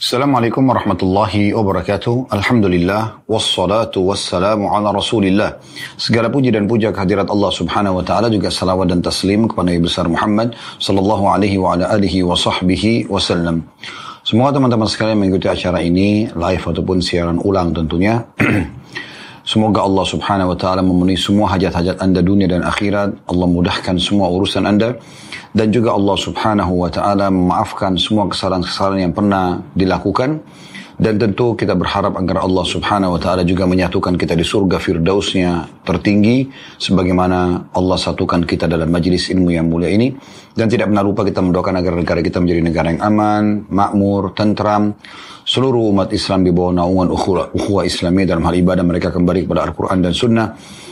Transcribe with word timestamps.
Assalamualaikum 0.00 0.64
warahmatullahi 0.64 1.52
wabarakatuh. 1.52 2.32
Alhamdulillah 2.32 3.20
wassalatu 3.28 4.08
wassalamu 4.08 4.72
ala 4.72 4.96
Rasulillah. 4.96 5.60
Segala 6.00 6.32
puji 6.32 6.48
dan 6.48 6.64
puja 6.64 6.88
kehadirat 6.88 7.28
Allah 7.28 7.52
Subhanahu 7.52 8.00
wa 8.00 8.04
taala 8.08 8.32
juga 8.32 8.48
salawat 8.48 8.88
dan 8.88 9.04
taslim 9.04 9.44
kepada 9.44 9.68
Nabi 9.68 9.84
besar 9.84 10.08
Muhammad 10.08 10.56
sallallahu 10.80 11.28
alaihi 11.28 11.60
wa 11.60 11.76
ala 11.76 11.92
alihi 11.92 12.24
wa 12.24 12.32
sahbihi 12.32 13.12
wasallam. 13.12 13.60
Semoga 14.24 14.56
teman-teman 14.56 14.88
sekalian 14.88 15.20
mengikuti 15.20 15.52
acara 15.52 15.84
ini 15.84 16.32
live 16.32 16.64
ataupun 16.64 17.04
siaran 17.04 17.36
ulang 17.44 17.76
tentunya. 17.76 18.24
Semoga 19.52 19.84
Allah 19.84 20.04
subhanahu 20.08 20.52
wa 20.52 20.56
ta'ala 20.56 20.80
memenuhi 20.80 21.20
semua 21.20 21.52
hajat-hajat 21.52 22.00
anda 22.00 22.24
dunia 22.24 22.48
dan 22.48 22.64
akhirat. 22.64 23.20
Allah 23.28 23.46
mudahkan 23.52 24.00
semua 24.00 24.32
urusan 24.32 24.64
anda 24.64 24.96
dan 25.50 25.74
juga 25.74 25.94
Allah 25.98 26.16
Subhanahu 26.18 26.86
wa 26.86 26.90
taala 26.90 27.26
memaafkan 27.30 27.98
semua 27.98 28.30
kesalahan-kesalahan 28.30 29.10
yang 29.10 29.14
pernah 29.14 29.58
dilakukan. 29.74 30.42
Dan 31.00 31.16
tentu 31.16 31.56
kita 31.56 31.72
berharap 31.72 32.12
agar 32.12 32.44
Allah 32.44 32.60
Subhanahu 32.60 33.16
wa 33.16 33.20
taala 33.20 33.40
juga 33.40 33.64
menyatukan 33.64 34.20
kita 34.20 34.36
di 34.36 34.44
surga 34.44 34.76
firdausnya 34.76 35.80
tertinggi 35.80 36.44
sebagaimana 36.76 37.72
Allah 37.72 37.96
satukan 37.96 38.44
kita 38.44 38.68
dalam 38.68 38.92
majlis 38.92 39.32
ilmu 39.32 39.48
yang 39.48 39.64
mulia 39.64 39.88
ini. 39.88 40.12
Dan 40.52 40.68
tidak 40.68 40.92
pernah 40.92 41.00
lupa 41.00 41.24
kita 41.24 41.40
mendoakan 41.40 41.80
agar 41.80 41.92
negara 41.96 42.20
kita 42.20 42.36
menjadi 42.44 42.60
negara 42.60 42.86
yang 42.92 43.00
aman, 43.00 43.64
makmur, 43.72 44.36
tentram, 44.36 44.92
seluruh 45.48 45.88
umat 45.88 46.12
Islam 46.12 46.44
di 46.44 46.52
bawah 46.52 46.84
naungan 46.84 47.08
ukhuwah, 47.16 47.80
Islamiyah 47.88 48.36
dalam 48.36 48.44
hal 48.44 48.60
ibadah 48.60 48.84
mereka 48.84 49.08
kembali 49.08 49.48
kepada 49.48 49.72
Al-Quran 49.72 50.04
dan 50.04 50.12
Sunnah. 50.12 50.48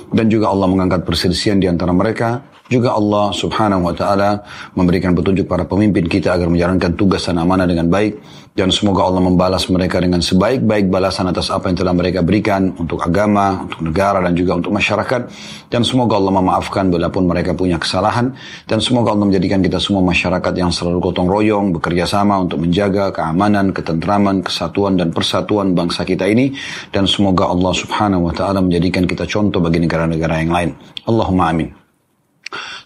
Dan 0.08 0.32
juga 0.32 0.48
Allah 0.48 0.72
mengangkat 0.72 1.04
perselisihan 1.04 1.60
di 1.60 1.68
antara 1.68 1.92
mereka 1.92 2.40
juga 2.68 2.94
Allah 2.94 3.32
subhanahu 3.32 3.88
wa 3.88 3.94
ta'ala 3.96 4.44
memberikan 4.76 5.16
petunjuk 5.16 5.48
para 5.48 5.64
pemimpin 5.64 6.04
kita 6.04 6.36
agar 6.36 6.52
menjalankan 6.52 6.92
tugas 6.94 7.24
dan 7.24 7.40
amanah 7.40 7.64
dengan 7.64 7.88
baik. 7.88 8.20
Dan 8.52 8.74
semoga 8.74 9.06
Allah 9.06 9.22
membalas 9.22 9.70
mereka 9.70 10.02
dengan 10.02 10.18
sebaik-baik 10.18 10.90
balasan 10.90 11.30
atas 11.30 11.46
apa 11.46 11.70
yang 11.70 11.78
telah 11.78 11.94
mereka 11.94 12.26
berikan 12.26 12.74
untuk 12.74 12.98
agama, 13.06 13.62
untuk 13.62 13.86
negara, 13.86 14.18
dan 14.18 14.34
juga 14.34 14.58
untuk 14.58 14.74
masyarakat. 14.74 15.30
Dan 15.70 15.86
semoga 15.86 16.18
Allah 16.18 16.34
memaafkan 16.42 16.90
bila 16.90 17.06
pun 17.06 17.30
mereka 17.30 17.54
punya 17.54 17.78
kesalahan. 17.78 18.34
Dan 18.66 18.82
semoga 18.82 19.14
Allah 19.14 19.30
menjadikan 19.30 19.62
kita 19.62 19.78
semua 19.78 20.02
masyarakat 20.02 20.52
yang 20.58 20.74
selalu 20.74 20.98
gotong 20.98 21.30
royong, 21.30 21.70
bekerja 21.78 22.10
sama 22.10 22.34
untuk 22.42 22.58
menjaga 22.58 23.14
keamanan, 23.14 23.70
ketentraman, 23.70 24.42
kesatuan, 24.42 24.98
dan 24.98 25.14
persatuan 25.14 25.78
bangsa 25.78 26.02
kita 26.02 26.26
ini. 26.26 26.50
Dan 26.90 27.06
semoga 27.06 27.46
Allah 27.46 27.70
subhanahu 27.70 28.26
wa 28.26 28.34
ta'ala 28.34 28.58
menjadikan 28.58 29.06
kita 29.06 29.22
contoh 29.30 29.62
bagi 29.62 29.78
negara-negara 29.86 30.34
yang 30.42 30.50
lain. 30.50 30.70
Allahumma 31.06 31.54
amin. 31.54 31.87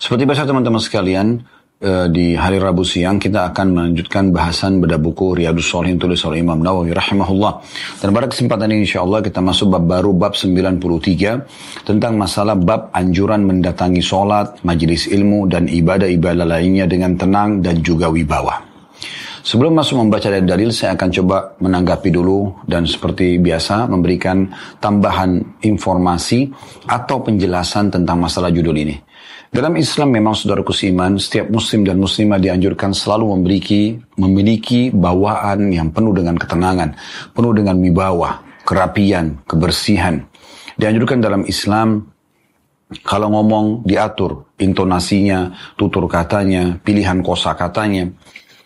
Seperti 0.02 0.26
biasa 0.26 0.42
teman-teman 0.46 0.82
sekalian, 0.82 1.38
eh, 1.78 2.06
di 2.10 2.34
hari 2.34 2.58
Rabu 2.58 2.82
siang 2.82 3.22
kita 3.22 3.50
akan 3.54 3.66
melanjutkan 3.74 4.34
bahasan 4.34 4.82
beda 4.82 4.98
buku 4.98 5.38
Riyadus 5.38 5.70
Solihin 5.70 5.98
tulis 5.98 6.18
oleh 6.26 6.42
Imam 6.42 6.58
Nawawi 6.58 6.90
rahimahullah. 6.90 7.52
Dan 8.02 8.10
pada 8.10 8.26
kesempatan 8.26 8.70
ini 8.74 8.86
insya 8.86 9.06
Allah 9.06 9.22
kita 9.22 9.38
masuk 9.38 9.70
bab 9.78 9.86
baru 9.86 10.10
bab 10.14 10.34
93 10.34 11.86
tentang 11.86 12.18
masalah 12.18 12.58
bab 12.58 12.90
anjuran 12.90 13.46
mendatangi 13.46 14.02
sholat, 14.02 14.62
majelis 14.66 15.06
ilmu 15.06 15.46
dan 15.46 15.70
ibadah-ibadah 15.70 16.46
lainnya 16.46 16.90
dengan 16.90 17.14
tenang 17.14 17.62
dan 17.62 17.78
juga 17.82 18.10
wibawa. 18.10 18.72
Sebelum 19.42 19.74
masuk 19.74 19.98
membaca 19.98 20.30
dari 20.30 20.46
dalil, 20.46 20.70
saya 20.70 20.94
akan 20.94 21.10
coba 21.10 21.58
menanggapi 21.58 22.14
dulu 22.14 22.62
dan 22.62 22.86
seperti 22.86 23.42
biasa 23.42 23.90
memberikan 23.90 24.46
tambahan 24.78 25.58
informasi 25.66 26.46
atau 26.86 27.26
penjelasan 27.26 27.90
tentang 27.90 28.22
masalah 28.22 28.54
judul 28.54 28.78
ini. 28.78 29.11
Dalam 29.52 29.76
Islam 29.76 30.16
memang 30.16 30.32
saudara 30.32 30.64
seiman, 30.64 31.20
setiap 31.20 31.52
muslim 31.52 31.84
dan 31.84 32.00
muslimah 32.00 32.40
dianjurkan 32.40 32.96
selalu 32.96 33.36
memiliki, 33.36 34.00
memiliki 34.16 34.88
bawaan 34.88 35.68
yang 35.68 35.92
penuh 35.92 36.16
dengan 36.16 36.40
ketenangan, 36.40 36.96
penuh 37.36 37.52
dengan 37.52 37.76
wibawa, 37.76 38.40
kerapian, 38.64 39.44
kebersihan. 39.44 40.24
Dianjurkan 40.80 41.20
dalam 41.20 41.44
Islam 41.44 42.00
kalau 43.04 43.28
ngomong 43.28 43.84
diatur 43.84 44.56
intonasinya, 44.56 45.52
tutur 45.76 46.08
katanya, 46.08 46.80
pilihan 46.80 47.20
kosa 47.20 47.52
katanya. 47.52 48.08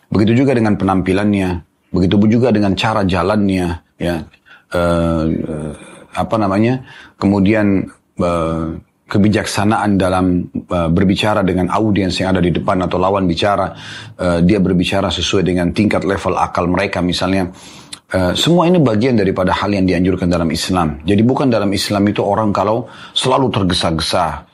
Begitu 0.06 0.46
juga 0.46 0.54
dengan 0.54 0.78
penampilannya, 0.78 1.66
begitu 1.90 2.14
juga 2.30 2.54
dengan 2.54 2.78
cara 2.78 3.02
jalannya, 3.02 3.74
ya, 3.98 4.22
uh, 4.70 5.24
uh, 5.34 5.72
apa 6.14 6.36
namanya, 6.38 6.86
kemudian 7.18 7.90
uh, 8.22 8.70
kebijaksanaan 9.06 9.94
dalam 9.94 10.50
uh, 10.66 10.90
berbicara 10.90 11.46
dengan 11.46 11.70
audiens 11.70 12.18
yang 12.18 12.34
ada 12.34 12.42
di 12.42 12.50
depan 12.50 12.82
atau 12.82 12.98
lawan 12.98 13.24
bicara, 13.24 13.70
uh, 14.18 14.42
dia 14.42 14.58
berbicara 14.58 15.08
sesuai 15.14 15.46
dengan 15.46 15.70
tingkat 15.70 16.02
level 16.02 16.34
akal 16.36 16.66
mereka. 16.66 17.00
Misalnya. 17.00 17.48
Uh, 18.06 18.30
semua 18.38 18.70
ini 18.70 18.78
bagian 18.78 19.18
daripada 19.18 19.50
hal 19.50 19.66
yang 19.66 19.82
dianjurkan 19.82 20.30
dalam 20.30 20.46
Islam. 20.54 21.02
Jadi 21.02 21.26
bukan 21.26 21.50
dalam 21.50 21.66
Islam 21.74 22.06
itu 22.06 22.22
orang 22.22 22.54
kalau 22.54 22.86
selalu 23.10 23.50
tergesa-gesa, 23.50 24.46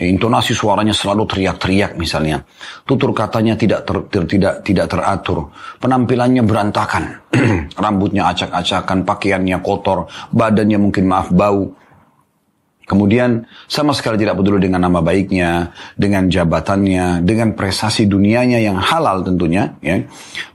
intonasi 0.00 0.56
suaranya 0.56 0.96
selalu 0.96 1.28
teriak-teriak 1.28 1.96
misalnya, 2.00 2.40
tutur 2.88 3.12
katanya 3.12 3.56
tidak 3.56 3.84
ter, 3.84 3.96
ter, 4.08 4.22
tidak 4.24 4.54
tidak 4.64 4.86
teratur, 4.88 5.52
penampilannya 5.80 6.44
berantakan, 6.44 7.04
rambutnya 7.84 8.32
acak-acakan, 8.32 9.04
pakaiannya 9.04 9.58
kotor, 9.60 10.08
badannya 10.32 10.76
mungkin 10.80 11.04
maaf 11.08 11.28
bau, 11.32 11.72
Kemudian 12.90 13.46
sama 13.70 13.94
sekali 13.94 14.18
tidak 14.18 14.42
peduli 14.42 14.66
dengan 14.66 14.82
nama 14.82 14.98
baiknya, 14.98 15.70
dengan 15.94 16.26
jabatannya, 16.26 17.22
dengan 17.22 17.54
prestasi 17.54 18.10
dunianya 18.10 18.58
yang 18.58 18.82
halal 18.82 19.22
tentunya, 19.22 19.78
ya. 19.78 20.02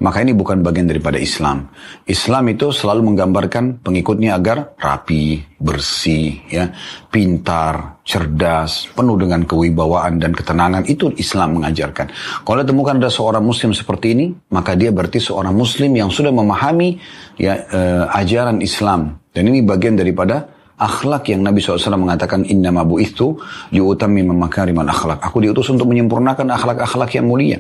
Maka 0.03 0.19
ini 0.19 0.35
bukan 0.35 0.59
bagian 0.59 0.91
daripada 0.91 1.16
Islam. 1.16 1.72
Islam 2.03 2.51
itu 2.51 2.75
selalu 2.75 3.07
menggambarkan 3.07 3.79
pengikutnya 3.79 4.35
agar 4.35 4.75
rapi, 4.75 5.47
bersih, 5.56 6.44
ya, 6.51 6.75
pintar, 7.07 8.03
cerdas, 8.03 8.91
penuh 8.91 9.16
dengan 9.16 9.47
kewibawaan 9.47 10.19
dan 10.19 10.35
ketenangan. 10.35 10.84
Itu 10.91 11.16
Islam 11.16 11.63
mengajarkan. 11.63 12.12
Kalau 12.44 12.67
temukan 12.67 13.00
ada 13.00 13.07
seorang 13.07 13.47
Muslim 13.47 13.72
seperti 13.72 14.12
ini, 14.12 14.35
maka 14.52 14.75
dia 14.75 14.91
berarti 14.91 15.23
seorang 15.23 15.56
Muslim 15.56 15.96
yang 15.96 16.12
sudah 16.12 16.35
memahami 16.35 17.00
ya 17.40 17.63
eh, 17.63 18.03
ajaran 18.12 18.59
Islam. 18.59 19.23
Dan 19.31 19.56
ini 19.56 19.63
bagian 19.63 19.96
daripada 19.96 20.54
akhlak 20.75 21.31
yang 21.31 21.41
Nabi 21.43 21.63
SAW 21.63 21.95
mengatakan 21.95 22.43
inna 22.43 22.71
mabu 22.71 22.99
itu 22.99 23.39
liutami 23.71 24.23
memakariman 24.27 24.87
akhlak. 24.91 25.23
Aku 25.23 25.39
diutus 25.39 25.71
untuk 25.71 25.87
menyempurnakan 25.87 26.51
akhlak-akhlak 26.51 27.15
yang 27.15 27.25
mulia. 27.27 27.59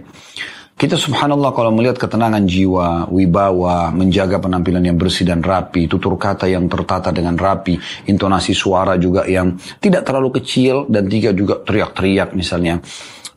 Kita 0.75 0.99
subhanallah 0.99 1.55
kalau 1.55 1.71
melihat 1.71 1.95
ketenangan 1.95 2.43
jiwa, 2.43 3.07
wibawa, 3.07 3.95
menjaga 3.95 4.43
penampilan 4.43 4.83
yang 4.83 4.99
bersih 4.99 5.23
dan 5.23 5.39
rapi, 5.39 5.87
tutur 5.87 6.19
kata 6.19 6.51
yang 6.51 6.67
tertata 6.67 7.15
dengan 7.15 7.39
rapi, 7.39 7.79
intonasi 8.11 8.51
suara 8.51 8.99
juga 8.99 9.23
yang 9.23 9.55
tidak 9.79 10.03
terlalu 10.03 10.35
kecil 10.35 10.83
dan 10.91 11.07
tiga 11.07 11.31
juga 11.31 11.63
teriak-teriak 11.63 12.35
misalnya. 12.35 12.83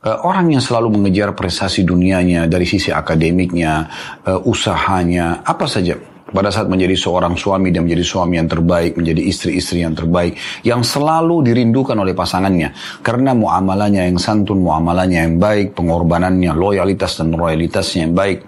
Uh, 0.02 0.18
orang 0.26 0.50
yang 0.50 0.62
selalu 0.62 0.98
mengejar 0.98 1.30
prestasi 1.38 1.86
dunianya 1.86 2.50
dari 2.50 2.66
sisi 2.66 2.90
akademiknya, 2.90 3.86
uh, 4.26 4.42
usahanya, 4.42 5.46
apa 5.46 5.70
saja 5.70 5.94
pada 6.28 6.52
saat 6.52 6.68
menjadi 6.68 6.92
seorang 6.92 7.34
suami 7.40 7.72
dan 7.72 7.88
menjadi 7.88 8.04
suami 8.04 8.36
yang 8.36 8.48
terbaik, 8.48 9.00
menjadi 9.00 9.22
istri-istri 9.24 9.80
yang 9.80 9.96
terbaik, 9.96 10.36
yang 10.60 10.84
selalu 10.84 11.40
dirindukan 11.40 11.96
oleh 11.96 12.12
pasangannya. 12.12 12.72
Karena 13.00 13.32
muamalahnya 13.32 14.04
yang 14.04 14.20
santun, 14.20 14.60
muamalahnya 14.60 15.24
yang 15.24 15.36
baik, 15.40 15.72
pengorbanannya, 15.72 16.52
loyalitas 16.52 17.16
dan 17.20 17.32
loyalitasnya 17.32 18.08
yang 18.08 18.14
baik. 18.14 18.44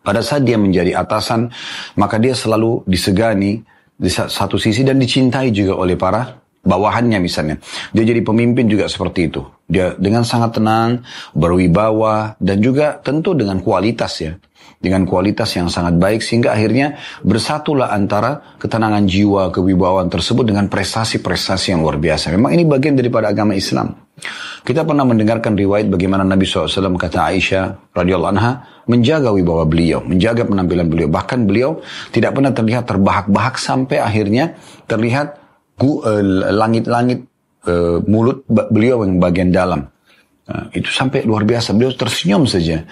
Pada 0.00 0.24
saat 0.24 0.48
dia 0.48 0.56
menjadi 0.56 0.96
atasan, 0.96 1.52
maka 2.00 2.16
dia 2.16 2.32
selalu 2.32 2.88
disegani 2.88 3.60
di 3.92 4.08
satu 4.08 4.56
sisi 4.56 4.80
dan 4.80 4.96
dicintai 4.96 5.52
juga 5.52 5.76
oleh 5.76 6.00
para 6.00 6.24
bawahannya 6.64 7.20
misalnya. 7.20 7.60
Dia 7.92 8.04
jadi 8.08 8.24
pemimpin 8.24 8.64
juga 8.64 8.88
seperti 8.88 9.28
itu. 9.28 9.44
Dia 9.68 9.92
dengan 10.00 10.24
sangat 10.24 10.56
tenang, 10.56 11.04
berwibawa, 11.36 12.40
dan 12.40 12.64
juga 12.64 12.96
tentu 13.04 13.36
dengan 13.36 13.60
kualitas 13.60 14.12
ya 14.24 14.32
dengan 14.78 15.02
kualitas 15.02 15.50
yang 15.58 15.66
sangat 15.66 15.98
baik 15.98 16.22
sehingga 16.22 16.54
akhirnya 16.54 16.94
bersatulah 17.26 17.90
antara 17.90 18.58
ketenangan 18.62 19.04
jiwa, 19.10 19.50
kewibawaan 19.50 20.06
tersebut 20.06 20.46
dengan 20.46 20.70
prestasi-prestasi 20.70 21.74
yang 21.74 21.82
luar 21.82 21.98
biasa. 21.98 22.30
Memang 22.30 22.54
ini 22.54 22.62
bagian 22.62 22.94
daripada 22.94 23.34
agama 23.34 23.58
Islam. 23.58 24.08
Kita 24.62 24.82
pernah 24.82 25.06
mendengarkan 25.06 25.54
riwayat 25.54 25.86
bagaimana 25.90 26.26
Nabi 26.26 26.42
SAW 26.42 26.98
kata 26.98 27.30
Aisyah 27.30 27.94
radhiyallahu 27.94 28.32
anha 28.34 28.52
menjaga 28.90 29.30
wibawa 29.30 29.66
beliau, 29.66 30.02
menjaga 30.02 30.46
penampilan 30.46 30.86
beliau. 30.90 31.08
Bahkan 31.10 31.38
beliau 31.46 31.70
tidak 32.10 32.34
pernah 32.34 32.50
terlihat 32.50 32.84
terbahak-bahak 32.86 33.58
sampai 33.58 34.02
akhirnya 34.02 34.58
terlihat 34.90 35.38
eh, 35.78 36.22
langit-langit 36.50 37.26
uh, 37.68 37.98
mulut 38.06 38.42
beliau 38.48 39.02
yang 39.06 39.18
bagian 39.22 39.50
dalam. 39.50 39.86
Uh, 40.48 40.64
itu 40.72 40.88
sampai 40.88 41.22
luar 41.28 41.44
biasa. 41.44 41.76
Beliau 41.76 41.92
tersenyum 41.94 42.48
saja. 42.48 42.82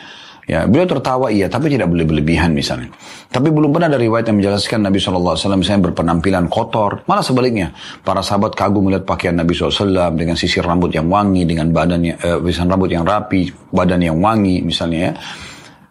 Ya, 0.46 0.62
beliau 0.62 0.86
tertawa 0.86 1.26
iya, 1.34 1.50
tapi 1.50 1.66
tidak 1.66 1.90
boleh 1.90 2.06
berlebihan 2.06 2.54
misalnya. 2.54 2.86
Tapi 3.34 3.50
belum 3.50 3.74
pernah 3.74 3.90
ada 3.90 3.98
riwayat 3.98 4.30
yang 4.30 4.38
menjelaskan 4.38 4.86
Nabi 4.86 5.02
SAW 5.02 5.34
misalnya 5.58 5.90
berpenampilan 5.90 6.46
kotor. 6.46 7.02
Malah 7.10 7.26
sebaliknya, 7.26 7.74
para 8.06 8.22
sahabat 8.22 8.54
kagum 8.54 8.86
melihat 8.86 9.02
pakaian 9.02 9.34
Nabi 9.34 9.58
SAW 9.58 10.14
dengan 10.14 10.38
sisir 10.38 10.62
rambut 10.62 10.94
yang 10.94 11.10
wangi, 11.10 11.42
dengan 11.50 11.74
badannya, 11.74 12.14
eh, 12.22 12.62
rambut 12.62 12.94
yang 12.94 13.02
rapi, 13.02 13.50
badan 13.74 14.06
yang 14.06 14.22
wangi 14.22 14.62
misalnya 14.62 15.10
ya. 15.10 15.12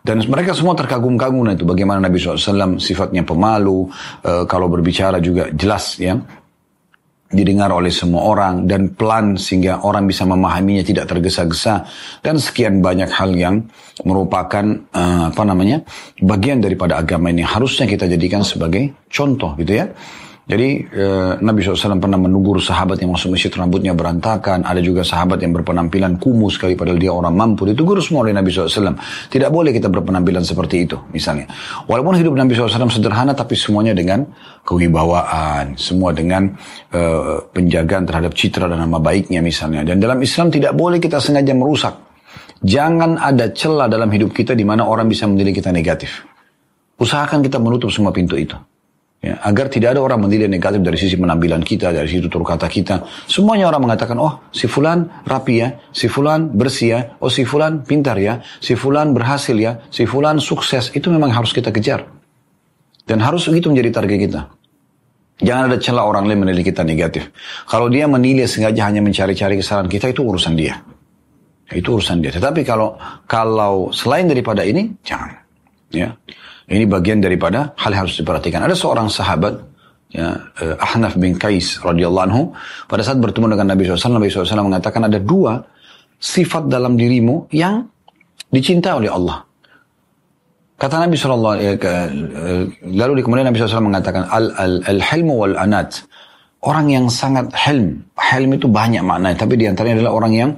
Dan 0.06 0.22
mereka 0.30 0.54
semua 0.54 0.78
terkagum-kagum 0.78 1.50
itu 1.50 1.66
bagaimana 1.66 1.98
Nabi 1.98 2.22
SAW 2.22 2.78
sifatnya 2.78 3.26
pemalu, 3.26 3.90
e, 4.22 4.46
kalau 4.46 4.70
berbicara 4.70 5.18
juga 5.18 5.50
jelas 5.50 5.98
ya, 5.98 6.14
didengar 7.36 7.70
oleh 7.70 7.92
semua 7.92 8.24
orang 8.26 8.64
dan 8.64 8.96
pelan 8.96 9.36
sehingga 9.36 9.84
orang 9.84 10.08
bisa 10.08 10.24
memahaminya 10.24 10.82
tidak 10.82 11.12
tergesa-gesa 11.12 11.86
dan 12.24 12.40
sekian 12.40 12.80
banyak 12.80 13.12
hal 13.12 13.36
yang 13.36 13.68
merupakan 14.08 14.64
uh, 14.96 15.30
apa 15.30 15.44
namanya 15.44 15.84
bagian 16.24 16.64
daripada 16.64 16.98
agama 16.98 17.30
ini 17.30 17.44
harusnya 17.44 17.86
kita 17.86 18.08
jadikan 18.08 18.42
sebagai 18.42 19.06
contoh 19.12 19.54
gitu 19.60 19.84
ya. 19.84 19.92
Jadi 20.46 20.86
eh, 20.94 21.32
Nabi 21.42 21.66
SAW 21.66 21.98
pernah 21.98 22.22
menegur 22.22 22.62
sahabat 22.62 23.02
yang 23.02 23.18
masuk 23.18 23.34
masjid 23.34 23.50
rambutnya 23.50 23.98
berantakan. 23.98 24.62
Ada 24.62 24.78
juga 24.78 25.02
sahabat 25.02 25.42
yang 25.42 25.58
berpenampilan 25.58 26.22
kumuh 26.22 26.54
sekali 26.54 26.78
padahal 26.78 27.02
dia 27.02 27.10
orang 27.10 27.34
mampu. 27.34 27.66
Ditegur 27.66 27.98
semua 27.98 28.30
oleh 28.30 28.38
Nabi 28.38 28.54
SAW. 28.54 28.94
Tidak 29.26 29.50
boleh 29.50 29.74
kita 29.74 29.90
berpenampilan 29.90 30.46
seperti 30.46 30.86
itu 30.86 31.02
misalnya. 31.10 31.50
Walaupun 31.90 32.22
hidup 32.22 32.38
Nabi 32.38 32.54
SAW 32.54 32.94
sederhana 32.94 33.34
tapi 33.34 33.58
semuanya 33.58 33.98
dengan 33.98 34.22
kewibawaan. 34.62 35.82
Semua 35.82 36.14
dengan 36.14 36.54
eh, 36.94 37.42
penjagaan 37.50 38.06
terhadap 38.06 38.38
citra 38.38 38.70
dan 38.70 38.86
nama 38.86 39.02
baiknya 39.02 39.42
misalnya. 39.42 39.82
Dan 39.82 39.98
dalam 39.98 40.22
Islam 40.22 40.54
tidak 40.54 40.78
boleh 40.78 41.02
kita 41.02 41.18
sengaja 41.18 41.58
merusak. 41.58 41.98
Jangan 42.62 43.18
ada 43.18 43.50
celah 43.50 43.90
dalam 43.90 44.14
hidup 44.14 44.30
kita 44.30 44.54
di 44.54 44.62
mana 44.62 44.86
orang 44.86 45.10
bisa 45.10 45.26
menilai 45.26 45.58
kita 45.58 45.74
negatif. 45.74 46.22
Usahakan 47.02 47.42
kita 47.42 47.58
menutup 47.58 47.90
semua 47.90 48.14
pintu 48.14 48.38
itu. 48.38 48.54
Ya, 49.26 49.42
agar 49.42 49.74
tidak 49.74 49.98
ada 49.98 50.06
orang 50.06 50.22
menilai 50.22 50.46
negatif 50.46 50.86
dari 50.86 51.02
sisi 51.02 51.18
penampilan 51.18 51.66
kita, 51.66 51.90
dari 51.90 52.06
sisi 52.06 52.22
tutur 52.22 52.46
kata 52.46 52.70
kita. 52.70 53.02
Semuanya 53.26 53.74
orang 53.74 53.90
mengatakan, 53.90 54.22
oh 54.22 54.46
si 54.54 54.70
fulan 54.70 55.26
rapi 55.26 55.66
ya, 55.66 55.82
si 55.90 56.06
fulan 56.06 56.54
bersih 56.54 56.90
ya, 56.94 57.00
oh 57.18 57.34
si 57.34 57.42
fulan 57.42 57.82
pintar 57.82 58.22
ya, 58.22 58.46
si 58.62 58.78
fulan 58.78 59.18
berhasil 59.18 59.58
ya, 59.58 59.82
si 59.90 60.06
fulan 60.06 60.38
sukses. 60.38 60.94
Itu 60.94 61.10
memang 61.10 61.34
harus 61.34 61.58
kita 61.58 61.74
kejar. 61.74 62.06
Dan 63.02 63.18
harus 63.18 63.50
begitu 63.50 63.74
menjadi 63.74 63.98
target 63.98 64.20
kita. 64.30 64.42
Jangan 65.42 65.74
ada 65.74 65.78
celah 65.82 66.06
orang 66.06 66.30
lain 66.30 66.46
menilai 66.46 66.62
kita 66.62 66.86
negatif. 66.86 67.34
Kalau 67.66 67.90
dia 67.90 68.06
menilai 68.06 68.46
sengaja 68.46 68.94
hanya 68.94 69.02
mencari-cari 69.02 69.58
kesalahan 69.58 69.90
kita, 69.90 70.14
itu 70.14 70.22
urusan 70.22 70.54
dia. 70.54 70.86
Itu 71.74 71.98
urusan 71.98 72.22
dia. 72.22 72.30
Tetapi 72.30 72.62
kalau 72.62 72.94
kalau 73.26 73.90
selain 73.90 74.30
daripada 74.30 74.62
ini, 74.62 74.94
jangan. 75.02 75.34
Ya. 75.90 76.14
Ini 76.66 76.90
bagian 76.90 77.22
daripada 77.22 77.78
hal 77.78 77.94
yang 77.94 78.10
harus 78.10 78.18
diperhatikan. 78.18 78.66
Ada 78.66 78.74
seorang 78.74 79.06
sahabat, 79.06 79.54
ya, 80.10 80.34
uh, 80.34 80.76
Ahnaf 80.82 81.14
bin 81.14 81.38
Qais 81.38 81.78
radhiyallahu 81.78 82.26
anhu, 82.26 82.42
pada 82.90 83.06
saat 83.06 83.22
bertemu 83.22 83.54
dengan 83.54 83.78
Nabi 83.78 83.86
SAW, 83.86 84.18
Nabi 84.18 84.34
SAW 84.34 84.66
mengatakan 84.66 85.06
ada 85.06 85.22
dua 85.22 85.62
sifat 86.18 86.66
dalam 86.66 86.98
dirimu 86.98 87.54
yang 87.54 87.86
dicintai 88.50 88.98
oleh 88.98 89.14
Allah. 89.14 89.46
Kata 90.76 91.06
Nabi 91.06 91.14
SAW, 91.14 91.54
ya, 91.62 91.78
uh, 91.78 92.10
lalu 92.82 93.22
kemudian 93.22 93.46
Nabi 93.46 93.62
SAW 93.62 93.86
mengatakan, 93.86 94.26
Al-hilmu 94.90 95.34
al, 95.38 95.54
wal 95.54 95.56
anat. 95.62 96.02
Orang 96.66 96.90
yang 96.90 97.14
sangat 97.14 97.54
helm. 97.54 98.02
Helm 98.18 98.58
itu 98.58 98.66
banyak 98.66 99.06
maknanya, 99.06 99.38
tapi 99.38 99.54
di 99.54 99.70
antaranya 99.70 100.02
adalah 100.02 100.18
orang 100.18 100.34
yang 100.34 100.52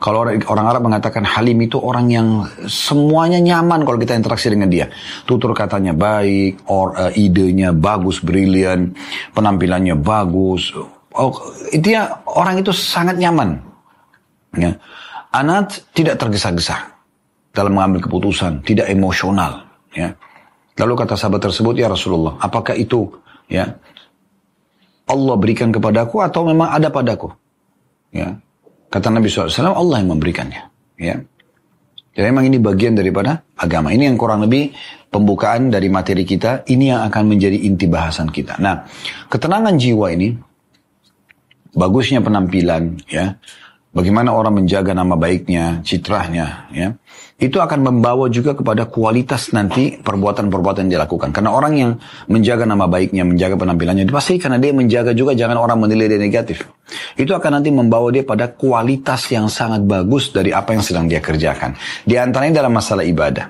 kalau 0.00 0.24
orang, 0.24 0.64
Arab 0.64 0.82
mengatakan 0.88 1.28
halim 1.28 1.60
itu 1.60 1.76
orang 1.76 2.08
yang 2.08 2.28
semuanya 2.64 3.36
nyaman 3.36 3.84
kalau 3.84 4.00
kita 4.00 4.16
interaksi 4.16 4.48
dengan 4.48 4.72
dia. 4.72 4.88
Tutur 5.28 5.52
katanya 5.52 5.92
baik, 5.92 6.64
or, 6.72 6.96
uh, 6.96 7.12
idenya 7.12 7.76
bagus, 7.76 8.24
brilian, 8.24 8.96
penampilannya 9.36 10.00
bagus. 10.00 10.72
Oh, 11.12 11.36
itu 11.68 11.92
ya 11.92 12.08
orang 12.24 12.64
itu 12.64 12.72
sangat 12.72 13.20
nyaman. 13.20 13.60
Ya. 14.56 14.80
Anat 15.36 15.84
tidak 15.92 16.16
tergesa-gesa 16.16 16.96
dalam 17.52 17.76
mengambil 17.76 18.00
keputusan, 18.08 18.64
tidak 18.64 18.88
emosional. 18.88 19.68
Ya. 19.92 20.16
Lalu 20.80 20.96
kata 20.96 21.12
sahabat 21.12 21.44
tersebut, 21.44 21.76
ya 21.76 21.92
Rasulullah, 21.92 22.40
apakah 22.40 22.72
itu 22.72 23.20
ya 23.52 23.68
Allah 25.04 25.34
berikan 25.36 25.68
kepadaku 25.68 26.24
atau 26.24 26.48
memang 26.48 26.72
ada 26.72 26.88
padaku? 26.88 27.28
Ya. 28.16 28.40
Kata 28.90 29.06
Nabi 29.06 29.30
SAW, 29.30 29.70
Allah 29.70 30.02
yang 30.02 30.18
memberikannya. 30.18 30.62
Ya. 30.98 31.22
Jadi 32.10 32.26
memang 32.26 32.50
ini 32.50 32.58
bagian 32.58 32.98
daripada 32.98 33.46
agama. 33.54 33.94
Ini 33.94 34.10
yang 34.10 34.18
kurang 34.18 34.42
lebih 34.42 34.74
pembukaan 35.14 35.70
dari 35.70 35.86
materi 35.86 36.26
kita. 36.26 36.66
Ini 36.66 36.84
yang 36.98 37.00
akan 37.06 37.30
menjadi 37.30 37.54
inti 37.54 37.86
bahasan 37.86 38.34
kita. 38.34 38.58
Nah, 38.58 38.82
ketenangan 39.30 39.78
jiwa 39.78 40.10
ini, 40.10 40.34
bagusnya 41.70 42.18
penampilan, 42.18 42.98
ya, 43.06 43.38
bagaimana 43.90 44.30
orang 44.30 44.62
menjaga 44.62 44.94
nama 44.94 45.18
baiknya, 45.18 45.82
citranya, 45.82 46.70
ya, 46.70 46.94
itu 47.40 47.56
akan 47.56 47.80
membawa 47.80 48.28
juga 48.28 48.52
kepada 48.52 48.84
kualitas 48.86 49.50
nanti 49.56 49.96
perbuatan-perbuatan 49.96 50.86
yang 50.86 51.00
dilakukan. 51.00 51.32
Karena 51.32 51.50
orang 51.50 51.72
yang 51.74 51.90
menjaga 52.28 52.68
nama 52.68 52.84
baiknya, 52.86 53.24
menjaga 53.24 53.56
penampilannya, 53.56 54.06
pasti 54.12 54.36
karena 54.36 54.60
dia 54.60 54.76
menjaga 54.76 55.16
juga 55.16 55.32
jangan 55.32 55.56
orang 55.58 55.80
menilai 55.80 56.06
dia 56.06 56.20
negatif. 56.20 56.68
Itu 57.16 57.34
akan 57.34 57.60
nanti 57.60 57.72
membawa 57.72 58.12
dia 58.12 58.22
pada 58.22 58.52
kualitas 58.52 59.26
yang 59.32 59.48
sangat 59.48 59.82
bagus 59.88 60.30
dari 60.30 60.54
apa 60.54 60.76
yang 60.76 60.84
sedang 60.84 61.08
dia 61.10 61.18
kerjakan. 61.18 61.74
Di 62.04 62.20
antaranya 62.20 62.62
dalam 62.62 62.76
masalah 62.76 63.02
ibadah. 63.02 63.48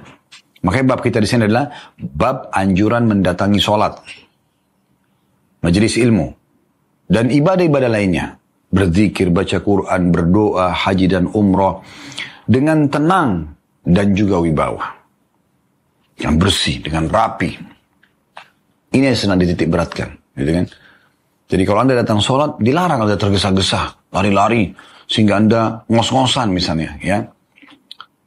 Makanya 0.61 0.87
bab 0.97 1.01
kita 1.01 1.19
di 1.21 1.29
sini 1.29 1.49
adalah 1.49 1.73
bab 1.99 2.53
anjuran 2.53 3.09
mendatangi 3.11 3.61
sholat. 3.61 3.97
Majelis 5.67 5.99
ilmu. 6.01 6.31
Dan 7.11 7.29
ibadah-ibadah 7.29 7.91
lainnya. 7.91 8.40
Berzikir, 8.71 9.35
baca 9.35 9.59
Quran, 9.59 10.15
berdoa, 10.15 10.71
haji 10.71 11.07
dan 11.11 11.27
umrah. 11.35 11.83
Dengan 12.47 12.87
tenang, 12.87 13.51
dan 13.83 14.15
juga 14.15 14.39
wibawa. 14.39 14.87
Yang 16.21 16.35
bersih, 16.39 16.77
dengan 16.79 17.11
rapi. 17.11 17.51
Ini 18.95 19.11
yang 19.11 19.19
senang 19.19 19.39
dititik 19.43 19.71
beratkan. 19.71 20.15
Gitu 20.39 20.51
kan? 20.55 20.67
Jadi 21.51 21.63
kalau 21.67 21.81
Anda 21.83 21.99
datang 21.99 22.23
sholat, 22.23 22.63
dilarang 22.63 23.03
Anda 23.03 23.19
tergesa-gesa, 23.19 24.15
lari-lari, 24.15 24.71
sehingga 25.11 25.35
Anda 25.43 25.83
ngos-ngosan 25.91 26.55
misalnya. 26.55 26.95
ya 27.03 27.27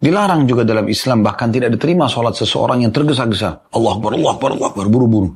Dilarang 0.04 0.44
juga 0.44 0.68
dalam 0.68 0.92
Islam, 0.92 1.24
bahkan 1.24 1.48
tidak 1.48 1.80
diterima 1.80 2.12
sholat 2.12 2.36
seseorang 2.36 2.84
yang 2.84 2.92
tergesa-gesa. 2.92 3.72
Allah 3.72 3.92
Akbar, 3.96 4.12
Allah 4.20 4.32
Akbar, 4.36 4.50
Allah 4.60 4.68
Akbar, 4.76 4.86
buru-buru. 4.92 5.32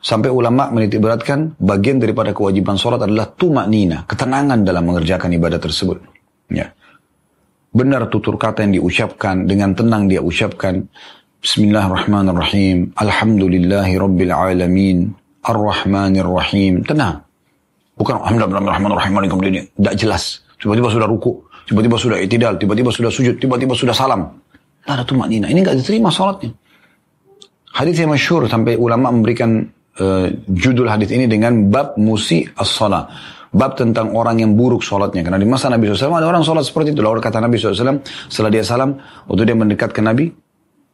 Sampai 0.00 0.32
ulama 0.32 0.72
menitik 0.72 1.00
beratkan, 1.04 1.52
bagian 1.60 2.00
daripada 2.00 2.32
kewajiban 2.32 2.80
sholat 2.80 3.04
adalah 3.04 3.28
tumak 3.36 3.68
nina, 3.68 4.08
ketenangan 4.08 4.64
dalam 4.64 4.88
mengerjakan 4.88 5.36
ibadah 5.36 5.60
tersebut. 5.60 6.00
Ya 6.48 6.72
benar 7.70 8.10
tutur 8.10 8.34
kata 8.34 8.66
yang 8.66 8.82
diucapkan, 8.82 9.46
dengan 9.46 9.74
tenang 9.74 10.10
dia 10.10 10.18
ucapkan. 10.20 10.82
Bismillahirrahmanirrahim. 11.40 12.92
Alhamdulillahi 13.00 13.94
Rabbil 13.96 14.34
Alamin. 14.34 14.98
Ar-Rahmanir 15.40 16.28
Rahim. 16.28 16.84
Tenang. 16.84 17.24
Bukan 17.96 18.20
Alhamdulillahirrahmanirrahim. 18.20 19.40
ini. 19.48 19.60
Tidak 19.72 19.94
jelas. 19.96 20.44
Tiba-tiba 20.60 20.92
sudah 20.92 21.08
ruku. 21.08 21.40
Tiba-tiba 21.64 21.96
sudah 21.96 22.20
itidal. 22.20 22.60
Tiba-tiba 22.60 22.92
sudah 22.92 23.08
sujud. 23.08 23.40
Tiba-tiba 23.40 23.72
sudah 23.72 23.96
salam. 23.96 24.36
Tidak 24.84 24.92
ada 24.92 25.04
tumak 25.08 25.32
nina. 25.32 25.48
Ini 25.48 25.64
nggak 25.64 25.80
diterima 25.80 26.12
salatnya. 26.12 26.52
Hadis 27.72 27.96
yang 27.96 28.12
masyur 28.12 28.44
sampai 28.44 28.76
ulama 28.76 29.08
memberikan 29.08 29.64
uh, 29.98 30.30
judul 30.46 30.86
hadis 30.86 31.10
ini 31.10 31.26
dengan 31.26 31.66
bab 31.72 31.98
musi 31.98 32.46
as-salat 32.54 33.10
bab 33.50 33.74
tentang 33.74 34.14
orang 34.14 34.38
yang 34.38 34.54
buruk 34.54 34.82
sholatnya. 34.82 35.26
Karena 35.26 35.38
di 35.38 35.46
masa 35.46 35.66
Nabi 35.66 35.90
SAW 35.90 36.22
ada 36.22 36.30
orang 36.30 36.46
sholat 36.46 36.62
seperti 36.62 36.94
itu. 36.94 37.02
Lalu 37.02 37.18
kata 37.18 37.42
Nabi 37.42 37.58
SAW, 37.58 38.02
setelah 38.30 38.50
dia 38.50 38.62
salam, 38.62 38.96
waktu 39.26 39.42
dia 39.42 39.56
mendekat 39.58 39.90
ke 39.90 40.00
Nabi, 40.00 40.30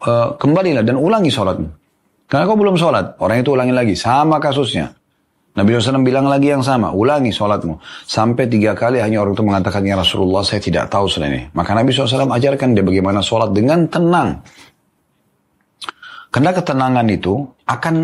e, 0.00 0.12
kembalilah 0.40 0.80
dan 0.80 0.96
ulangi 0.96 1.28
sholatmu. 1.28 1.68
Karena 2.26 2.42
kau 2.48 2.58
belum 2.58 2.74
sholat, 2.74 3.20
orang 3.22 3.44
itu 3.44 3.52
ulangi 3.54 3.74
lagi. 3.76 3.94
Sama 3.94 4.42
kasusnya. 4.42 4.90
Nabi 5.56 5.72
SAW 5.72 6.04
bilang 6.04 6.28
lagi 6.28 6.52
yang 6.52 6.60
sama, 6.60 6.92
ulangi 6.92 7.32
sholatmu. 7.32 7.80
Sampai 8.04 8.44
tiga 8.44 8.76
kali 8.76 9.00
hanya 9.00 9.24
orang 9.24 9.32
itu 9.32 9.44
mengatakan, 9.44 9.80
ya 9.88 9.96
Rasulullah 9.96 10.44
saya 10.44 10.60
tidak 10.60 10.92
tahu 10.92 11.08
selain 11.08 11.32
ini. 11.32 11.44
Maka 11.56 11.72
Nabi 11.72 11.96
SAW 11.96 12.28
ajarkan 12.28 12.76
dia 12.76 12.84
bagaimana 12.84 13.24
sholat 13.24 13.56
dengan 13.56 13.88
tenang. 13.88 14.44
Karena 16.28 16.52
ketenangan 16.52 17.06
itu 17.08 17.40
akan 17.64 17.94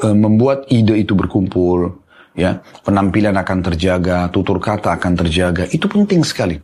e, 0.00 0.06
membuat 0.12 0.68
ide 0.68 0.96
itu 1.00 1.16
berkumpul, 1.16 1.96
ya 2.36 2.60
penampilan 2.84 3.34
akan 3.36 3.58
terjaga, 3.72 4.28
tutur 4.28 4.60
kata 4.60 4.96
akan 4.96 5.12
terjaga, 5.24 5.64
itu 5.72 5.88
penting 5.88 6.22
sekali. 6.22 6.60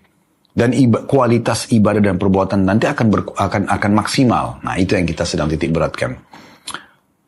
Dan 0.52 0.76
iba, 0.76 1.08
kualitas 1.08 1.72
ibadah 1.72 2.04
dan 2.04 2.20
perbuatan 2.20 2.68
nanti 2.68 2.84
akan 2.84 3.06
ber, 3.08 3.24
akan 3.32 3.72
akan 3.72 3.92
maksimal. 3.96 4.60
Nah, 4.60 4.76
itu 4.76 4.92
yang 4.92 5.08
kita 5.08 5.24
sedang 5.24 5.48
titik 5.48 5.72
beratkan. 5.72 6.20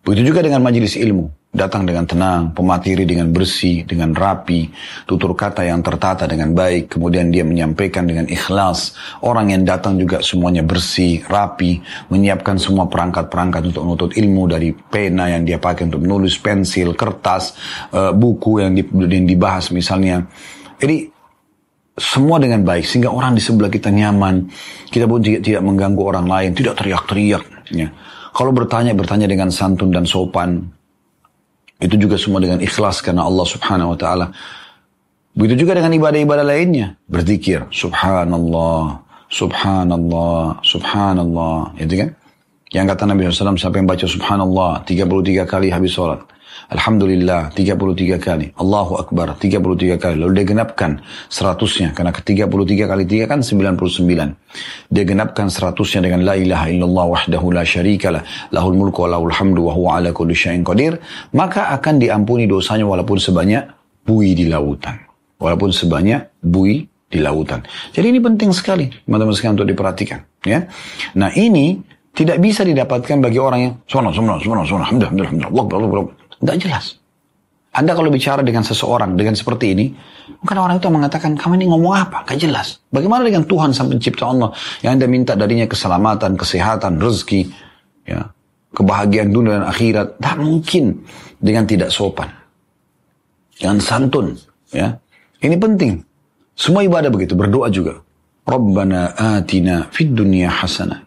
Begitu 0.05 0.37
juga 0.37 0.45
dengan 0.45 0.61
majelis 0.61 1.01
ilmu. 1.01 1.33
Datang 1.55 1.87
dengan 1.87 2.03
tenang, 2.03 2.51
pemateri 2.51 3.07
dengan 3.07 3.31
bersih, 3.31 3.87
dengan 3.87 4.11
rapi, 4.11 4.67
tutur 5.07 5.39
kata 5.39 5.63
yang 5.63 5.87
tertata 5.87 6.27
dengan 6.27 6.51
baik, 6.51 6.99
kemudian 6.99 7.31
dia 7.31 7.47
menyampaikan 7.47 8.05
dengan 8.05 8.27
ikhlas. 8.27 8.93
Orang 9.23 9.55
yang 9.55 9.63
datang 9.63 9.95
juga 9.97 10.19
semuanya 10.19 10.67
bersih, 10.67 11.23
rapi, 11.25 11.79
menyiapkan 12.11 12.59
semua 12.59 12.91
perangkat-perangkat 12.91 13.71
untuk 13.71 13.83
menuntut 13.87 14.11
ilmu 14.19 14.51
dari 14.51 14.75
pena 14.75 15.31
yang 15.31 15.47
dia 15.47 15.57
pakai 15.63 15.87
untuk 15.89 16.03
menulis, 16.03 16.37
pensil, 16.43 16.93
kertas, 16.99 17.55
eh, 17.95 18.11
buku 18.13 18.61
yang, 18.61 18.75
dibahas 19.25 19.71
misalnya. 19.71 20.27
Jadi 20.83 21.07
semua 21.95 22.43
dengan 22.43 22.67
baik 22.67 22.83
sehingga 22.83 23.15
orang 23.15 23.39
di 23.39 23.43
sebelah 23.43 23.71
kita 23.71 23.95
nyaman. 23.95 24.51
Kita 24.91 25.07
pun 25.07 25.23
tidak, 25.23 25.63
mengganggu 25.63 26.03
orang 26.03 26.27
lain, 26.27 26.51
tidak 26.53 26.77
teriak-teriak 26.83 27.45
Ya. 27.73 27.89
Kalau 28.35 28.51
bertanya, 28.51 28.91
bertanya 28.99 29.31
dengan 29.31 29.49
santun 29.55 29.95
dan 29.95 30.03
sopan. 30.03 30.67
Itu 31.79 31.95
juga 31.95 32.19
semua 32.19 32.43
dengan 32.43 32.59
ikhlas 32.59 32.99
karena 32.99 33.23
Allah 33.23 33.47
subhanahu 33.47 33.95
wa 33.95 33.99
ta'ala. 33.99 34.27
Begitu 35.39 35.67
juga 35.67 35.79
dengan 35.79 35.95
ibadah-ibadah 35.95 36.43
lainnya. 36.47 36.99
Berzikir, 37.07 37.67
subhanallah, 37.71 38.99
subhanallah, 39.31 40.59
subhanallah. 40.67 41.75
Itu 41.79 41.95
kan? 41.95 42.11
Yang 42.75 42.87
kata 42.95 43.03
Nabi 43.07 43.31
SAW, 43.31 43.55
siapa 43.55 43.79
yang 43.79 43.87
baca 43.87 44.07
subhanallah 44.07 44.83
33 44.83 45.47
kali 45.47 45.71
habis 45.71 45.95
sholat. 45.95 46.19
Alhamdulillah 46.73 47.53
33 47.53 48.17
kali. 48.17 48.47
Allahu 48.57 48.97
Akbar 48.97 49.37
33 49.37 50.01
kali. 50.01 50.17
Lalu 50.17 50.33
dia 50.41 50.47
genapkan 50.49 51.01
seratusnya. 51.29 51.93
Karena 51.93 52.15
ke 52.15 52.25
33 52.25 52.89
kali 52.89 53.05
3 53.05 53.29
kan 53.29 53.41
99. 53.45 54.89
Dia 54.89 55.05
genapkan 55.05 55.53
seratusnya 55.53 56.09
dengan 56.09 56.25
La 56.25 56.35
ilaha 56.41 56.73
illallah 56.73 57.07
wahdahu 57.13 57.53
la. 57.53 57.65
Lahul 58.55 58.77
mulku 58.77 59.05
wa 59.05 59.19
lahul 59.19 59.35
hamdu 59.35 59.69
wa 59.69 59.73
huwa 59.77 59.91
ala 60.01 60.11
kulli 60.17 60.33
syai'in 60.33 60.65
qadir. 60.65 60.97
Maka 61.37 61.75
akan 61.77 62.01
diampuni 62.01 62.49
dosanya 62.49 62.89
walaupun 62.89 63.21
sebanyak 63.21 63.69
bui 64.05 64.33
di 64.33 64.49
lautan. 64.49 65.01
Walaupun 65.37 65.69
sebanyak 65.75 66.41
bui 66.41 66.89
di 67.15 67.19
lautan. 67.21 67.63
Jadi 67.93 68.07
ini 68.11 68.19
penting 68.19 68.51
sekali 68.51 68.91
teman-teman 69.05 69.37
sekalian 69.37 69.55
untuk 69.61 69.69
diperhatikan. 69.69 70.25
Ya. 70.43 70.67
Nah 71.15 71.31
ini 71.37 71.79
tidak 72.15 72.39
bisa 72.39 72.63
didapatkan 72.63 73.19
bagi 73.19 73.43
orang 73.43 73.61
yang 73.61 73.75
sono, 73.91 74.15
sono, 74.15 74.39
sono, 74.39 74.63
sono, 74.63 74.87
alhamdulillah, 74.87 75.51
alhamdulillah. 75.51 76.24
Tidak 76.45 76.59
jelas. 76.61 77.01
Anda 77.75 77.97
kalau 77.97 78.13
bicara 78.13 78.45
dengan 78.45 78.63
seseorang 78.63 79.17
dengan 79.19 79.35
seperti 79.35 79.75
ini, 79.75 79.91
mungkin 80.45 80.57
orang 80.61 80.79
itu 80.79 80.87
mengatakan, 80.93 81.35
kamu 81.35 81.59
ini 81.59 81.67
ngomong 81.73 81.97
apa? 81.97 82.23
Gak 82.23 82.39
jelas. 82.39 82.79
Bagaimana 82.93 83.27
dengan 83.27 83.49
Tuhan 83.49 83.75
sang 83.75 83.91
pencipta 83.91 84.31
Allah 84.31 84.55
yang 84.85 85.01
Anda 85.01 85.11
minta 85.11 85.35
darinya 85.35 85.67
keselamatan, 85.67 86.39
kesehatan, 86.39 87.03
rezeki, 87.03 87.51
ya, 88.07 88.31
kebahagiaan 88.77 89.35
dunia 89.35 89.59
dan 89.59 89.67
akhirat. 89.67 90.23
Tak 90.23 90.37
mungkin 90.39 91.03
dengan 91.43 91.67
tidak 91.67 91.91
sopan. 91.91 92.31
Dengan 93.59 93.83
santun. 93.83 94.39
Ya. 94.71 95.03
Ini 95.43 95.59
penting. 95.59 96.05
Semua 96.55 96.87
ibadah 96.87 97.11
begitu, 97.11 97.35
berdoa 97.35 97.73
juga. 97.75 98.05
Rabbana 98.45 99.17
atina 99.17 99.89
fid 99.91 100.15
dunya 100.15 100.53
hasanah 100.53 101.04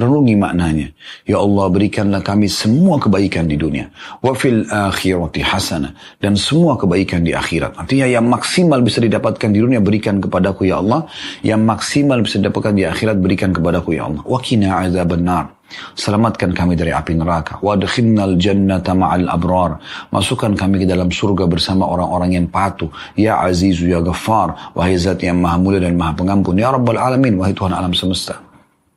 Renungi 0.00 0.32
maknanya. 0.32 0.88
Ya 1.28 1.36
Allah 1.44 1.68
berikanlah 1.68 2.24
kami 2.24 2.48
semua 2.48 2.96
kebaikan 2.96 3.44
di 3.44 3.60
dunia. 3.60 3.92
Wa 4.24 4.32
fil 4.32 4.64
akhirati 4.64 5.44
hasanah. 5.44 5.92
Dan 6.16 6.40
semua 6.40 6.80
kebaikan 6.80 7.20
di 7.20 7.36
akhirat. 7.36 7.76
Artinya 7.76 8.08
yang 8.08 8.24
maksimal 8.24 8.80
bisa 8.80 9.04
didapatkan 9.04 9.52
di 9.52 9.60
dunia 9.60 9.84
berikan 9.84 10.16
kepadaku 10.16 10.72
ya 10.72 10.80
Allah. 10.80 11.04
Yang 11.44 11.60
maksimal 11.68 12.24
bisa 12.24 12.40
didapatkan 12.40 12.72
di 12.72 12.88
akhirat 12.88 13.20
berikan 13.20 13.52
kepadaku 13.52 14.00
ya 14.00 14.08
Allah. 14.08 14.24
Wa 14.24 14.40
kina 14.40 14.88
azab 14.88 15.20
nar. 15.20 15.52
Selamatkan 15.92 16.56
kami 16.56 16.80
dari 16.80 16.96
api 16.96 17.20
neraka. 17.20 17.60
Wa 17.60 17.76
adkhilnal 17.76 18.40
jannata 18.40 18.96
ma'al 18.96 19.28
abrar. 19.28 19.84
Masukkan 20.16 20.56
kami 20.56 20.80
ke 20.80 20.86
dalam 20.88 21.12
surga 21.12 21.44
bersama 21.44 21.84
orang-orang 21.84 22.40
yang 22.40 22.48
patuh. 22.48 22.88
Ya 23.20 23.36
azizu 23.44 23.84
ya 23.84 24.00
ghaffar. 24.00 24.72
Wahai 24.72 24.96
zat 24.96 25.20
yang 25.20 25.44
maha 25.44 25.60
mulia 25.60 25.84
dan 25.84 25.92
maha 26.00 26.16
pengampun. 26.16 26.56
Ya 26.56 26.72
Rabbal 26.72 26.96
alamin. 26.96 27.36
Wahai 27.36 27.52
Tuhan 27.52 27.76
alam 27.76 27.92
semesta. 27.92 28.40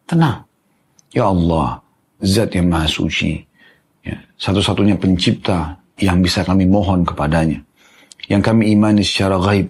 Tenang. 0.07 0.52
Ya 1.13 1.29
Allah, 1.29 1.79
zat 2.25 2.57
yang 2.57 2.73
maha 2.73 2.89
suci. 2.89 3.37
Ya, 4.01 4.17
satu-satunya 4.35 4.97
pencipta 4.97 5.77
yang 6.01 6.19
bisa 6.25 6.41
kami 6.41 6.65
mohon 6.65 7.05
kepadanya. 7.05 7.61
Yang 8.25 8.41
kami 8.49 8.73
imani 8.73 9.05
secara 9.05 9.37
gaib. 9.37 9.69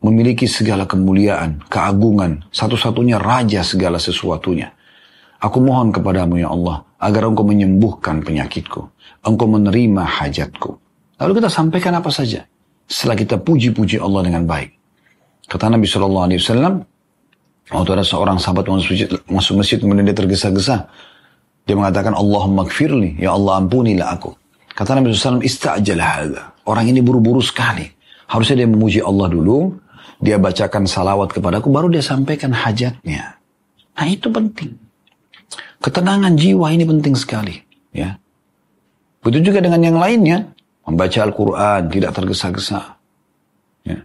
Memiliki 0.00 0.48
segala 0.48 0.88
kemuliaan, 0.88 1.60
keagungan. 1.68 2.48
Satu-satunya 2.48 3.20
raja 3.20 3.60
segala 3.60 4.00
sesuatunya. 4.00 4.72
Aku 5.44 5.60
mohon 5.60 5.92
kepadamu 5.92 6.40
ya 6.40 6.48
Allah. 6.48 6.88
Agar 6.96 7.28
engkau 7.28 7.44
menyembuhkan 7.44 8.24
penyakitku. 8.24 8.80
Engkau 9.20 9.44
menerima 9.44 10.00
hajatku. 10.00 10.80
Lalu 11.20 11.32
kita 11.36 11.52
sampaikan 11.52 12.00
apa 12.00 12.08
saja. 12.08 12.48
Setelah 12.88 13.16
kita 13.20 13.36
puji-puji 13.36 14.00
Allah 14.00 14.24
dengan 14.24 14.48
baik. 14.48 14.72
Kata 15.44 15.68
Nabi 15.68 15.84
Shallallahu 15.84 16.26
Alaihi 16.32 16.40
Wasallam, 16.40 16.74
Waktu 17.70 17.90
ada 17.94 18.04
seorang 18.04 18.42
sahabat 18.42 18.66
masuk 18.66 18.90
masjid, 18.90 19.08
masuk 19.30 19.54
masjid 19.62 19.78
kemudian 19.78 20.02
dia 20.02 20.16
tergesa-gesa. 20.16 20.90
Dia 21.64 21.78
mengatakan, 21.78 22.18
Allahumma 22.18 22.66
gfirli, 22.66 23.14
ya 23.22 23.30
Allah 23.30 23.62
ampunilah 23.62 24.18
aku. 24.18 24.34
Kata 24.74 24.98
Nabi 24.98 25.14
SAW, 25.14 25.38
istajal 25.46 26.02
hadha. 26.02 26.50
Orang 26.66 26.90
ini 26.90 26.98
buru-buru 26.98 27.38
sekali. 27.38 27.86
Harusnya 28.26 28.66
dia 28.66 28.68
memuji 28.70 28.98
Allah 28.98 29.30
dulu, 29.30 29.78
dia 30.18 30.34
bacakan 30.42 30.90
salawat 30.90 31.30
kepadaku, 31.30 31.70
baru 31.70 31.86
dia 31.86 32.02
sampaikan 32.02 32.50
hajatnya. 32.50 33.38
Nah 33.94 34.06
itu 34.10 34.26
penting. 34.34 34.74
Ketenangan 35.78 36.34
jiwa 36.34 36.74
ini 36.74 36.82
penting 36.82 37.14
sekali. 37.14 37.54
Ya. 37.94 38.18
Begitu 39.22 39.52
juga 39.52 39.62
dengan 39.62 39.80
yang 39.80 39.96
lainnya. 40.00 40.50
Membaca 40.84 41.18
Al-Quran, 41.22 41.80
tidak 41.86 42.10
tergesa-gesa. 42.18 42.98
Ya. 43.86 44.02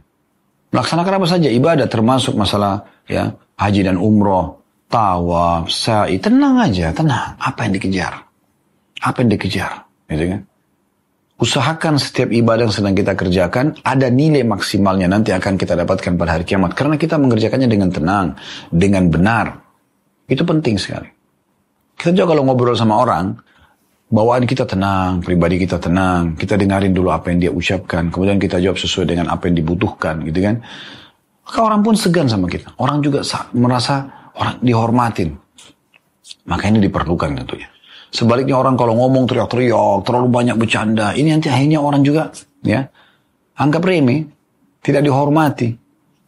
Melaksanakan 0.75 1.24
apa 1.24 1.27
saja 1.32 1.48
ibadah 1.48 1.88
termasuk 1.88 2.36
masalah 2.36 2.84
ya 3.08 3.32
haji 3.55 3.88
dan 3.88 3.96
umroh, 3.96 4.60
tawaf, 4.91 5.72
sa'i, 5.72 6.20
tenang 6.20 6.60
aja, 6.60 6.91
tenang. 6.91 7.39
Apa 7.39 7.63
yang 7.63 7.79
dikejar? 7.79 8.13
Apa 9.00 9.24
yang 9.24 9.32
dikejar? 9.32 9.72
Gitu 10.12 10.36
kan? 10.36 10.41
Usahakan 11.36 12.00
setiap 12.00 12.32
ibadah 12.32 12.67
yang 12.67 12.75
sedang 12.75 12.96
kita 12.96 13.12
kerjakan 13.12 13.75
ada 13.84 14.08
nilai 14.08 14.48
maksimalnya 14.48 15.12
nanti 15.12 15.36
akan 15.36 15.60
kita 15.60 15.75
dapatkan 15.79 16.15
pada 16.15 16.39
hari 16.39 16.48
kiamat. 16.48 16.72
Karena 16.75 16.96
kita 16.96 17.20
mengerjakannya 17.20 17.67
dengan 17.67 17.91
tenang, 17.91 18.36
dengan 18.72 19.12
benar. 19.12 19.60
Itu 20.27 20.48
penting 20.48 20.79
sekali. 20.79 21.12
Kita 21.96 22.12
juga 22.15 22.36
kalau 22.36 22.48
ngobrol 22.48 22.75
sama 22.75 23.00
orang, 23.00 23.36
bawaan 24.15 24.48
kita 24.48 24.63
tenang, 24.63 25.19
pribadi 25.19 25.60
kita 25.60 25.75
tenang, 25.75 26.39
kita 26.39 26.55
dengarin 26.55 26.95
dulu 26.95 27.12
apa 27.12 27.36
yang 27.36 27.39
dia 27.43 27.51
ucapkan, 27.51 28.07
kemudian 28.07 28.39
kita 28.39 28.63
jawab 28.63 28.79
sesuai 28.79 29.12
dengan 29.12 29.27
apa 29.27 29.51
yang 29.51 29.60
dibutuhkan, 29.60 30.24
gitu 30.24 30.39
kan. 30.39 30.63
Maka 31.43 31.60
orang 31.60 31.84
pun 31.84 31.93
segan 32.00 32.31
sama 32.31 32.48
kita. 32.48 32.72
Orang 32.79 33.03
juga 33.03 33.22
merasa 33.53 34.07
orang 34.39 34.63
dihormatin. 34.63 35.36
Maka 36.48 36.63
ini 36.72 36.79
diperlukan 36.81 37.43
tentunya. 37.43 37.69
Sebaliknya 38.10 38.55
orang 38.55 38.79
kalau 38.79 38.95
ngomong 38.95 39.27
teriak-teriak, 39.27 40.07
terlalu 40.07 40.27
banyak 40.31 40.55
bercanda, 40.55 41.12
ini 41.13 41.36
nanti 41.36 41.51
akhirnya 41.51 41.84
orang 41.84 42.01
juga 42.01 42.31
ya 42.63 42.88
anggap 43.60 43.84
remeh, 43.84 44.24
tidak 44.79 45.03
dihormati. 45.03 45.75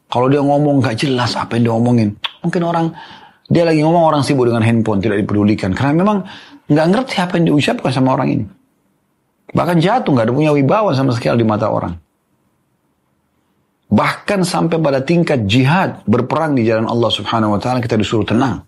Kalau 0.08 0.28
dia 0.28 0.44
ngomong 0.44 0.84
gak 0.84 1.00
jelas 1.00 1.36
apa 1.40 1.56
yang 1.56 1.64
dia 1.64 1.74
omongin, 1.76 2.10
mungkin 2.44 2.62
orang 2.68 2.86
dia 3.48 3.64
lagi 3.64 3.80
ngomong 3.80 4.04
orang 4.12 4.22
sibuk 4.28 4.48
dengan 4.48 4.64
handphone 4.64 5.00
tidak 5.00 5.24
dipedulikan 5.24 5.72
karena 5.72 5.96
memang 5.96 6.18
nggak 6.68 6.88
ngerti 6.92 7.16
apa 7.24 7.34
yang 7.40 7.46
diucapkan 7.54 7.92
sama 7.92 8.16
orang 8.16 8.30
ini. 8.32 8.46
Bahkan 9.56 9.78
jatuh 9.80 10.12
nggak 10.12 10.26
ada 10.28 10.34
punya 10.36 10.52
wibawa 10.52 10.92
sama 10.92 11.16
sekali 11.16 11.40
di 11.40 11.48
mata 11.48 11.72
orang. 11.72 11.96
Bahkan 13.88 14.44
sampai 14.44 14.78
pada 14.84 15.00
tingkat 15.00 15.48
jihad 15.48 16.04
berperang 16.04 16.60
di 16.60 16.68
jalan 16.68 16.92
Allah 16.92 17.08
Subhanahu 17.08 17.56
wa 17.56 17.60
taala 17.64 17.80
kita 17.80 17.96
disuruh 17.96 18.28
tenang. 18.28 18.68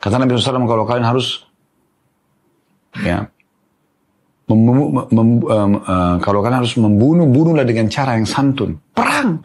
Kata 0.00 0.16
Nabi 0.16 0.34
SAW 0.34 0.64
kalau 0.64 0.88
kalian 0.88 1.04
harus 1.04 1.44
ya 2.96 3.28
mem, 4.48 5.04
mem, 5.12 5.28
um, 5.44 5.72
uh, 5.84 6.16
kalau 6.24 6.40
kalian 6.40 6.64
harus 6.64 6.74
membunuh 6.80 7.28
bunuhlah 7.28 7.68
dengan 7.68 7.92
cara 7.92 8.16
yang 8.16 8.24
santun. 8.24 8.80
Perang, 8.96 9.44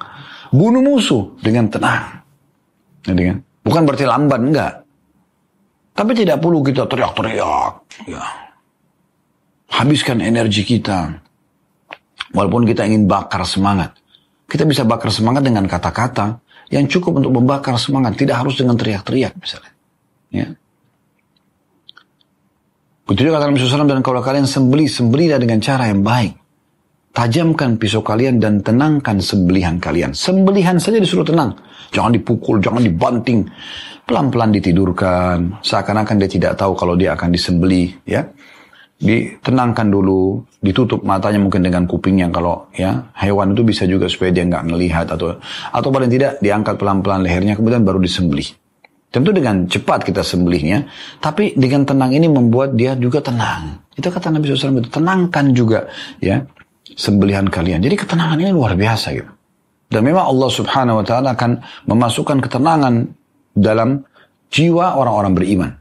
bunuh 0.55 0.79
musuh 0.79 1.35
dengan 1.43 1.67
tenang. 1.67 2.23
Jadi 3.03 3.21
kan? 3.27 3.37
Bukan 3.67 3.81
berarti 3.83 4.05
lambat 4.07 4.39
enggak. 4.39 4.73
Tapi 5.97 6.11
tidak 6.13 6.37
perlu 6.37 6.61
kita 6.61 6.85
teriak-teriak. 6.85 7.73
Ya. 8.05 8.21
Habiskan 9.73 10.21
energi 10.21 10.61
kita. 10.61 11.17
Walaupun 12.37 12.69
kita 12.69 12.85
ingin 12.85 13.09
bakar 13.09 13.41
semangat. 13.49 13.97
Kita 14.45 14.63
bisa 14.69 14.85
bakar 14.85 15.09
semangat 15.09 15.41
dengan 15.41 15.65
kata-kata 15.65 16.37
yang 16.69 16.85
cukup 16.87 17.19
untuk 17.23 17.31
membakar 17.31 17.75
semangat, 17.79 18.19
tidak 18.19 18.43
harus 18.43 18.59
dengan 18.59 18.75
teriak-teriak 18.75 19.33
misalnya. 19.39 19.71
Ya. 20.31 20.47
Begitu 23.07 23.31
juga 23.31 23.39
kata 23.39 23.47
Nabi 23.47 23.59
SAW, 23.63 23.87
dan 23.87 24.03
kalau 24.03 24.19
kalian 24.19 24.43
sembeli, 24.43 24.91
sembelilah 24.91 25.39
dengan 25.39 25.63
cara 25.63 25.87
yang 25.87 26.03
baik. 26.03 26.35
Tajamkan 27.15 27.79
pisau 27.79 28.03
kalian 28.03 28.37
dan 28.37 28.59
tenangkan 28.61 29.23
sembelihan 29.23 29.79
kalian. 29.79 30.11
Sembelihan 30.11 30.77
saja 30.77 30.99
disuruh 31.01 31.25
tenang. 31.25 31.55
Jangan 31.95 32.13
dipukul, 32.13 32.59
jangan 32.59 32.83
dibanting. 32.83 33.47
Pelan-pelan 34.07 34.55
ditidurkan. 34.55 35.59
Seakan-akan 35.59 36.15
dia 36.15 36.29
tidak 36.31 36.55
tahu 36.55 36.73
kalau 36.79 36.95
dia 36.95 37.13
akan 37.13 37.29
disembeli. 37.29 37.91
Ya 38.07 38.23
ditenangkan 38.97 39.93
dulu, 39.93 40.41
ditutup 40.57 41.05
matanya 41.05 41.37
mungkin 41.37 41.61
dengan 41.61 41.85
kupingnya 41.85 42.33
kalau 42.33 42.65
ya 42.73 43.13
hewan 43.13 43.53
itu 43.53 43.61
bisa 43.61 43.85
juga 43.85 44.09
supaya 44.09 44.33
dia 44.33 44.41
nggak 44.49 44.65
melihat 44.73 45.05
atau 45.13 45.37
atau 45.69 45.89
paling 45.93 46.09
tidak 46.09 46.41
diangkat 46.41 46.81
pelan-pelan 46.81 47.21
lehernya 47.21 47.53
kemudian 47.53 47.85
baru 47.85 48.01
disembelih. 48.01 48.49
Tentu 49.07 49.31
dengan 49.31 49.63
cepat 49.69 50.03
kita 50.03 50.19
sembelihnya, 50.19 50.83
tapi 51.23 51.55
dengan 51.55 51.87
tenang 51.87 52.11
ini 52.11 52.27
membuat 52.27 52.75
dia 52.75 52.91
juga 52.99 53.23
tenang. 53.23 53.87
Itu 53.95 54.11
kata 54.11 54.33
Nabi 54.33 54.51
SAW 54.51 54.83
itu 54.83 54.91
tenangkan 54.91 55.45
juga 55.55 55.87
ya 56.19 56.43
sembelihan 56.91 57.47
kalian. 57.47 57.79
Jadi 57.79 57.95
ketenangan 57.95 58.37
ini 58.41 58.51
luar 58.51 58.75
biasa 58.75 59.15
gitu. 59.15 59.31
Dan 59.87 60.03
memang 60.03 60.27
Allah 60.27 60.49
Subhanahu 60.51 60.99
Wa 60.99 61.05
Taala 61.07 61.29
akan 61.39 61.51
memasukkan 61.87 62.43
ketenangan 62.43 63.07
dalam 63.57 64.05
jiwa 64.53 64.93
orang-orang 64.93 65.33
beriman. 65.33 65.71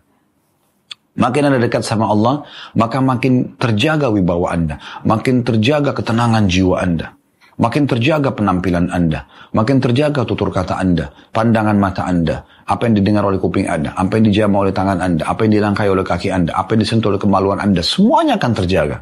Makin 1.17 1.49
Anda 1.49 1.61
dekat 1.61 1.81
sama 1.81 2.13
Allah, 2.13 2.45
maka 2.77 3.01
makin 3.01 3.57
terjaga 3.57 4.13
wibawa 4.13 4.53
Anda, 4.53 4.77
makin 5.05 5.41
terjaga 5.45 5.97
ketenangan 5.97 6.45
jiwa 6.45 6.77
Anda, 6.77 7.17
makin 7.57 7.89
terjaga 7.89 8.37
penampilan 8.37 8.93
Anda, 8.93 9.25
makin 9.57 9.81
terjaga 9.81 10.29
tutur 10.29 10.53
kata 10.53 10.77
Anda, 10.77 11.09
pandangan 11.33 11.77
mata 11.81 12.05
Anda, 12.05 12.45
apa 12.69 12.85
yang 12.85 13.01
didengar 13.01 13.25
oleh 13.25 13.41
kuping 13.41 13.65
Anda, 13.65 13.97
apa 13.97 14.21
yang 14.21 14.29
dijamah 14.29 14.69
oleh 14.69 14.75
tangan 14.77 15.01
Anda, 15.01 15.25
apa 15.25 15.41
yang 15.49 15.53
dilangkai 15.57 15.89
oleh 15.89 16.05
kaki 16.05 16.29
Anda, 16.29 16.53
apa 16.53 16.77
yang 16.77 16.85
disentuh 16.85 17.09
oleh 17.09 17.21
kemaluan 17.21 17.65
Anda, 17.65 17.81
semuanya 17.81 18.37
akan 18.37 18.53
terjaga. 18.53 19.01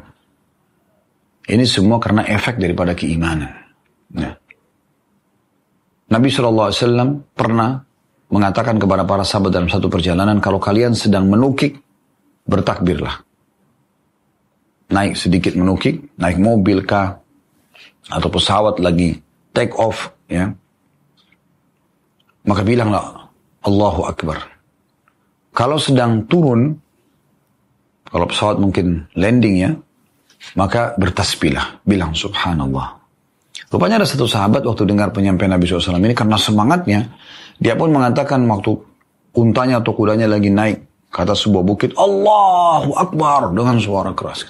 Ini 1.45 1.67
semua 1.67 1.99
karena 1.99 2.23
efek 2.25 2.63
daripada 2.63 2.95
keimanan. 2.95 3.51
Ya. 4.15 4.39
Nabi 6.09 6.31
SAW 6.31 6.71
pernah 7.35 7.85
mengatakan 8.29 8.81
kepada 8.81 9.05
para 9.05 9.21
sahabat 9.21 9.53
dalam 9.53 9.69
satu 9.69 9.89
perjalanan, 9.89 10.41
kalau 10.41 10.57
kalian 10.57 10.97
sedang 10.97 11.29
menukik 11.29 11.77
bertakbirlah. 12.45 13.21
Naik 14.93 15.17
sedikit 15.17 15.57
menukik, 15.57 16.13
naik 16.17 16.37
mobil 16.37 16.85
kah, 16.85 17.17
atau 18.05 18.29
pesawat 18.29 18.77
lagi 18.77 19.17
take 19.49 19.73
off, 19.77 20.13
ya. 20.29 20.53
Maka 22.45 22.61
bilanglah 22.61 23.25
Allahu 23.65 24.05
Akbar. 24.05 24.37
Kalau 25.55 25.81
sedang 25.81 26.29
turun, 26.29 26.77
kalau 28.05 28.29
pesawat 28.29 28.61
mungkin 28.61 29.09
landing 29.17 29.55
ya, 29.57 29.71
maka 30.53 30.93
bertasbihlah, 31.01 31.81
bilang 31.81 32.13
subhanallah. 32.13 33.01
Rupanya 33.73 34.03
ada 34.03 34.07
satu 34.07 34.29
sahabat 34.29 34.61
waktu 34.61 34.85
dengar 34.85 35.09
penyampaian 35.09 35.49
Nabi 35.49 35.65
SAW 35.65 35.97
ini 35.97 36.13
karena 36.13 36.37
semangatnya, 36.37 37.09
dia 37.59 37.73
pun 37.79 37.91
mengatakan 37.91 38.43
waktu 38.47 38.75
untanya 39.35 39.79
atau 39.79 39.95
kudanya 39.95 40.27
lagi 40.27 40.51
naik 40.51 40.83
kata 41.15 41.31
sebuah 41.31 41.63
bukit, 41.63 41.95
Allahu 41.95 42.91
Akbar 42.99 43.55
dengan 43.55 43.79
suara 43.79 44.11
keras. 44.11 44.43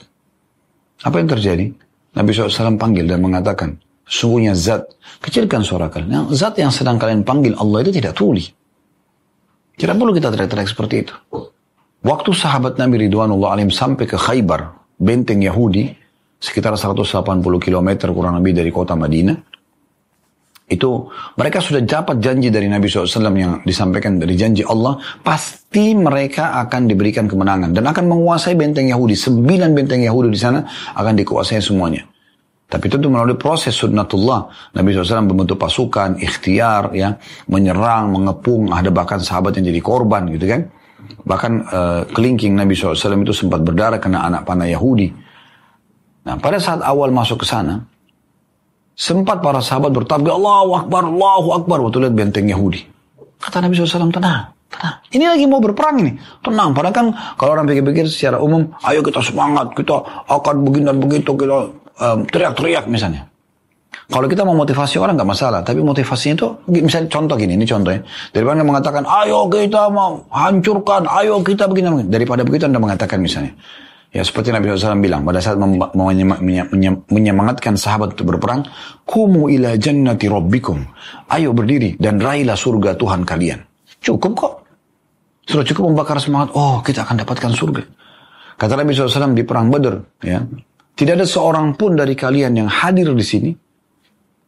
Apa 1.06 1.22
yang 1.22 1.30
terjadi? 1.30 1.70
Nabi 2.16 2.30
SAW 2.32 2.80
panggil 2.80 3.06
dan 3.06 3.22
mengatakan, 3.22 3.78
sungguhnya 4.08 4.58
zat, 4.58 4.88
kecilkan 5.22 5.62
suara 5.62 5.92
kalian. 5.92 6.10
Yang 6.10 6.26
zat 6.42 6.56
yang 6.58 6.72
sedang 6.74 6.98
kalian 6.98 7.22
panggil 7.22 7.54
Allah 7.60 7.86
itu 7.86 7.92
tidak 7.94 8.18
tuli. 8.18 8.42
Tidak 9.76 9.94
perlu 9.94 10.16
kita 10.16 10.32
teriak-teriak 10.32 10.70
seperti 10.72 10.96
itu. 11.04 11.16
Waktu 12.06 12.32
sahabat 12.32 12.80
Nabi 12.80 13.06
Ridwanullah 13.06 13.60
alim 13.60 13.70
sampai 13.70 14.08
ke 14.08 14.16
Khaybar, 14.16 14.72
benteng 14.96 15.44
Yahudi, 15.44 15.92
sekitar 16.40 16.74
180 16.80 17.44
km 17.60 17.90
kurang 18.16 18.40
lebih 18.40 18.56
dari 18.56 18.72
kota 18.72 18.96
Madinah, 18.96 19.36
itu 20.66 21.06
mereka 21.38 21.62
sudah 21.62 21.86
dapat 21.86 22.18
janji 22.18 22.50
dari 22.50 22.66
Nabi 22.66 22.90
SAW 22.90 23.30
yang 23.38 23.62
disampaikan 23.62 24.18
dari 24.18 24.34
janji 24.34 24.66
Allah 24.66 24.98
pasti 25.22 25.94
mereka 25.94 26.58
akan 26.66 26.90
diberikan 26.90 27.30
kemenangan 27.30 27.70
dan 27.70 27.86
akan 27.86 28.10
menguasai 28.10 28.58
benteng 28.58 28.90
Yahudi. 28.90 29.14
Sembilan 29.14 29.78
benteng 29.78 30.02
Yahudi 30.02 30.34
di 30.34 30.42
sana 30.42 30.66
akan 30.98 31.14
dikuasai 31.22 31.62
semuanya. 31.62 32.02
Tapi 32.66 32.90
tentu 32.90 33.14
melalui 33.14 33.38
proses 33.38 33.78
sunnatullah 33.78 34.74
Nabi 34.74 34.98
SAW 34.98 35.30
membentuk 35.30 35.62
pasukan 35.62 36.18
ikhtiar 36.18 36.98
ya 36.98 37.14
menyerang 37.46 38.10
mengepung 38.10 38.74
ada 38.74 38.90
bahkan 38.90 39.22
sahabat 39.22 39.62
yang 39.62 39.70
jadi 39.70 39.82
korban 39.86 40.26
gitu 40.34 40.50
kan. 40.50 40.66
Bahkan 41.06 41.52
uh, 41.70 42.02
kelingking 42.10 42.58
Nabi 42.58 42.74
SAW 42.74 42.98
itu 42.98 43.38
sempat 43.38 43.62
berdarah 43.62 44.02
kena 44.02 44.26
anak 44.26 44.50
panah 44.50 44.66
Yahudi. 44.66 45.14
Nah 46.26 46.42
pada 46.42 46.58
saat 46.58 46.82
awal 46.82 47.14
masuk 47.14 47.46
ke 47.46 47.48
sana 47.48 47.86
Sempat 48.96 49.44
para 49.44 49.60
sahabat 49.60 49.92
bertabga 49.92 50.32
Allahu 50.32 50.72
Akbar, 50.80 51.04
Allahu 51.04 51.50
Akbar. 51.52 51.84
Waktu 51.84 52.08
lihat 52.08 52.16
benteng 52.16 52.48
Yahudi. 52.48 52.88
Kata 53.44 53.60
Nabi 53.60 53.76
SAW, 53.76 54.08
tenang, 54.08 54.56
tenang. 54.72 54.96
Ini 55.12 55.36
lagi 55.36 55.44
mau 55.46 55.60
berperang 55.60 56.00
ini. 56.00 56.16
Tenang, 56.40 56.72
padahal 56.72 56.96
kan 56.96 57.08
kalau 57.36 57.60
orang 57.60 57.68
pikir-pikir 57.68 58.08
secara 58.08 58.40
umum, 58.40 58.72
ayo 58.88 59.04
kita 59.04 59.20
semangat, 59.20 59.76
kita 59.76 60.00
akan 60.32 60.56
begini 60.64 60.88
dan 60.88 60.98
begitu, 61.04 61.36
kita 61.36 61.58
um, 62.00 62.20
teriak-teriak 62.26 62.88
misalnya. 62.88 63.28
Kalau 64.06 64.30
kita 64.30 64.46
mau 64.46 64.54
motivasi 64.54 65.02
orang 65.02 65.18
nggak 65.18 65.30
masalah, 65.30 65.60
tapi 65.66 65.82
motivasinya 65.82 66.36
itu 66.38 66.48
misalnya 66.70 67.10
contoh 67.10 67.36
gini, 67.36 67.58
ini 67.58 67.66
contohnya. 67.66 68.02
Daripada 68.30 68.62
mengatakan, 68.62 69.04
ayo 69.04 69.50
kita 69.50 69.90
mau 69.90 70.24
hancurkan, 70.30 71.10
ayo 71.20 71.42
kita 71.42 71.66
begini, 71.66 72.06
daripada 72.06 72.46
begitu 72.46 72.70
anda 72.70 72.78
mengatakan 72.78 73.18
misalnya, 73.18 73.58
Ya 74.16 74.24
seperti 74.24 74.56
Nabi 74.56 74.72
SAW 74.72 75.04
bilang 75.04 75.28
pada 75.28 75.44
saat 75.44 75.60
menyemangatkan 77.12 77.76
sahabat 77.76 78.16
untuk 78.16 78.32
berperang, 78.32 78.64
Kumu 79.04 79.52
ila 79.52 79.76
jannati 79.76 80.32
rabbikum. 80.32 80.88
Ayo 81.28 81.52
berdiri 81.52 82.00
dan 82.00 82.24
raihlah 82.24 82.56
surga 82.56 82.96
Tuhan 82.96 83.28
kalian. 83.28 83.60
Cukup 84.00 84.32
kok. 84.40 84.54
Sudah 85.44 85.68
cukup 85.68 85.92
membakar 85.92 86.16
semangat. 86.24 86.56
Oh 86.56 86.80
kita 86.80 87.04
akan 87.04 87.28
dapatkan 87.28 87.52
surga. 87.52 87.84
Kata 88.56 88.80
Nabi 88.80 88.96
SAW 88.96 89.36
di 89.36 89.44
perang 89.44 89.68
Badr, 89.68 90.24
ya, 90.24 90.40
tidak 90.96 91.20
ada 91.20 91.28
seorang 91.28 91.76
pun 91.76 92.00
dari 92.00 92.16
kalian 92.16 92.56
yang 92.56 92.72
hadir 92.72 93.12
di 93.12 93.26
sini 93.28 93.52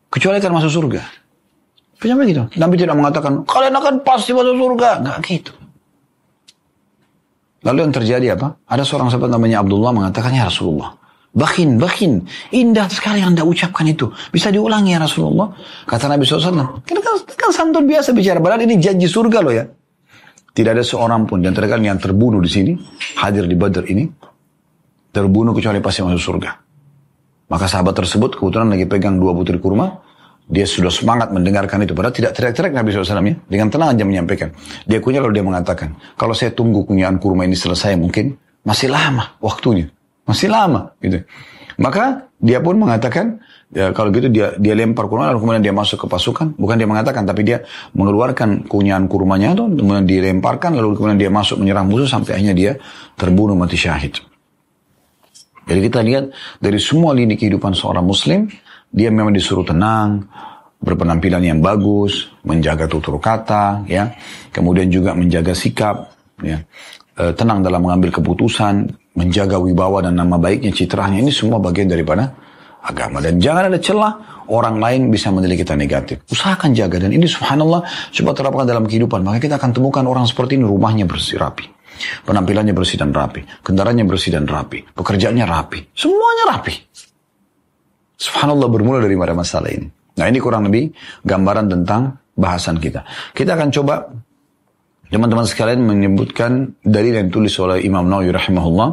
kecuali 0.08 0.40
akan 0.40 0.64
masuk 0.64 0.72
surga. 0.72 1.02
Kenapa 2.00 2.24
gitu? 2.24 2.44
Nabi 2.56 2.76
tidak 2.80 2.96
mengatakan 2.96 3.44
kalian 3.44 3.76
akan 3.76 3.94
pasti 4.08 4.32
masuk 4.32 4.56
surga, 4.56 5.04
nggak 5.04 5.18
gitu. 5.28 5.52
Lalu 7.66 7.90
yang 7.90 7.94
terjadi 7.94 8.28
apa? 8.38 8.62
Ada 8.70 8.86
seorang 8.86 9.10
sahabat 9.10 9.34
namanya 9.34 9.66
Abdullah 9.66 9.90
mengatakan, 9.90 10.30
Ya 10.34 10.46
Rasulullah, 10.46 10.94
bakin, 11.34 11.82
bakin, 11.82 12.26
indah 12.54 12.86
sekali 12.90 13.22
yang 13.22 13.34
anda 13.34 13.46
ucapkan 13.46 13.86
itu. 13.90 14.14
Bisa 14.30 14.54
diulangi 14.54 14.94
ya 14.94 15.00
Rasulullah? 15.02 15.54
Kata 15.90 16.06
Nabi 16.06 16.26
SAW, 16.26 16.82
kan, 16.86 16.98
kan, 17.34 17.50
santun 17.50 17.90
biasa 17.90 18.14
bicara, 18.14 18.38
padahal 18.38 18.66
ini 18.66 18.78
janji 18.78 19.10
surga 19.10 19.40
loh 19.42 19.54
ya. 19.54 19.66
Tidak 20.54 20.72
ada 20.74 20.82
seorang 20.82 21.30
pun, 21.30 21.42
dan 21.42 21.54
kalian 21.54 21.98
yang 21.98 22.02
terbunuh 22.02 22.42
di 22.42 22.50
sini, 22.50 22.74
hadir 23.22 23.46
di 23.46 23.54
Badr 23.54 23.86
ini, 23.90 24.10
terbunuh 25.14 25.54
kecuali 25.54 25.78
pasti 25.82 26.02
masuk 26.02 26.22
surga. 26.22 26.52
Maka 27.48 27.66
sahabat 27.70 27.94
tersebut 27.96 28.38
kebetulan 28.42 28.74
lagi 28.74 28.90
pegang 28.90 29.22
dua 29.22 29.38
putri 29.38 29.62
kurma, 29.62 30.02
dia 30.48 30.64
sudah 30.64 30.88
semangat 30.88 31.36
mendengarkan 31.36 31.84
itu. 31.84 31.92
Padahal 31.92 32.16
tidak 32.16 32.32
teriak-teriak 32.32 32.72
Nabi 32.72 32.96
SAW 32.96 33.20
ya. 33.20 33.36
Dengan 33.52 33.68
tenang 33.68 33.92
aja 33.92 34.04
menyampaikan. 34.08 34.56
Dia 34.88 35.04
kunyah 35.04 35.20
lalu 35.20 35.44
dia 35.44 35.46
mengatakan. 35.46 36.00
Kalau 36.16 36.32
saya 36.32 36.56
tunggu 36.56 36.88
kunyahan 36.88 37.20
kurma 37.20 37.44
ini 37.44 37.56
selesai 37.60 38.00
mungkin. 38.00 38.40
Masih 38.64 38.88
lama 38.88 39.36
waktunya. 39.44 39.92
Masih 40.24 40.48
lama 40.48 40.96
gitu. 41.04 41.20
Maka 41.84 42.32
dia 42.40 42.64
pun 42.64 42.80
mengatakan. 42.80 43.44
Ya, 43.68 43.92
kalau 43.92 44.16
gitu 44.16 44.32
dia 44.32 44.56
dia 44.56 44.72
lempar 44.80 45.12
kurma 45.12 45.28
lalu 45.28 45.44
kemudian 45.44 45.60
dia 45.60 45.76
masuk 45.76 46.00
ke 46.00 46.08
pasukan. 46.08 46.56
Bukan 46.56 46.80
dia 46.80 46.88
mengatakan. 46.88 47.28
Tapi 47.28 47.44
dia 47.44 47.68
mengeluarkan 47.92 48.72
kunyahan 48.72 49.12
kurmanya 49.12 49.52
itu. 49.52 49.68
Kemudian 49.68 50.08
dilemparkan. 50.08 50.80
Lalu 50.80 50.96
kemudian 50.96 51.20
dia 51.20 51.28
masuk 51.28 51.60
menyerang 51.60 51.92
musuh. 51.92 52.08
Sampai 52.08 52.40
akhirnya 52.40 52.56
dia 52.56 52.72
terbunuh 53.20 53.60
mati 53.60 53.76
syahid. 53.76 54.16
Jadi 55.68 55.80
kita 55.92 56.00
lihat 56.00 56.32
dari 56.64 56.80
semua 56.80 57.12
lini 57.12 57.36
kehidupan 57.36 57.76
seorang 57.76 58.08
muslim 58.08 58.48
dia 58.92 59.10
memang 59.12 59.36
disuruh 59.36 59.66
tenang, 59.68 60.26
berpenampilan 60.78 61.44
yang 61.44 61.60
bagus, 61.60 62.30
menjaga 62.46 62.86
tutur 62.86 63.18
kata, 63.18 63.86
ya, 63.90 64.14
kemudian 64.54 64.88
juga 64.88 65.18
menjaga 65.18 65.52
sikap, 65.58 66.14
ya, 66.40 66.62
e, 67.18 67.24
tenang 67.34 67.66
dalam 67.66 67.84
mengambil 67.84 68.14
keputusan, 68.14 68.88
menjaga 69.18 69.58
wibawa 69.58 70.06
dan 70.06 70.16
nama 70.16 70.38
baiknya, 70.38 70.70
citranya. 70.70 71.20
Ini 71.20 71.34
semua 71.34 71.58
bagian 71.58 71.90
daripada 71.90 72.30
agama. 72.86 73.18
Dan 73.20 73.42
jangan 73.42 73.74
ada 73.74 73.80
celah 73.82 74.14
orang 74.48 74.78
lain 74.78 75.10
bisa 75.10 75.34
menilai 75.34 75.58
kita 75.58 75.74
negatif. 75.74 76.24
Usahakan 76.30 76.72
jaga. 76.78 77.02
Dan 77.02 77.12
ini 77.12 77.26
subhanallah 77.26 77.84
coba 78.14 78.32
terapkan 78.38 78.66
dalam 78.70 78.86
kehidupan. 78.86 79.26
Maka 79.26 79.42
kita 79.42 79.58
akan 79.58 79.74
temukan 79.74 80.06
orang 80.06 80.30
seperti 80.30 80.56
ini. 80.56 80.70
Rumahnya 80.70 81.10
bersih 81.10 81.42
rapi. 81.42 81.78
Penampilannya 81.98 82.78
bersih 82.78 83.02
dan 83.02 83.10
rapi, 83.10 83.42
kendaraannya 83.66 84.06
bersih 84.06 84.30
dan 84.38 84.46
rapi, 84.46 84.86
pekerjaannya 84.94 85.46
rapi, 85.50 85.80
semuanya 85.98 86.54
rapi. 86.54 86.74
Subhanallah 88.18 88.66
bermula 88.74 89.06
dari 89.06 89.14
mana 89.14 89.38
masalah 89.38 89.70
ini. 89.70 89.86
Nah 90.18 90.26
ini 90.26 90.42
kurang 90.42 90.66
lebih 90.66 90.90
gambaran 91.22 91.70
tentang 91.70 92.18
bahasan 92.34 92.82
kita. 92.82 93.06
Kita 93.38 93.54
akan 93.54 93.70
coba 93.70 94.10
teman-teman 95.14 95.46
sekalian 95.46 95.86
menyebutkan 95.86 96.74
dari 96.82 97.14
yang 97.14 97.30
tulis 97.30 97.54
oleh 97.62 97.86
Imam 97.86 98.10
Nawawi 98.10 98.34
rahimahullah. 98.34 98.90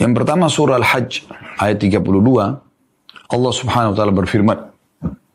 Yang 0.00 0.12
pertama 0.16 0.48
surah 0.48 0.80
Al-Hajj 0.80 1.28
ayat 1.60 1.76
32 1.84 2.00
Allah 3.28 3.52
Subhanahu 3.52 3.92
wa 3.92 3.96
taala 3.96 4.12
berfirman 4.16 4.58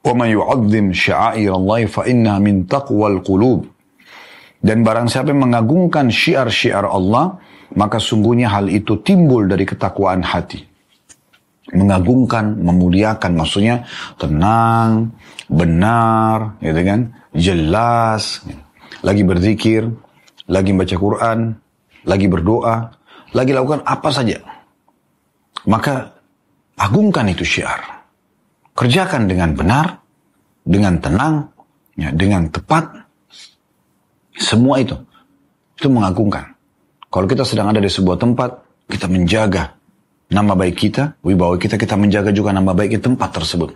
"Wa 0.01 0.13
may 0.17 0.33
yu'azzim 0.33 0.89
sya'airallahi 0.89 1.85
fa 1.85 2.09
innaha 2.09 2.41
min 2.41 2.65
qulub." 3.21 3.69
Dan 4.63 4.81
barang 4.81 5.11
siapa 5.13 5.29
yang 5.29 5.45
mengagungkan 5.51 6.09
syiar-syiar 6.09 6.87
Allah, 6.87 7.37
maka 7.75 7.99
sungguhnya 7.99 8.49
hal 8.49 8.71
itu 8.71 8.97
timbul 9.03 9.45
dari 9.45 9.67
ketakwaan 9.67 10.23
hati 10.23 10.72
mengagungkan, 11.71 12.59
memuliakan, 12.59 13.39
maksudnya 13.39 13.87
tenang, 14.19 15.15
benar, 15.47 16.59
gitu 16.59 16.81
kan, 16.83 16.99
jelas, 17.31 18.43
lagi 18.99 19.23
berzikir, 19.23 19.87
lagi 20.51 20.75
baca 20.75 20.95
Quran, 20.99 21.39
lagi 22.03 22.27
berdoa, 22.27 22.91
lagi 23.31 23.51
lakukan 23.55 23.87
apa 23.87 24.09
saja. 24.11 24.43
Maka 25.63 26.11
agungkan 26.75 27.31
itu 27.31 27.47
syiar. 27.47 28.03
Kerjakan 28.75 29.31
dengan 29.31 29.55
benar, 29.55 30.03
dengan 30.67 30.99
tenang, 30.99 31.47
ya, 31.95 32.11
dengan 32.11 32.51
tepat. 32.51 33.07
Semua 34.35 34.81
itu. 34.81 34.97
Itu 35.77 35.87
mengagungkan. 35.87 36.51
Kalau 37.07 37.29
kita 37.29 37.45
sedang 37.45 37.69
ada 37.69 37.77
di 37.77 37.87
sebuah 37.87 38.17
tempat, 38.17 38.49
kita 38.89 39.05
menjaga 39.05 39.77
nama 40.33 40.53
baik 40.57 40.75
kita, 40.75 41.21
wibawa 41.21 41.55
kita, 41.61 41.77
kita 41.77 41.93
menjaga 41.93 42.33
juga 42.33 42.51
nama 42.51 42.73
baik 42.73 42.97
di 42.97 43.01
tempat 43.01 43.29
tersebut. 43.31 43.69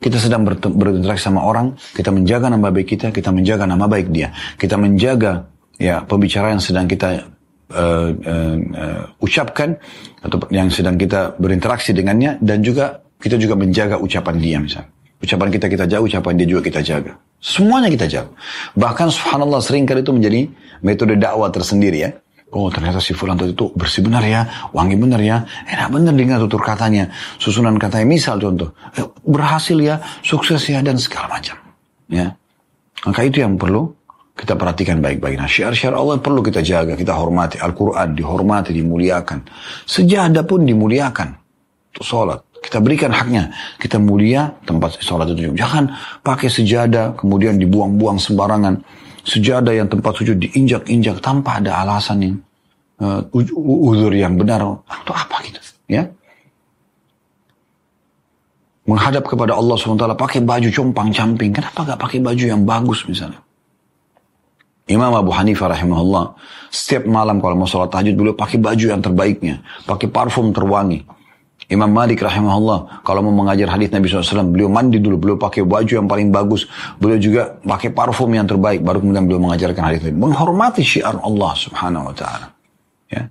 Kita 0.00 0.16
sedang 0.16 0.48
berinteraksi 0.48 1.28
sama 1.28 1.44
orang, 1.44 1.76
kita 1.92 2.08
menjaga 2.08 2.48
nama 2.48 2.72
baik 2.72 2.88
kita, 2.96 3.12
kita 3.12 3.30
menjaga 3.30 3.68
nama 3.68 3.84
baik 3.84 4.08
dia. 4.10 4.32
Kita 4.56 4.80
menjaga 4.80 5.44
ya 5.76 6.00
pembicaraan 6.04 6.56
yang 6.56 6.64
sedang 6.64 6.88
kita 6.88 7.30
uh, 7.70 8.08
uh, 8.10 8.56
uh, 8.56 9.02
ucapkan 9.20 9.76
atau 10.24 10.40
yang 10.48 10.72
sedang 10.72 10.96
kita 10.96 11.36
berinteraksi 11.36 11.92
dengannya 11.92 12.40
dan 12.40 12.64
juga 12.64 13.04
kita 13.20 13.36
juga 13.36 13.54
menjaga 13.60 14.00
ucapan 14.00 14.34
dia 14.40 14.56
misalnya. 14.56 14.90
Ucapan 15.20 15.52
kita 15.52 15.66
kita 15.68 15.84
jaga, 15.84 16.00
ucapan 16.00 16.32
dia 16.40 16.48
juga 16.48 16.62
kita 16.64 16.80
jaga. 16.80 17.12
Semuanya 17.44 17.92
kita 17.92 18.08
jaga. 18.08 18.32
Bahkan 18.72 19.12
subhanallah 19.12 19.60
sering 19.60 19.84
kali 19.84 20.00
itu 20.00 20.16
menjadi 20.16 20.48
metode 20.80 21.20
dakwah 21.20 21.52
tersendiri 21.52 22.08
ya. 22.08 22.10
Oh 22.50 22.66
ternyata 22.66 22.98
si 22.98 23.14
fulan 23.14 23.38
itu 23.38 23.70
bersih 23.78 24.02
benar 24.02 24.26
ya, 24.26 24.42
wangi 24.74 24.98
benar 24.98 25.22
ya, 25.22 25.46
enak 25.70 25.86
benar 25.94 26.12
dengar 26.18 26.42
tutur 26.42 26.58
katanya, 26.66 27.06
susunan 27.38 27.78
katanya. 27.78 28.10
Misal 28.10 28.42
contoh, 28.42 28.74
eh, 28.98 29.06
berhasil 29.22 29.78
ya, 29.78 30.02
sukses 30.26 30.58
ya 30.66 30.82
dan 30.82 30.98
segala 30.98 31.38
macam. 31.38 31.54
Ya, 32.10 32.34
maka 33.06 33.22
itu 33.22 33.38
yang 33.38 33.54
perlu 33.54 33.94
kita 34.40 34.56
perhatikan 34.56 35.04
baik-baik. 35.04 35.36
Nah 35.36 35.44
syiar-syiar 35.44 35.92
Allah 35.92 36.16
perlu 36.16 36.40
kita 36.40 36.64
jaga, 36.64 36.96
kita 36.96 37.12
hormati. 37.12 37.60
Al-Quran 37.60 38.16
dihormati, 38.16 38.72
dimuliakan. 38.72 39.44
Sejadah 39.84 40.42
pun 40.48 40.64
dimuliakan. 40.64 41.28
Untuk 41.92 42.04
sholat. 42.08 42.40
Kita 42.60 42.80
berikan 42.80 43.12
haknya. 43.12 43.52
Kita 43.76 44.00
mulia 44.00 44.48
tempat 44.64 44.96
sholat 45.04 45.28
itu. 45.36 45.52
Jangan 45.52 45.92
pakai 46.24 46.48
sejadah, 46.48 47.20
kemudian 47.20 47.60
dibuang-buang 47.60 48.16
sembarangan 48.16 48.80
sejadah 49.24 49.74
yang 49.76 49.88
tempat 49.88 50.12
sujud 50.16 50.36
diinjak-injak 50.40 51.20
tanpa 51.20 51.60
ada 51.60 51.80
alasan 51.82 52.18
yang 52.20 52.34
uh, 53.00 53.20
uzur 53.60 54.12
yang 54.12 54.36
benar 54.36 54.62
atau 54.84 55.14
apa 55.14 55.36
gitu 55.44 55.60
ya. 55.88 56.08
Menghadap 58.88 59.22
kepada 59.28 59.54
Allah 59.54 59.78
SWT 59.78 60.18
pakai 60.18 60.42
baju 60.42 60.68
compang 60.74 61.14
camping. 61.14 61.54
Kenapa 61.54 61.86
gak 61.86 62.00
pakai 62.00 62.18
baju 62.18 62.42
yang 62.42 62.66
bagus 62.66 63.06
misalnya? 63.06 63.38
Imam 64.90 65.14
Abu 65.14 65.30
Hanifah 65.30 65.70
rahimahullah 65.70 66.34
setiap 66.66 67.06
malam 67.06 67.38
kalau 67.38 67.54
mau 67.54 67.70
sholat 67.70 67.94
tahajud 67.94 68.18
beliau 68.18 68.34
pakai 68.34 68.58
baju 68.58 68.86
yang 68.90 68.98
terbaiknya 68.98 69.62
pakai 69.86 70.10
parfum 70.10 70.50
terwangi 70.50 71.06
Imam 71.70 71.86
Malik 71.86 72.18
rahimahullah 72.18 73.06
kalau 73.06 73.22
mau 73.22 73.30
mengajar 73.30 73.70
hadis 73.70 73.94
Nabi 73.94 74.10
SAW 74.10 74.50
beliau 74.50 74.66
mandi 74.66 74.98
dulu 74.98 75.22
beliau 75.22 75.38
pakai 75.38 75.62
baju 75.62 75.92
yang 76.02 76.10
paling 76.10 76.34
bagus 76.34 76.66
beliau 76.98 77.22
juga 77.22 77.54
pakai 77.62 77.94
parfum 77.94 78.26
yang 78.34 78.42
terbaik 78.42 78.82
baru 78.82 78.98
kemudian 78.98 79.22
beliau 79.22 79.38
mengajarkan 79.38 79.82
hadis 79.86 80.02
Nabi. 80.02 80.18
Menghormati 80.18 80.82
syiar 80.82 81.22
Allah 81.22 81.52
subhanahu 81.54 82.10
wa 82.10 82.14
ta'ala. 82.14 82.46
Ya. 83.06 83.22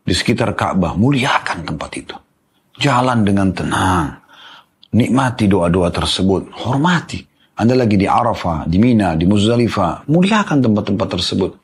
Di 0.00 0.14
sekitar 0.16 0.56
Ka'bah 0.56 0.96
muliakan 0.96 1.68
tempat 1.68 1.90
itu. 1.92 2.16
Jalan 2.80 3.20
dengan 3.20 3.52
tenang. 3.52 4.16
Nikmati 4.96 5.44
doa-doa 5.44 5.92
tersebut. 5.92 6.56
Hormati. 6.64 7.20
Anda 7.54 7.78
lagi 7.78 7.94
di 7.94 8.08
Arafah, 8.08 8.66
di 8.66 8.82
Mina, 8.82 9.14
di 9.14 9.30
Muzdalifah, 9.30 10.10
muliakan 10.10 10.58
tempat-tempat 10.58 11.08
tersebut. 11.20 11.63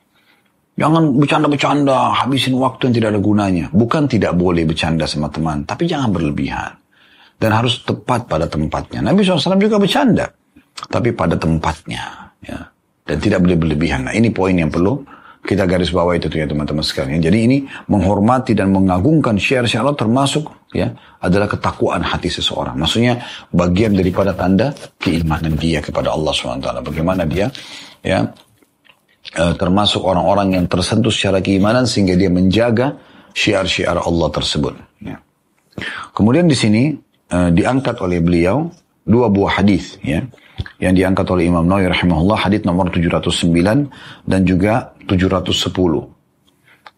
Jangan 0.79 1.19
bercanda-bercanda, 1.19 2.15
habisin 2.25 2.57
waktu 2.57 2.89
yang 2.89 2.95
tidak 2.97 3.09
ada 3.17 3.21
gunanya. 3.21 3.67
Bukan 3.75 4.09
tidak 4.09 4.33
boleh 4.39 4.65
bercanda 4.65 5.05
sama 5.05 5.29
teman, 5.29 5.67
tapi 5.67 5.85
jangan 5.85 6.15
berlebihan. 6.15 6.73
Dan 7.41 7.51
harus 7.57 7.81
tepat 7.85 8.29
pada 8.29 8.45
tempatnya. 8.45 9.01
Nabi 9.01 9.25
SAW 9.25 9.57
juga 9.57 9.81
bercanda, 9.81 10.29
tapi 10.89 11.13
pada 11.13 11.37
tempatnya. 11.37 12.33
Ya. 12.45 12.69
Dan 13.05 13.17
tidak 13.19 13.43
boleh 13.45 13.57
berlebihan. 13.59 14.07
Nah 14.09 14.15
ini 14.15 14.31
poin 14.31 14.55
yang 14.55 14.71
perlu 14.71 15.03
kita 15.41 15.65
garis 15.65 15.89
bawah 15.89 16.13
itu 16.13 16.29
ya 16.29 16.45
teman-teman 16.45 16.85
sekalian. 16.85 17.21
Jadi 17.25 17.39
ini 17.49 17.59
menghormati 17.89 18.53
dan 18.53 18.69
mengagungkan 18.77 19.41
syiar-syiar 19.41 19.83
Allah 19.83 19.97
termasuk 19.97 20.69
ya 20.77 20.93
adalah 21.25 21.49
ketakwaan 21.49 22.05
hati 22.05 22.29
seseorang. 22.29 22.77
Maksudnya 22.77 23.25
bagian 23.49 23.97
daripada 23.97 24.37
tanda 24.37 24.77
keimanan 25.01 25.57
dia 25.57 25.81
kepada 25.81 26.13
Allah 26.13 26.33
SWT. 26.37 26.85
Bagaimana 26.85 27.25
dia 27.25 27.49
ya 28.05 28.29
uh, 29.37 29.55
termasuk 29.57 30.03
orang-orang 30.03 30.57
yang 30.59 30.65
tersentuh 30.67 31.13
secara 31.13 31.45
keimanan 31.45 31.85
sehingga 31.85 32.17
dia 32.17 32.33
menjaga 32.33 32.97
syiar-syiar 33.37 34.01
Allah 34.01 34.29
tersebut. 34.33 34.75
Ya. 35.01 35.21
Kemudian 36.13 36.51
di 36.51 36.57
sini 36.59 36.95
uh, 37.31 37.51
diangkat 37.53 38.01
oleh 38.03 38.19
beliau 38.19 38.69
dua 39.07 39.33
buah 39.33 39.63
hadis 39.63 39.97
ya 40.05 40.23
yang 40.77 40.93
diangkat 40.93 41.25
oleh 41.33 41.49
Imam 41.49 41.65
Nawawi 41.65 41.89
rahimahullah 41.89 42.39
hadis 42.49 42.61
nomor 42.69 42.93
709 42.93 44.29
dan 44.29 44.41
juga 44.45 44.93
710. 45.09 46.21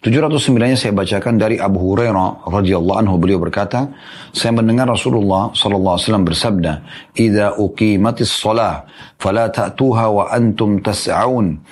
709-nya 0.03 0.75
saya 0.75 0.91
bacakan 0.91 1.39
dari 1.39 1.63
Abu 1.63 1.79
Hurairah 1.79 2.51
radhiyallahu 2.51 3.07
anhu 3.07 3.23
beliau 3.23 3.39
berkata, 3.39 3.87
saya 4.35 4.51
mendengar 4.51 4.91
Rasulullah 4.91 5.55
sallallahu 5.55 5.95
alaihi 5.95 6.07
wasallam 6.11 6.27
bersabda, 6.27 6.73
"Idza 7.15 7.55
uqimatis 7.55 8.35
shalah 8.35 8.83
fala 9.23 9.47
ta'tuha 9.47 10.07
wa 10.11 10.27
antum 10.27 10.83
tas'aun 10.83 11.63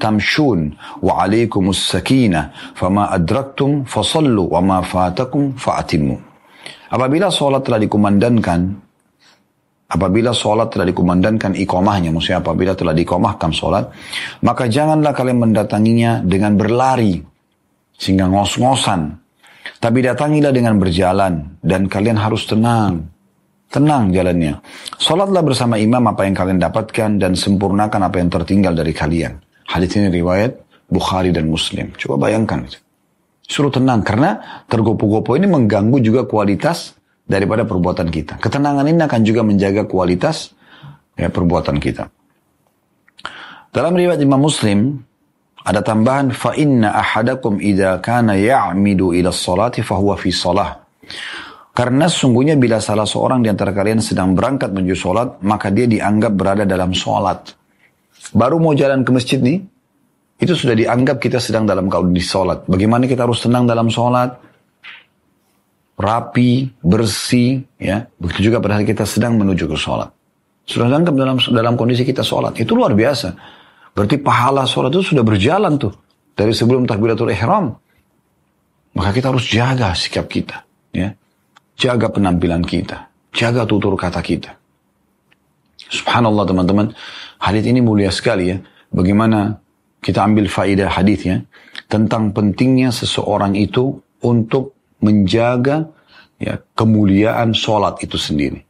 tamshun 0.00 0.72
wa 1.04 1.12
'alaikumus 1.20 1.92
sakinah 1.92 2.74
fama 2.74 3.12
adraktum 3.12 3.84
fasallu 3.84 4.48
wa 4.48 4.60
ma 4.64 4.78
fatakum 4.80 5.52
fa'atimmu." 5.58 6.16
Apabila 6.92 7.32
salat 7.32 7.64
telah 7.64 7.80
dikumandangkan 7.80 8.60
Apabila 9.92 10.32
sholat 10.32 10.72
telah 10.72 10.88
dikumandangkan 10.88 11.52
ikomahnya, 11.52 12.16
maksudnya 12.16 12.40
apabila 12.40 12.72
telah 12.72 12.96
dikomahkan 12.96 13.52
sholat, 13.52 13.92
maka 14.40 14.64
janganlah 14.64 15.12
kalian 15.12 15.44
mendatanginya 15.44 16.24
dengan 16.24 16.56
berlari, 16.56 17.20
sehingga 17.92 18.24
ngos-ngosan. 18.24 19.20
Tapi 19.76 19.98
datangilah 20.00 20.48
dengan 20.48 20.80
berjalan, 20.80 21.60
dan 21.60 21.92
kalian 21.92 22.16
harus 22.16 22.48
tenang. 22.48 23.11
Tenang 23.72 24.12
jalannya. 24.12 24.60
Sholatlah 25.00 25.40
bersama 25.40 25.80
imam 25.80 26.04
apa 26.04 26.28
yang 26.28 26.36
kalian 26.36 26.60
dapatkan, 26.60 27.16
dan 27.16 27.32
sempurnakan 27.32 28.04
apa 28.04 28.20
yang 28.20 28.28
tertinggal 28.28 28.76
dari 28.76 28.92
kalian. 28.92 29.40
Hadis 29.64 29.96
ini 29.96 30.12
riwayat 30.12 30.52
Bukhari 30.92 31.32
dan 31.32 31.48
Muslim. 31.48 31.88
Coba 31.96 32.28
bayangkan. 32.28 32.68
Suruh 33.48 33.72
tenang, 33.72 34.04
karena 34.04 34.62
tergopo-gopo 34.68 35.40
ini 35.40 35.48
mengganggu 35.48 36.04
juga 36.04 36.28
kualitas 36.28 36.92
daripada 37.24 37.64
perbuatan 37.64 38.12
kita. 38.12 38.36
Ketenangan 38.36 38.84
ini 38.84 39.00
akan 39.00 39.20
juga 39.24 39.40
menjaga 39.40 39.88
kualitas 39.88 40.52
ya, 41.16 41.32
perbuatan 41.32 41.80
kita. 41.80 42.12
Dalam 43.72 43.96
riwayat 43.96 44.20
Imam 44.20 44.44
Muslim 44.44 45.00
ada 45.64 45.80
tambahan 45.80 46.28
fa 46.36 46.52
inna 46.60 46.92
ahadakum 46.92 47.56
idza 47.56 48.04
kana 48.04 48.36
ya'midu 48.36 49.16
ila 49.16 49.32
sholati 49.32 49.80
huwa 49.80 50.12
fi 50.20 50.28
shalah. 50.28 50.76
Karena 51.72 52.04
sungguhnya 52.04 52.60
bila 52.60 52.84
salah 52.84 53.08
seorang 53.08 53.40
di 53.40 53.48
antara 53.48 53.72
kalian 53.72 54.04
sedang 54.04 54.36
berangkat 54.36 54.76
menuju 54.76 54.92
sholat, 54.92 55.40
maka 55.40 55.72
dia 55.72 55.88
dianggap 55.88 56.32
berada 56.36 56.64
dalam 56.68 56.92
sholat. 56.92 57.56
Baru 58.36 58.60
mau 58.60 58.76
jalan 58.76 59.02
ke 59.02 59.10
masjid 59.10 59.40
nih, 59.40 59.64
itu 60.36 60.52
sudah 60.52 60.76
dianggap 60.76 61.16
kita 61.16 61.40
sedang 61.40 61.64
dalam 61.64 61.88
kondisi 61.88 62.28
sholat. 62.28 62.68
Bagaimana 62.68 63.08
kita 63.08 63.24
harus 63.24 63.40
tenang 63.40 63.64
dalam 63.64 63.88
sholat? 63.88 64.52
rapi, 66.02 66.72
bersih, 66.82 67.62
ya. 67.78 68.10
Begitu 68.18 68.50
juga 68.52 68.58
pada 68.58 68.82
kita 68.82 69.06
sedang 69.06 69.38
menuju 69.38 69.70
ke 69.70 69.76
sholat. 69.78 70.10
Sudah 70.66 70.90
lengkap 70.90 71.14
dalam 71.14 71.36
dalam 71.38 71.74
kondisi 71.78 72.02
kita 72.02 72.26
sholat. 72.26 72.58
Itu 72.58 72.74
luar 72.74 72.94
biasa. 72.94 73.34
Berarti 73.94 74.18
pahala 74.18 74.66
sholat 74.66 74.90
itu 74.94 75.14
sudah 75.14 75.24
berjalan 75.26 75.78
tuh. 75.78 75.92
Dari 76.32 76.50
sebelum 76.50 76.88
takbiratul 76.88 77.30
ihram. 77.30 77.76
Maka 78.96 79.10
kita 79.12 79.32
harus 79.32 79.46
jaga 79.48 79.92
sikap 79.92 80.26
kita. 80.28 80.64
Ya. 80.92 81.16
Jaga 81.82 82.14
penampilan 82.14 82.62
kita. 82.62 83.10
Jaga 83.34 83.66
tutur 83.66 83.98
kata 83.98 84.22
kita. 84.22 84.54
Subhanallah 85.90 86.46
teman-teman. 86.46 86.94
Hadith 87.42 87.66
ini 87.66 87.82
mulia 87.82 88.14
sekali 88.14 88.54
ya. 88.54 88.62
Bagaimana 88.94 89.58
kita 89.98 90.22
ambil 90.22 90.46
faidah 90.46 90.86
hadithnya. 90.86 91.42
Tentang 91.90 92.30
pentingnya 92.30 92.94
seseorang 92.94 93.58
itu 93.58 93.98
untuk 94.22 94.78
menjaga 95.02 95.90
ya 96.38 96.62
kemuliaan 96.78 97.50
sholat 97.50 97.98
itu 97.98 98.14
sendiri. 98.14 98.62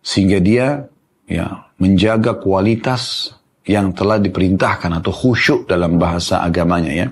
Sehingga 0.00 0.40
dia 0.40 0.88
ya 1.28 1.68
menjaga 1.76 2.40
kualitas 2.40 3.28
yang 3.68 3.92
telah 3.92 4.16
diperintahkan 4.16 5.04
atau 5.04 5.12
khusyuk 5.12 5.68
dalam 5.68 6.00
bahasa 6.00 6.40
agamanya 6.40 6.92
ya. 6.96 7.06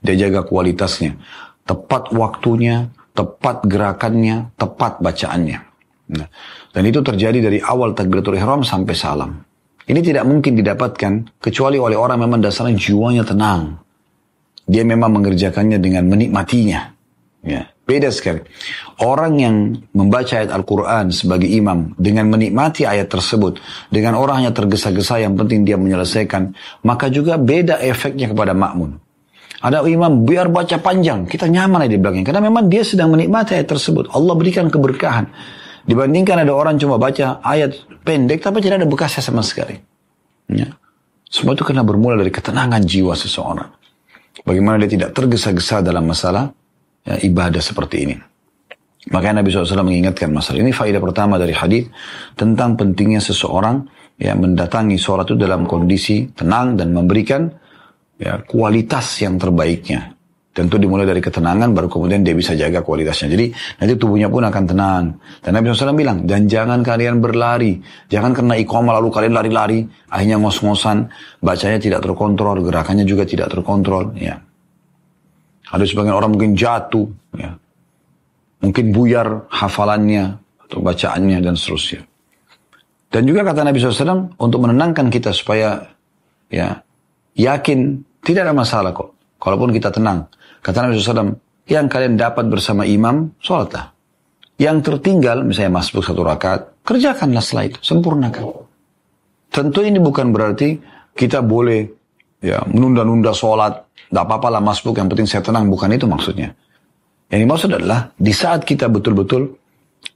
Dia 0.00 0.24
jaga 0.24 0.40
kualitasnya. 0.48 1.20
Tepat 1.68 2.16
waktunya, 2.16 2.88
tepat 3.14 3.62
gerakannya, 3.64 4.52
tepat 4.58 4.98
bacaannya. 4.98 5.58
Nah, 6.04 6.28
dan 6.74 6.82
itu 6.84 7.00
terjadi 7.00 7.38
dari 7.48 7.58
awal 7.62 7.96
takbiratul 7.96 8.36
ihram 8.36 8.60
sampai 8.66 8.92
salam. 8.92 9.40
Ini 9.84 10.00
tidak 10.00 10.24
mungkin 10.28 10.58
didapatkan 10.58 11.40
kecuali 11.40 11.78
oleh 11.80 11.96
orang 11.96 12.20
memang 12.26 12.42
dasarnya 12.42 12.76
jiwanya 12.76 13.24
tenang. 13.24 13.78
Dia 14.64 14.84
memang 14.84 15.20
mengerjakannya 15.20 15.76
dengan 15.76 16.08
menikmatinya. 16.08 16.80
Ya. 17.44 17.68
Beda 17.84 18.08
sekali. 18.08 18.40
Orang 19.04 19.36
yang 19.36 19.76
membaca 19.92 20.40
ayat 20.40 20.48
Al-Quran 20.56 21.12
sebagai 21.12 21.44
imam 21.44 21.92
dengan 22.00 22.32
menikmati 22.32 22.88
ayat 22.88 23.12
tersebut, 23.12 23.60
dengan 23.92 24.16
orang 24.16 24.48
yang 24.48 24.56
tergesa-gesa 24.56 25.20
yang 25.20 25.36
penting 25.36 25.68
dia 25.68 25.76
menyelesaikan, 25.76 26.56
maka 26.80 27.12
juga 27.12 27.36
beda 27.36 27.84
efeknya 27.84 28.32
kepada 28.32 28.56
makmun. 28.56 29.03
Ada 29.64 29.80
imam 29.88 30.28
biar 30.28 30.52
baca 30.52 30.76
panjang, 30.76 31.24
kita 31.24 31.48
nyaman 31.48 31.88
di 31.88 31.96
belakang. 31.96 32.20
Karena 32.20 32.44
memang 32.44 32.68
dia 32.68 32.84
sedang 32.84 33.08
menikmati 33.08 33.56
ayat 33.56 33.72
tersebut. 33.72 34.12
Allah 34.12 34.36
berikan 34.36 34.68
keberkahan. 34.68 35.24
Dibandingkan 35.88 36.44
ada 36.44 36.52
orang 36.52 36.76
cuma 36.76 37.00
baca 37.00 37.40
ayat 37.40 37.72
pendek 38.04 38.44
tapi 38.44 38.60
tidak 38.60 38.84
ada 38.84 38.88
bekasnya 38.88 39.24
sama 39.24 39.40
sekali. 39.40 39.80
Ya. 40.52 40.68
Semua 41.32 41.56
itu 41.56 41.64
karena 41.64 41.80
bermula 41.80 42.20
dari 42.20 42.28
ketenangan 42.28 42.84
jiwa 42.84 43.16
seseorang. 43.16 43.72
Bagaimana 44.44 44.76
dia 44.84 45.00
tidak 45.00 45.16
tergesa-gesa 45.16 45.80
dalam 45.80 46.04
masalah 46.04 46.52
ya, 47.08 47.16
ibadah 47.24 47.64
seperti 47.64 47.96
ini. 48.04 48.16
Makanya 49.12 49.40
Nabi 49.40 49.48
SAW 49.52 49.84
mengingatkan 49.84 50.32
masalah 50.32 50.60
ini 50.60 50.72
faedah 50.72 51.00
pertama 51.00 51.36
dari 51.36 51.52
hadis 51.52 51.88
tentang 52.36 52.76
pentingnya 52.76 53.20
seseorang 53.20 53.84
ya 54.16 54.32
mendatangi 54.32 54.96
sholat 54.96 55.28
itu 55.28 55.36
dalam 55.36 55.68
kondisi 55.68 56.32
tenang 56.32 56.76
dan 56.76 56.92
memberikan 56.96 57.48
ya 58.18 58.42
kualitas 58.44 59.20
yang 59.22 59.38
terbaiknya. 59.38 60.14
Tentu 60.54 60.78
dimulai 60.78 61.02
dari 61.02 61.18
ketenangan 61.18 61.74
baru 61.74 61.90
kemudian 61.90 62.22
dia 62.22 62.30
bisa 62.30 62.54
jaga 62.54 62.78
kualitasnya. 62.78 63.26
Jadi 63.26 63.50
nanti 63.82 63.92
tubuhnya 63.98 64.30
pun 64.30 64.46
akan 64.46 64.64
tenang. 64.70 65.04
Dan 65.42 65.50
Nabi 65.58 65.74
SAW 65.74 65.98
bilang, 65.98 66.22
dan 66.30 66.46
jangan 66.46 66.78
kalian 66.86 67.18
berlari. 67.18 67.82
Jangan 68.06 68.30
kena 68.30 68.54
iqamah 68.62 69.02
lalu 69.02 69.10
kalian 69.10 69.34
lari-lari. 69.34 69.82
Akhirnya 70.14 70.38
ngos-ngosan. 70.38 71.10
Bacanya 71.42 71.82
tidak 71.82 72.06
terkontrol. 72.06 72.62
Gerakannya 72.62 73.02
juga 73.02 73.26
tidak 73.26 73.50
terkontrol. 73.50 74.14
Ya. 74.14 74.38
Ada 75.74 75.90
sebagian 75.90 76.14
orang 76.14 76.38
mungkin 76.38 76.54
jatuh, 76.54 77.10
ya. 77.34 77.58
mungkin 78.62 78.94
buyar 78.94 79.50
hafalannya 79.50 80.38
atau 80.62 80.78
bacaannya 80.78 81.42
dan 81.42 81.58
seterusnya. 81.58 82.06
Dan 83.10 83.26
juga 83.26 83.42
kata 83.42 83.66
Nabi 83.66 83.82
SAW 83.82 84.38
untuk 84.38 84.62
menenangkan 84.62 85.10
kita 85.10 85.34
supaya 85.34 85.82
ya 86.46 86.78
yakin 87.36 88.02
tidak 88.24 88.48
ada 88.48 88.54
masalah 88.56 88.90
kok. 88.96 89.12
Kalaupun 89.36 89.70
kita 89.74 89.92
tenang. 89.92 90.24
Kata 90.64 90.88
Nabi 90.88 90.96
SAW, 90.96 91.36
yang 91.68 91.86
kalian 91.92 92.16
dapat 92.16 92.48
bersama 92.48 92.88
imam, 92.88 93.36
sholatlah. 93.36 93.92
Yang 94.56 94.88
tertinggal, 94.88 95.44
misalnya 95.44 95.76
masbuk 95.76 96.00
satu 96.00 96.24
rakaat, 96.24 96.80
kerjakanlah 96.86 97.42
setelah 97.44 97.64
itu, 97.68 97.78
sempurnakan. 97.84 98.64
Tentu 99.52 99.80
ini 99.84 100.00
bukan 100.00 100.32
berarti 100.32 100.80
kita 101.12 101.44
boleh 101.44 101.84
ya 102.40 102.64
menunda-nunda 102.64 103.36
sholat, 103.36 103.84
tidak 104.08 104.24
apa-apa 104.24 104.48
lah 104.56 104.62
masbuk, 104.64 104.96
yang 104.96 105.12
penting 105.12 105.28
saya 105.28 105.44
tenang. 105.44 105.68
Bukan 105.68 105.92
itu 105.92 106.08
maksudnya. 106.08 106.56
Yang 107.28 107.40
dimaksud 107.44 107.70
adalah 107.76 108.14
di 108.16 108.32
saat 108.32 108.64
kita 108.64 108.88
betul-betul, 108.88 109.52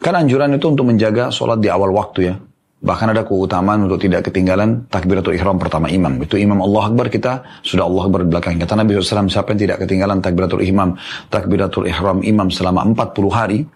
kan 0.00 0.16
anjuran 0.16 0.56
itu 0.56 0.66
untuk 0.70 0.88
menjaga 0.88 1.28
sholat 1.28 1.60
di 1.60 1.68
awal 1.68 1.92
waktu 1.92 2.20
ya. 2.32 2.34
Bahkan 2.78 3.10
ada 3.10 3.26
keutamaan 3.26 3.90
untuk 3.90 3.98
tidak 3.98 4.30
ketinggalan 4.30 4.86
takbiratul 4.86 5.34
ihram 5.34 5.58
pertama 5.58 5.90
imam. 5.90 6.14
Itu 6.22 6.38
imam 6.38 6.62
Allah 6.62 6.94
Akbar 6.94 7.10
kita 7.10 7.42
sudah 7.66 7.82
Allah 7.82 8.06
Akbar 8.06 8.22
di 8.22 8.30
belakang. 8.30 8.54
Kata 8.54 8.78
Nabi 8.78 8.94
SAW, 8.94 9.26
siapa 9.26 9.50
yang 9.50 9.60
tidak 9.66 9.76
ketinggalan 9.82 10.22
takbiratul 10.22 10.62
ihram, 10.62 10.94
takbiratul 11.26 11.90
ihram 11.90 12.22
imam 12.22 12.54
selama 12.54 12.86
40 12.86 13.34
hari, 13.34 13.66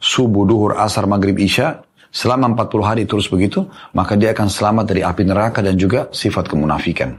subuh, 0.00 0.48
duhur, 0.48 0.72
asar, 0.80 1.04
maghrib, 1.04 1.36
isya, 1.36 1.84
selama 2.08 2.56
40 2.56 2.80
hari 2.80 3.02
terus 3.04 3.28
begitu, 3.28 3.68
maka 3.92 4.16
dia 4.16 4.32
akan 4.32 4.48
selamat 4.48 4.84
dari 4.88 5.04
api 5.04 5.22
neraka 5.28 5.60
dan 5.60 5.76
juga 5.76 6.08
sifat 6.08 6.48
kemunafikan. 6.48 7.12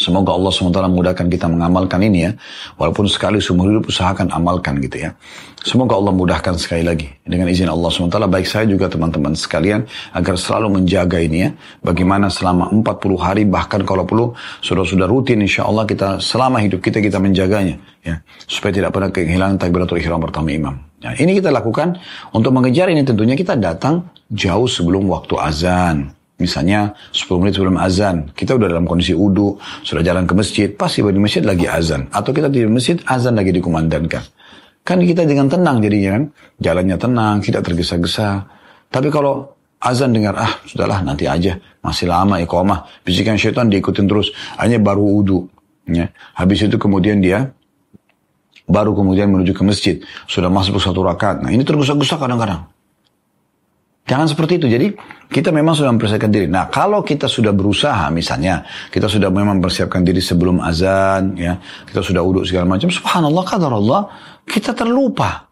Semoga 0.00 0.32
Allah 0.32 0.48
SWT 0.48 0.80
memudahkan 0.88 1.28
kita 1.28 1.44
mengamalkan 1.44 2.00
ini 2.00 2.24
ya. 2.24 2.32
Walaupun 2.80 3.04
sekali 3.04 3.36
seumur 3.36 3.68
hidup 3.68 3.92
usahakan 3.92 4.32
amalkan 4.32 4.80
gitu 4.80 4.96
ya. 4.96 5.12
Semoga 5.60 6.00
Allah 6.00 6.16
mudahkan 6.16 6.56
sekali 6.56 6.88
lagi. 6.88 7.04
Dengan 7.20 7.52
izin 7.52 7.68
Allah 7.68 7.92
SWT 7.92 8.16
baik 8.16 8.48
saya 8.48 8.64
juga 8.64 8.88
teman-teman 8.88 9.36
sekalian. 9.36 9.84
Agar 10.16 10.40
selalu 10.40 10.80
menjaga 10.80 11.20
ini 11.20 11.44
ya. 11.44 11.50
Bagaimana 11.84 12.32
selama 12.32 12.72
40 12.72 13.20
hari 13.20 13.44
bahkan 13.44 13.84
kalau 13.84 14.08
perlu 14.08 14.32
sudah-sudah 14.64 15.04
rutin 15.04 15.44
insya 15.44 15.68
Allah 15.68 15.84
kita 15.84 16.16
selama 16.16 16.64
hidup 16.64 16.80
kita 16.80 17.04
kita 17.04 17.20
menjaganya. 17.20 17.76
ya 18.00 18.24
Supaya 18.48 18.72
tidak 18.72 18.96
pernah 18.96 19.12
kehilangan 19.12 19.60
takbiratul 19.60 20.00
ihram 20.00 20.24
pertama 20.24 20.48
imam. 20.48 20.80
Ya, 21.04 21.12
ini 21.12 21.36
kita 21.36 21.52
lakukan 21.52 22.00
untuk 22.32 22.56
mengejar 22.56 22.88
ini 22.88 23.04
tentunya 23.04 23.36
kita 23.36 23.52
datang 23.52 24.08
jauh 24.32 24.64
sebelum 24.64 25.04
waktu 25.12 25.36
azan. 25.36 26.19
Misalnya 26.40 26.96
10 27.12 27.36
menit 27.36 27.54
sebelum 27.60 27.76
azan, 27.76 28.32
kita 28.32 28.56
udah 28.56 28.72
dalam 28.72 28.88
kondisi 28.88 29.12
udu, 29.12 29.60
sudah 29.84 30.00
jalan 30.00 30.24
ke 30.24 30.32
masjid, 30.32 30.68
pasti 30.72 31.04
di 31.04 31.20
masjid 31.20 31.44
lagi 31.44 31.68
azan. 31.68 32.08
Atau 32.08 32.32
kita 32.32 32.48
di 32.48 32.64
masjid, 32.64 32.96
azan 33.04 33.36
lagi 33.36 33.52
dikumandangkan. 33.52 34.24
Kan 34.80 35.04
kita 35.04 35.28
dengan 35.28 35.52
tenang 35.52 35.84
jadinya 35.84 36.16
kan, 36.16 36.24
jalannya 36.56 36.96
tenang, 36.96 37.36
tidak 37.44 37.68
tergesa-gesa. 37.68 38.48
Tapi 38.88 39.12
kalau 39.12 39.52
azan 39.84 40.16
dengar, 40.16 40.32
ah 40.40 40.64
sudahlah 40.64 41.04
nanti 41.04 41.28
aja, 41.28 41.60
masih 41.84 42.08
lama 42.08 42.40
iqamah. 42.40 43.04
Bisikan 43.04 43.36
syaitan 43.36 43.68
diikutin 43.68 44.08
terus, 44.08 44.32
hanya 44.56 44.80
baru 44.80 45.04
udu. 45.20 45.38
Ya. 45.84 46.08
Habis 46.32 46.64
itu 46.64 46.80
kemudian 46.80 47.20
dia 47.20 47.52
baru 48.64 48.96
kemudian 48.96 49.28
menuju 49.28 49.52
ke 49.52 49.60
masjid. 49.60 50.00
Sudah 50.24 50.48
masuk 50.48 50.80
satu 50.80 51.04
rakaat. 51.04 51.44
Nah 51.44 51.52
ini 51.52 51.66
tergesa-gesa 51.66 52.16
kadang-kadang. 52.16 52.64
Jangan 54.10 54.26
seperti 54.26 54.58
itu. 54.58 54.66
Jadi 54.66 54.86
kita 55.30 55.54
memang 55.54 55.78
sudah 55.78 55.94
mempersiapkan 55.94 56.34
diri. 56.34 56.50
Nah 56.50 56.66
kalau 56.66 57.06
kita 57.06 57.30
sudah 57.30 57.54
berusaha 57.54 58.10
misalnya, 58.10 58.66
kita 58.90 59.06
sudah 59.06 59.30
memang 59.30 59.62
mempersiapkan 59.62 60.02
diri 60.02 60.18
sebelum 60.18 60.58
azan, 60.58 61.38
ya, 61.38 61.54
kita 61.86 62.02
sudah 62.02 62.18
uduk 62.18 62.42
segala 62.42 62.66
macam. 62.66 62.90
Subhanallah, 62.90 63.44
kadar 63.46 63.70
Allah, 63.70 64.10
kita 64.42 64.74
terlupa. 64.74 65.46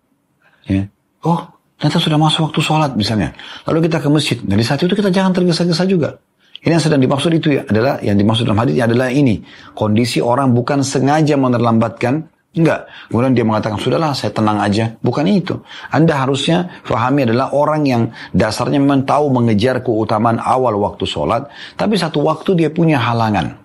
Ya. 0.66 0.90
Oh, 1.23 1.38
ternyata 1.79 2.03
sudah 2.03 2.18
masuk 2.18 2.51
waktu 2.51 2.59
sholat 2.59 2.99
misalnya. 2.99 3.31
Lalu 3.71 3.87
kita 3.87 4.03
ke 4.03 4.11
masjid. 4.11 4.42
Dari 4.42 4.66
saat 4.66 4.83
itu 4.83 4.90
kita 4.90 5.14
jangan 5.14 5.31
tergesa-gesa 5.31 5.87
juga. 5.87 6.18
Ini 6.59 6.75
yang 6.75 6.83
sedang 6.83 6.99
dimaksud 6.99 7.31
itu 7.31 7.55
ya, 7.55 7.62
adalah 7.62 8.03
yang 8.03 8.18
dimaksud 8.18 8.42
dalam 8.42 8.59
hadisnya 8.59 8.90
adalah 8.90 9.14
ini. 9.14 9.38
Kondisi 9.79 10.18
orang 10.18 10.51
bukan 10.51 10.83
sengaja 10.83 11.38
menerlambatkan 11.38 12.27
Enggak. 12.59 12.90
Kemudian 13.07 13.33
dia 13.38 13.47
mengatakan, 13.47 13.79
sudahlah 13.79 14.11
saya 14.18 14.35
tenang 14.35 14.59
aja. 14.59 14.99
Bukan 14.99 15.23
itu. 15.31 15.62
Anda 15.94 16.18
harusnya 16.27 16.83
fahami 16.83 17.31
adalah 17.31 17.55
orang 17.55 17.87
yang 17.87 18.03
dasarnya 18.35 18.83
memang 18.83 19.07
tahu 19.07 19.31
mengejar 19.31 19.87
keutamaan 19.87 20.42
awal 20.42 20.75
waktu 20.83 21.07
sholat. 21.07 21.47
Tapi 21.79 21.94
satu 21.94 22.18
waktu 22.27 22.59
dia 22.59 22.71
punya 22.75 22.99
halangan. 22.99 23.62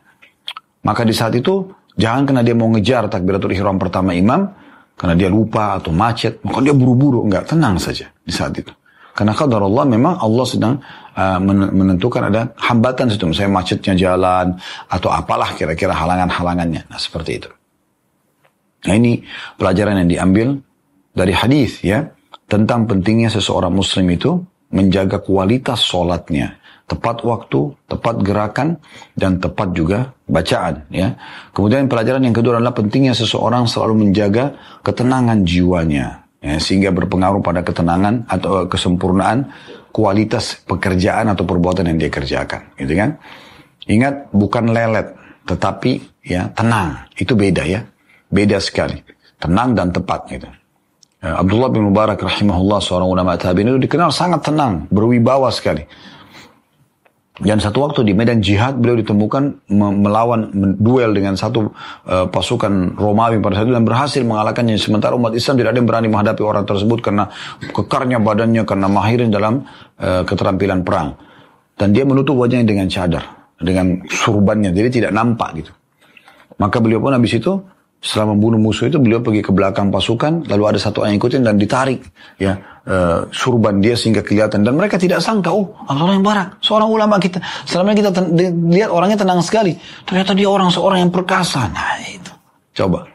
Maka 0.85 1.01
di 1.01 1.15
saat 1.15 1.33
itu, 1.33 1.73
jangan 1.97 2.29
karena 2.29 2.45
dia 2.45 2.53
mau 2.53 2.69
ngejar 2.69 3.09
takbiratul 3.09 3.55
ihram 3.55 3.81
pertama 3.81 4.13
imam, 4.13 4.45
karena 4.93 5.17
dia 5.17 5.29
lupa 5.31 5.81
atau 5.81 5.89
macet, 5.89 6.37
maka 6.45 6.61
dia 6.61 6.75
buru-buru. 6.77 7.25
Enggak, 7.25 7.49
tenang 7.49 7.81
saja 7.81 8.13
di 8.21 8.29
saat 8.29 8.53
itu. 8.53 8.69
Karena 9.13 9.33
kalau 9.37 9.69
Allah 9.69 9.85
memang 9.85 10.17
Allah 10.17 10.45
sedang 10.45 10.73
uh, 11.13 11.39
menentukan 11.69 12.33
ada 12.33 12.49
hambatan 12.57 13.13
situ. 13.13 13.29
Misalnya 13.29 13.61
macetnya 13.61 13.93
jalan, 13.93 14.57
atau 14.89 15.09
apalah 15.13 15.53
kira-kira 15.53 15.93
halangan-halangannya. 15.93 16.89
Nah 16.89 16.99
seperti 16.99 17.41
itu. 17.41 17.49
Nah 18.83 18.93
ini 18.93 19.23
pelajaran 19.55 20.03
yang 20.03 20.09
diambil 20.09 20.47
dari 21.13 21.33
hadis 21.33 21.79
ya 21.85 22.03
tentang 22.49 22.85
pentingnya 22.85 23.31
seseorang 23.31 23.71
muslim 23.71 24.09
itu 24.11 24.41
menjaga 24.73 25.21
kualitas 25.21 25.85
sholatnya 25.85 26.63
tepat 26.83 27.23
waktu, 27.23 27.73
tepat 27.87 28.15
gerakan, 28.21 28.77
dan 29.15 29.39
tepat 29.39 29.71
juga 29.71 30.11
bacaan. 30.27 30.83
Ya. 30.91 31.15
Kemudian 31.55 31.87
pelajaran 31.87 32.21
yang 32.21 32.35
kedua 32.35 32.59
adalah 32.59 32.75
pentingnya 32.75 33.15
seseorang 33.15 33.65
selalu 33.65 34.07
menjaga 34.07 34.53
ketenangan 34.83 35.47
jiwanya, 35.47 36.27
ya, 36.43 36.59
sehingga 36.59 36.91
berpengaruh 36.91 37.39
pada 37.39 37.63
ketenangan 37.63 38.27
atau 38.27 38.67
kesempurnaan 38.67 39.47
kualitas 39.95 40.59
pekerjaan 40.67 41.31
atau 41.31 41.47
perbuatan 41.47 41.87
yang 41.87 41.97
dia 41.97 42.11
kerjakan. 42.11 42.75
Gitu 42.75 42.93
kan? 42.93 43.15
Ingat, 43.87 44.31
bukan 44.35 44.69
lelet, 44.71 45.07
tetapi 45.47 46.23
ya 46.23 46.51
tenang. 46.51 47.07
Itu 47.15 47.35
beda 47.39 47.63
ya. 47.63 47.81
Beda 48.33 48.57
sekali. 48.57 48.97
Tenang 49.37 49.77
dan 49.77 49.93
tepat 49.93 50.25
gitu. 50.33 50.49
Ya, 51.21 51.37
Abdullah 51.37 51.69
bin 51.69 51.85
Mubarak 51.85 52.17
rahimahullah 52.17 52.81
seorang 52.81 53.05
ulama 53.05 53.37
tabi'in 53.37 53.77
itu 53.77 53.79
dikenal 53.85 54.09
sangat 54.09 54.43
tenang, 54.49 54.89
berwibawa 54.89 55.53
sekali. 55.53 55.85
Dan 57.33 57.57
satu 57.57 57.81
waktu 57.81 58.05
di 58.05 58.13
medan 58.13 58.45
jihad 58.45 58.77
beliau 58.77 58.93
ditemukan 59.01 59.65
melawan 59.73 60.53
duel 60.77 61.17
dengan 61.17 61.33
satu 61.33 61.73
uh, 62.05 62.29
pasukan 62.29 62.93
Romawi 62.93 63.41
pada 63.41 63.57
saat 63.57 63.65
itu 63.65 63.73
dan 63.73 63.85
berhasil 63.89 64.21
mengalahkannya. 64.21 64.77
Sementara 64.77 65.17
umat 65.17 65.33
Islam 65.33 65.57
tidak 65.57 65.73
ada 65.73 65.77
yang 65.81 65.89
berani 65.89 66.07
menghadapi 66.13 66.41
orang 66.45 66.61
tersebut 66.69 67.01
karena 67.01 67.33
kekarnya 67.73 68.21
badannya, 68.21 68.63
karena 68.69 68.85
mahirin 68.85 69.33
dalam 69.33 69.65
uh, 69.97 70.21
keterampilan 70.29 70.85
perang. 70.85 71.17
Dan 71.73 71.89
dia 71.89 72.05
menutup 72.05 72.37
wajahnya 72.37 72.69
dengan 72.69 72.85
cadar, 72.85 73.25
dengan 73.57 74.05
surbannya, 74.05 74.69
jadi 74.69 74.89
tidak 74.93 75.11
nampak 75.17 75.57
gitu. 75.57 75.73
Maka 76.61 76.77
beliau 76.77 77.01
pun 77.01 77.17
habis 77.17 77.33
itu 77.33 77.57
setelah 78.03 78.35
membunuh 78.35 78.59
musuh 78.59 78.91
itu 78.91 78.99
beliau 78.99 79.23
pergi 79.23 79.39
ke 79.39 79.55
belakang 79.55 79.87
pasukan 79.87 80.43
lalu 80.51 80.63
ada 80.67 80.79
satu 80.79 81.07
yang 81.07 81.15
ikutin 81.15 81.39
dan 81.39 81.55
ditarik 81.55 82.03
ya 82.35 82.59
uh, 82.83 83.23
surban 83.31 83.79
dia 83.79 83.95
sehingga 83.95 84.19
kelihatan. 84.19 84.67
Dan 84.67 84.75
mereka 84.75 84.99
tidak 84.99 85.23
sangka 85.23 85.55
oh 85.55 85.71
Abdullah 85.87 86.19
yang 86.19 86.27
Barak 86.27 86.59
seorang 86.59 86.91
ulama 86.91 87.15
kita. 87.15 87.39
Selama 87.63 87.95
kita 87.95 88.11
lihat 88.75 88.91
orangnya 88.91 89.23
tenang 89.23 89.39
sekali. 89.39 89.71
Ternyata 90.03 90.35
dia 90.35 90.51
orang 90.51 90.67
seorang 90.67 91.07
yang 91.07 91.11
perkasa. 91.15 91.71
Nah 91.71 91.95
itu. 92.03 92.31
Coba 92.75 93.13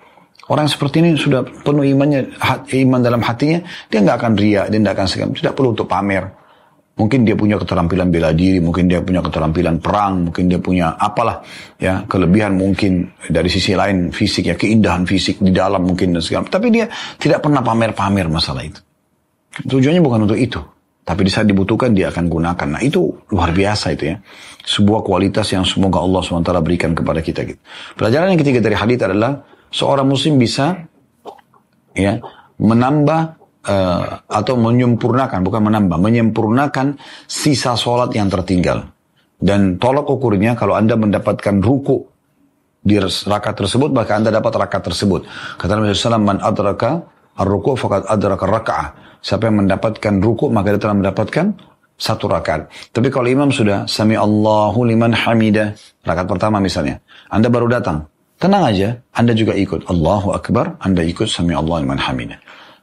Orang 0.49 0.65
seperti 0.65 1.05
ini 1.05 1.13
sudah 1.13 1.45
penuh 1.45 1.85
imannya, 1.85 2.33
iman 2.73 3.01
dalam 3.05 3.21
hatinya, 3.21 3.61
dia 3.93 4.01
nggak 4.01 4.17
akan 4.17 4.33
riak, 4.33 4.73
dia 4.73 4.81
nggak 4.81 4.97
akan 4.97 5.09
segam, 5.09 5.29
tidak 5.37 5.53
perlu 5.53 5.77
untuk 5.77 5.85
pamer. 5.85 6.25
Mungkin 6.99 7.23
dia 7.23 7.39
punya 7.39 7.55
keterampilan 7.55 8.11
bela 8.11 8.35
diri, 8.35 8.59
mungkin 8.59 8.91
dia 8.91 8.99
punya 8.99 9.23
keterampilan 9.23 9.79
perang, 9.79 10.29
mungkin 10.29 10.51
dia 10.51 10.59
punya 10.59 10.99
apalah 10.99 11.47
ya 11.79 12.03
kelebihan 12.11 12.59
mungkin 12.59 13.15
dari 13.31 13.47
sisi 13.47 13.79
lain 13.79 14.11
fisik 14.11 14.51
ya 14.51 14.59
keindahan 14.59 15.07
fisik 15.07 15.39
di 15.39 15.55
dalam 15.55 15.87
mungkin 15.87 16.19
dan 16.19 16.23
segala. 16.27 16.51
Tapi 16.51 16.75
dia 16.75 16.91
tidak 17.23 17.47
pernah 17.47 17.63
pamer-pamer 17.63 18.27
masalah 18.27 18.67
itu. 18.67 18.83
Tujuannya 19.63 20.03
bukan 20.03 20.27
untuk 20.27 20.39
itu. 20.39 20.59
Tapi 21.09 21.25
di 21.25 21.33
saat 21.33 21.49
dibutuhkan 21.49 21.97
dia 21.97 22.13
akan 22.13 22.29
gunakan. 22.29 22.69
Nah 22.69 22.83
itu 22.85 23.09
luar 23.33 23.55
biasa 23.55 23.97
itu 23.97 24.13
ya. 24.13 24.17
Sebuah 24.61 25.01
kualitas 25.01 25.49
yang 25.57 25.65
semoga 25.65 26.05
Allah 26.05 26.21
SWT 26.21 26.53
berikan 26.61 26.93
kepada 26.93 27.25
kita. 27.25 27.49
Gitu. 27.49 27.57
Pelajaran 27.97 28.29
yang 28.35 28.41
ketiga 28.43 28.61
dari 28.61 28.77
hadith 28.77 29.01
adalah 29.09 29.41
seorang 29.73 30.05
muslim 30.05 30.37
bisa 30.37 30.77
ya 31.97 32.21
menambah 32.61 33.38
uh, 33.67 34.23
atau 34.29 34.55
menyempurnakan, 34.55 35.43
bukan 35.43 35.63
menambah, 35.67 35.99
menyempurnakan 35.99 36.95
sisa 37.27 37.75
sholat 37.75 38.15
yang 38.15 38.31
tertinggal. 38.31 38.87
Dan 39.39 39.79
tolak 39.79 40.07
ukurnya 40.07 40.59
kalau 40.59 40.75
Anda 40.75 40.99
mendapatkan 40.99 41.63
ruku 41.63 42.03
di 42.83 42.99
rakaat 42.99 43.57
tersebut, 43.59 43.91
maka 43.95 44.19
Anda 44.19 44.35
dapat 44.35 44.55
rakaat 44.55 44.91
tersebut. 44.91 45.27
Kata 45.59 45.79
Nabi 45.79 45.95
SAW, 45.95 46.23
Man 46.23 46.39
adraka 46.43 47.07
ar-ruku 47.39 47.79
fakat 47.79 48.07
adraka 48.11 48.47
raka'ah. 48.47 48.89
Siapa 49.23 49.51
yang 49.51 49.67
mendapatkan 49.67 50.15
ruku, 50.23 50.51
maka 50.51 50.75
dia 50.75 50.83
telah 50.83 50.99
mendapatkan 50.99 51.47
satu 51.99 52.31
rakaat. 52.31 52.71
Tapi 52.95 53.11
kalau 53.11 53.27
imam 53.31 53.51
sudah, 53.51 53.87
Sami 53.87 54.15
Allahu 54.15 54.87
liman 54.87 55.15
hamidah, 55.15 55.75
rakaat 56.07 56.27
pertama 56.31 56.59
misalnya. 56.63 56.99
Anda 57.31 57.51
baru 57.51 57.67
datang, 57.71 58.07
tenang 58.43 58.75
aja, 58.75 58.99
Anda 59.15 59.35
juga 59.35 59.55
ikut. 59.55 59.87
Allahu 59.91 60.35
Akbar, 60.35 60.79
Anda 60.83 61.03
ikut 61.03 61.27
Sami 61.31 61.55
Allahu 61.55 61.83
liman 61.83 61.99
hamidah 61.99 62.39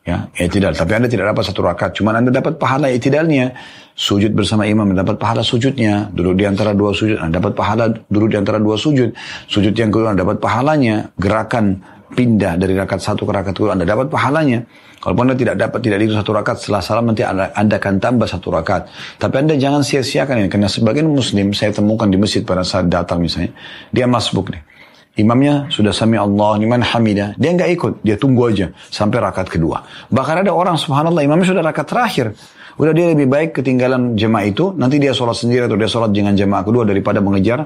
ya 0.06 0.46
tidak 0.46 0.78
tapi 0.78 0.92
anda 0.94 1.10
tidak 1.10 1.34
dapat 1.34 1.44
satu 1.50 1.66
rakaat. 1.66 1.98
Cuma 1.98 2.14
anda 2.14 2.30
dapat 2.30 2.62
pahala 2.62 2.94
itidalnya. 2.94 3.58
Sujud 3.96 4.36
bersama 4.38 4.70
imam 4.70 4.86
mendapat 4.86 5.18
pahala 5.18 5.42
sujudnya. 5.42 6.14
Duduk 6.14 6.38
di 6.38 6.46
antara 6.46 6.78
dua 6.78 6.94
sujud 6.94 7.18
anda 7.18 7.42
dapat 7.42 7.58
pahala 7.58 7.90
duduk 7.90 8.30
di 8.30 8.38
antara 8.38 8.62
dua 8.62 8.78
sujud. 8.78 9.10
Sujud 9.50 9.74
yang 9.74 9.90
kedua 9.90 10.14
anda 10.14 10.22
dapat 10.22 10.38
pahalanya. 10.38 11.10
Gerakan 11.18 11.82
pindah 12.14 12.54
dari 12.62 12.78
rakaat 12.78 13.02
satu 13.02 13.26
ke 13.26 13.34
rakaat 13.34 13.58
kedua 13.58 13.74
anda 13.74 13.82
dapat 13.82 14.14
pahalanya. 14.14 14.62
Kalau 15.02 15.18
anda 15.22 15.34
tidak 15.34 15.58
dapat 15.58 15.80
tidak 15.82 15.98
itu 16.06 16.14
satu 16.14 16.32
rakaat 16.38 16.58
setelah 16.62 16.82
salam 16.86 17.10
nanti 17.10 17.26
anda, 17.26 17.50
anda 17.58 17.82
akan 17.82 17.98
tambah 17.98 18.30
satu 18.30 18.54
rakaat. 18.54 18.86
Tapi 19.18 19.36
anda 19.42 19.58
jangan 19.58 19.82
sia-siakan 19.82 20.46
ini 20.46 20.50
karena 20.54 20.70
sebagian 20.70 21.10
muslim 21.10 21.50
saya 21.50 21.74
temukan 21.74 22.06
di 22.06 22.22
masjid 22.22 22.46
pada 22.46 22.62
saat 22.62 22.94
datang 22.94 23.26
misalnya 23.26 23.58
dia 23.90 24.06
masbuk 24.06 24.54
nih 24.54 24.75
Imamnya 25.16 25.72
sudah 25.72 25.96
sami 25.96 26.20
Allah 26.20 26.60
liman 26.60 26.84
hamidah. 26.84 27.40
Dia 27.40 27.56
nggak 27.56 27.70
ikut, 27.80 27.94
dia 28.04 28.20
tunggu 28.20 28.52
aja 28.52 28.68
sampai 28.92 29.24
rakaat 29.24 29.48
kedua. 29.48 29.88
Bahkan 30.12 30.44
ada 30.44 30.52
orang 30.52 30.76
subhanallah 30.76 31.24
imamnya 31.24 31.56
sudah 31.56 31.64
rakaat 31.64 31.88
terakhir. 31.88 32.26
Udah 32.76 32.92
dia 32.92 33.16
lebih 33.16 33.32
baik 33.32 33.56
ketinggalan 33.56 34.20
jemaah 34.20 34.44
itu, 34.44 34.76
nanti 34.76 35.00
dia 35.00 35.16
sholat 35.16 35.40
sendiri 35.40 35.72
atau 35.72 35.80
dia 35.80 35.88
sholat 35.88 36.12
dengan 36.12 36.36
jemaah 36.36 36.68
kedua 36.68 36.84
daripada 36.84 37.24
mengejar 37.24 37.64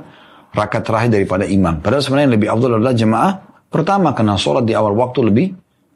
rakaat 0.54 0.86
terakhir 0.86 1.10
daripada 1.10 1.50
imam. 1.50 1.82
Padahal 1.82 2.06
sebenarnya 2.06 2.26
yang 2.30 2.36
lebih 2.38 2.50
afdal 2.54 2.72
adalah 2.78 2.94
jemaah 2.94 3.32
pertama 3.74 4.14
karena 4.14 4.38
sholat 4.38 4.64
di 4.70 4.78
awal 4.78 4.94
waktu 4.94 5.20
lebih 5.26 5.48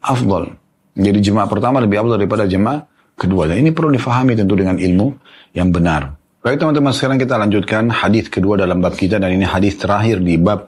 afdal. 0.02 0.50
Jadi 0.98 1.20
jemaah 1.22 1.46
pertama 1.46 1.78
lebih 1.78 2.02
afdal 2.02 2.18
daripada 2.18 2.50
jemaah 2.50 2.82
kedua. 3.13 3.46
Dan 3.46 3.62
ini 3.62 3.70
perlu 3.70 3.94
difahami 3.94 4.34
tentu 4.34 4.58
dengan 4.58 4.82
ilmu 4.82 5.08
yang 5.54 5.70
benar. 5.70 6.18
Baik 6.42 6.60
teman-teman 6.60 6.92
sekarang 6.92 7.22
kita 7.22 7.38
lanjutkan 7.39 7.88
hadis 7.88 8.28
kedua 8.28 8.60
dalam 8.60 8.84
bab 8.84 8.98
kita 8.98 9.16
dan 9.16 9.32
ini 9.32 9.48
hadis 9.48 9.80
terakhir 9.80 10.20
di 10.20 10.36
bab 10.36 10.68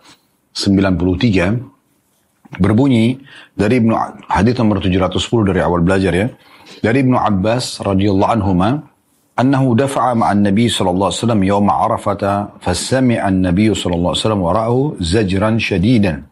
93 0.56 2.64
berbunyi 2.64 3.20
dari 3.52 3.84
Ibnu 3.84 3.92
hadis 4.32 4.56
nomor 4.56 4.80
710 4.80 5.52
dari 5.52 5.60
awal 5.60 5.84
belajar 5.84 6.16
ya. 6.16 6.32
Dari 6.80 7.04
Ibnu 7.04 7.20
Abbas 7.20 7.84
radhiyallahu 7.84 8.32
anhuma 8.32 8.96
أنه 9.36 9.76
دفع 9.76 10.14
مع 10.14 10.32
النبي 10.32 10.72
صلى 10.72 10.90
الله 10.96 11.08
عليه 11.12 11.24
وسلم 11.28 11.42
يوم 11.44 11.68
عرفة 11.68 12.24
فسمع 12.64 13.20
النبي 13.28 13.68
صلى 13.76 13.96
الله 13.96 14.12
عليه 14.16 14.24
وسلم 14.24 14.42
وراءه 14.42 14.96
زجرا 15.00 15.58
شديدا 15.60 16.24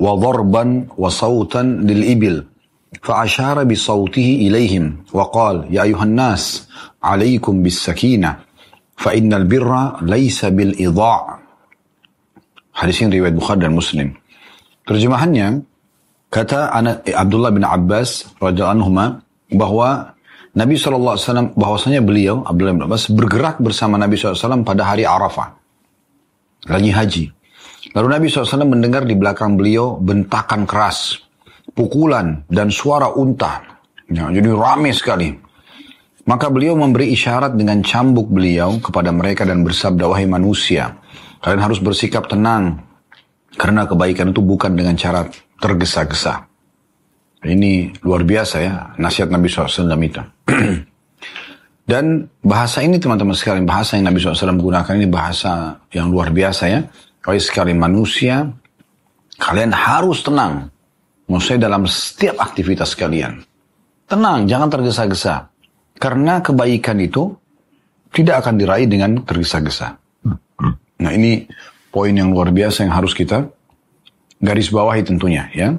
وضربا 0.00 0.64
وصوتا 0.98 1.62
للإبل 1.62 2.44
فأشار 3.02 3.64
بصوته 3.64 4.28
إليهم 4.50 4.96
وقال 5.14 5.70
يا 5.70 5.82
أيها 5.82 6.02
الناس 6.02 6.68
عليكم 7.02 7.62
بالسكينة 7.62 8.36
فإن 8.98 9.34
البر 9.34 10.02
ليس 10.02 10.44
بالإضاع 10.44 11.38
Hadis 12.80 13.04
ini 13.04 13.20
riwayat 13.20 13.36
Bukhari 13.36 13.60
dan 13.60 13.76
Muslim. 13.76 14.16
Terjemahannya, 14.88 15.60
kata 16.32 16.72
anak 16.72 17.04
eh, 17.04 17.12
Abdullah 17.12 17.52
bin 17.52 17.60
Abbas 17.60 18.40
radhiyallahu 18.40 18.72
anhu 18.80 19.20
bahwa 19.52 20.16
Nabi 20.56 20.80
SAW, 20.80 21.52
bahwasanya 21.52 22.00
beliau, 22.00 22.40
Abdullah 22.40 22.80
bin 22.80 22.84
Abbas, 22.88 23.12
bergerak 23.12 23.60
bersama 23.60 24.00
Nabi 24.00 24.16
SAW 24.16 24.64
pada 24.64 24.88
hari 24.88 25.04
Arafah. 25.04 25.60
Lagi 26.72 26.88
haji. 26.88 27.24
Lalu 27.92 28.06
Nabi 28.16 28.26
SAW 28.32 28.64
mendengar 28.64 29.04
di 29.04 29.12
belakang 29.12 29.60
beliau 29.60 30.00
bentakan 30.00 30.64
keras, 30.64 31.20
pukulan, 31.76 32.48
dan 32.48 32.72
suara 32.72 33.12
unta. 33.12 33.60
Ya, 34.08 34.26
jadi 34.32 34.56
ramai 34.56 34.96
sekali. 34.96 35.36
Maka 36.28 36.52
beliau 36.52 36.76
memberi 36.76 37.16
isyarat 37.16 37.56
dengan 37.56 37.80
cambuk 37.80 38.28
beliau 38.28 38.76
kepada 38.82 39.08
mereka 39.10 39.48
dan 39.48 39.64
bersabda, 39.64 40.04
wahai 40.04 40.28
manusia, 40.28 41.00
Kalian 41.40 41.60
harus 41.64 41.80
bersikap 41.80 42.28
tenang. 42.28 42.84
Karena 43.56 43.88
kebaikan 43.88 44.30
itu 44.30 44.44
bukan 44.44 44.76
dengan 44.76 44.94
cara 44.94 45.26
tergesa-gesa. 45.58 46.46
Ini 47.40 48.04
luar 48.04 48.22
biasa 48.22 48.56
ya, 48.60 48.72
nasihat 49.00 49.32
Nabi 49.32 49.48
SAW 49.48 49.88
itu. 50.04 50.22
Dan 51.90 52.28
bahasa 52.44 52.84
ini 52.84 53.00
teman-teman 53.00 53.34
sekalian, 53.34 53.66
bahasa 53.66 53.98
yang 53.98 54.12
Nabi 54.12 54.22
SAW 54.22 54.60
gunakan 54.60 54.94
ini 54.94 55.08
bahasa 55.08 55.80
yang 55.90 56.12
luar 56.12 56.30
biasa 56.30 56.64
ya. 56.68 56.80
Kalau 57.24 57.36
sekalian 57.40 57.80
manusia, 57.80 58.46
kalian 59.40 59.72
harus 59.74 60.22
tenang. 60.22 60.68
Maksudnya 61.26 61.66
dalam 61.66 61.88
setiap 61.88 62.38
aktivitas 62.38 62.94
kalian. 62.94 63.42
Tenang, 64.06 64.46
jangan 64.46 64.68
tergesa-gesa. 64.70 65.50
Karena 66.00 66.40
kebaikan 66.40 66.96
itu 66.96 67.28
tidak 68.10 68.42
akan 68.42 68.56
diraih 68.56 68.88
dengan 68.88 69.20
tergesa-gesa. 69.20 70.00
Nah 71.00 71.12
ini 71.12 71.44
poin 71.92 72.16
yang 72.16 72.32
luar 72.32 72.50
biasa 72.50 72.88
yang 72.88 72.94
harus 72.96 73.12
kita 73.12 73.44
garis 74.40 74.72
bawahi 74.72 75.04
tentunya 75.04 75.46
ya. 75.52 75.76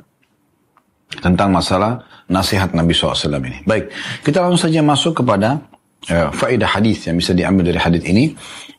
Tentang 1.11 1.51
masalah 1.51 2.05
nasihat 2.31 2.71
Nabi 2.71 2.95
SAW 2.95 3.41
ini. 3.43 3.59
Baik, 3.67 3.91
kita 4.23 4.39
langsung 4.39 4.71
saja 4.71 4.79
masuk 4.79 5.19
kepada 5.25 5.59
uh, 6.07 6.31
faedah 6.31 6.79
hadis 6.79 7.03
yang 7.09 7.19
bisa 7.19 7.35
diambil 7.35 7.67
dari 7.67 7.79
hadis 7.81 8.05
ini. 8.07 8.31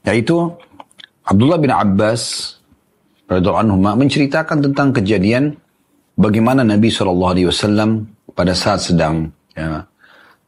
Yaitu 0.07 0.49
Abdullah 1.29 1.61
bin 1.61 1.69
Abbas 1.75 2.57
menceritakan 3.29 4.65
tentang 4.65 4.93
kejadian 4.97 5.57
bagaimana 6.17 6.65
Nabi 6.65 6.89
SAW 6.89 8.05
pada 8.33 8.53
saat 8.57 8.81
sedang 8.85 9.29
ya, 9.53 9.85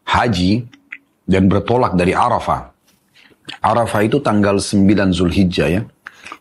haji 0.09 0.64
dan 1.24 1.48
bertolak 1.48 1.96
dari 1.96 2.12
Arafah 2.12 2.74
Arafah 3.60 4.00
itu 4.04 4.20
tanggal 4.24 4.56
9 4.56 5.12
Zulhijjah 5.12 5.68
ya. 5.68 5.82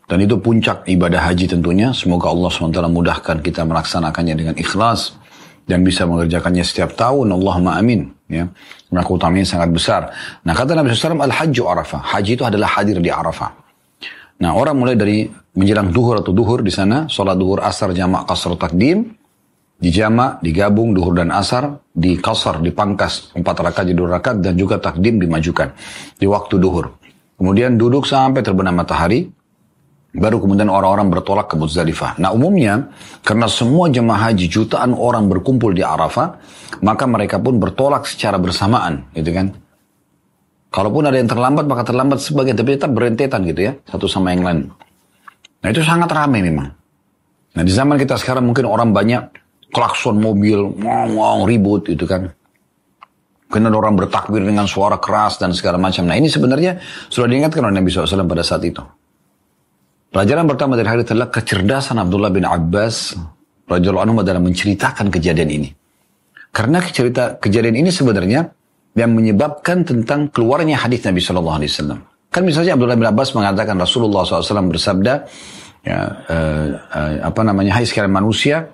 Dan 0.04 0.20
itu 0.20 0.36
puncak 0.40 0.84
ibadah 0.88 1.20
haji 1.32 1.48
tentunya. 1.48 1.92
Semoga 1.92 2.28
Allah 2.28 2.48
SWT 2.52 2.80
mudahkan 2.88 3.36
kita 3.40 3.64
melaksanakannya 3.64 4.34
dengan 4.36 4.54
ikhlas. 4.56 5.16
Dan 5.64 5.80
bisa 5.80 6.04
mengerjakannya 6.04 6.60
setiap 6.60 6.92
tahun. 6.92 7.32
Allahumma 7.32 7.80
amin. 7.80 8.12
Ya. 8.28 8.52
Maka 8.92 9.08
utamanya 9.08 9.48
sangat 9.48 9.72
besar. 9.72 10.12
Nah 10.44 10.52
kata 10.52 10.76
Nabi 10.76 10.92
SAW, 10.92 11.24
Al-Hajju 11.24 11.62
Arafah. 11.64 12.00
Haji 12.04 12.36
itu 12.36 12.44
adalah 12.44 12.68
hadir 12.76 13.00
di 13.00 13.08
Arafah. 13.08 13.64
Nah 14.44 14.52
orang 14.52 14.76
mulai 14.76 14.96
dari 14.96 15.24
menjelang 15.56 15.88
duhur 15.88 16.20
atau 16.20 16.36
duhur 16.36 16.60
di 16.60 16.72
sana. 16.72 17.08
Sholat 17.08 17.36
duhur 17.40 17.64
asar 17.64 17.92
jamak 17.96 18.28
kasar 18.28 18.56
takdim. 18.60 19.16
Dijamak, 19.78 20.40
digabung 20.40 20.94
duhur 20.94 21.14
dan 21.18 21.34
asar. 21.34 21.82
Di 21.94 22.18
kasar, 22.18 22.62
dipangkas. 22.62 23.34
Empat 23.34 23.56
rakaat 23.60 23.90
jadi 23.90 23.98
dua 23.98 24.18
rakaat. 24.18 24.42
Dan 24.42 24.54
juga 24.58 24.78
takdim 24.78 25.18
dimajukan. 25.18 25.74
Di 26.18 26.26
waktu 26.26 26.56
duhur. 26.58 26.94
Kemudian 27.34 27.74
duduk 27.74 28.06
sampai 28.06 28.46
terbenam 28.46 28.78
matahari, 28.78 29.26
baru 30.14 30.38
kemudian 30.38 30.70
orang-orang 30.70 31.10
bertolak 31.10 31.50
ke 31.50 31.58
Muzdalifah. 31.58 32.22
Nah 32.22 32.30
umumnya, 32.30 32.94
karena 33.26 33.50
semua 33.50 33.90
jemaah 33.90 34.30
haji 34.30 34.46
jutaan 34.46 34.94
orang 34.94 35.26
berkumpul 35.26 35.74
di 35.74 35.82
Arafah, 35.82 36.38
maka 36.86 37.04
mereka 37.10 37.42
pun 37.42 37.58
bertolak 37.58 38.06
secara 38.06 38.38
bersamaan, 38.38 39.10
gitu 39.18 39.34
kan. 39.34 39.50
Kalaupun 40.70 41.10
ada 41.10 41.18
yang 41.18 41.26
terlambat, 41.26 41.66
maka 41.66 41.82
terlambat 41.82 42.22
sebagian, 42.22 42.54
tapi 42.54 42.78
tetap 42.78 42.94
berentetan 42.94 43.42
gitu 43.50 43.60
ya, 43.66 43.72
satu 43.90 44.06
sama 44.06 44.30
yang 44.30 44.46
lain. 44.46 44.70
Nah 45.62 45.68
itu 45.74 45.82
sangat 45.82 46.10
ramai 46.14 46.38
memang. 46.38 46.70
Nah 47.54 47.62
di 47.62 47.70
zaman 47.74 47.98
kita 47.98 48.14
sekarang 48.14 48.46
mungkin 48.46 48.66
orang 48.66 48.94
banyak 48.94 49.22
klakson 49.74 50.22
mobil, 50.22 50.70
ngomong 50.78 51.50
ribut 51.50 51.90
gitu 51.90 52.06
kan. 52.06 52.30
Kemudian 53.50 53.74
orang 53.74 53.94
bertakbir 53.98 54.42
dengan 54.42 54.66
suara 54.70 54.98
keras 54.98 55.38
dan 55.38 55.54
segala 55.54 55.78
macam. 55.78 56.06
Nah 56.06 56.14
ini 56.18 56.30
sebenarnya 56.30 56.78
sudah 57.10 57.30
diingatkan 57.30 57.62
oleh 57.62 57.82
Nabi 57.82 57.90
SAW 57.90 58.26
pada 58.26 58.42
saat 58.42 58.62
itu. 58.66 58.82
Pelajaran 60.10 60.46
pertama 60.46 60.78
dari 60.78 60.86
hadis 60.86 61.10
adalah 61.10 61.30
kecerdasan 61.30 61.98
Abdullah 61.98 62.30
bin 62.30 62.46
Abbas 62.46 63.18
radhiyallahu 63.66 64.04
anhu 64.10 64.16
adalah 64.22 64.42
menceritakan 64.42 65.10
kejadian 65.10 65.50
ini. 65.50 65.68
Karena 66.54 66.78
cerita 66.86 67.34
kejadian 67.34 67.82
ini 67.82 67.90
sebenarnya 67.90 68.46
yang 68.94 69.10
menyebabkan 69.10 69.82
tentang 69.82 70.30
keluarnya 70.30 70.78
hadis 70.78 71.02
Nabi 71.02 71.18
Shallallahu 71.18 71.58
Alaihi 71.58 71.70
Wasallam. 71.70 72.00
Kan 72.30 72.42
misalnya 72.42 72.74
Abdullah 72.74 72.98
bin 72.98 73.06
Abbas 73.06 73.30
mengatakan 73.34 73.78
Rasulullah 73.78 74.26
SAW 74.26 74.70
bersabda, 74.70 75.12
ya, 75.86 75.98
uh, 76.26 76.66
uh, 76.90 77.12
apa 77.30 77.40
namanya, 77.46 77.78
Hai 77.78 77.86
sekalian 77.86 78.10
manusia, 78.10 78.73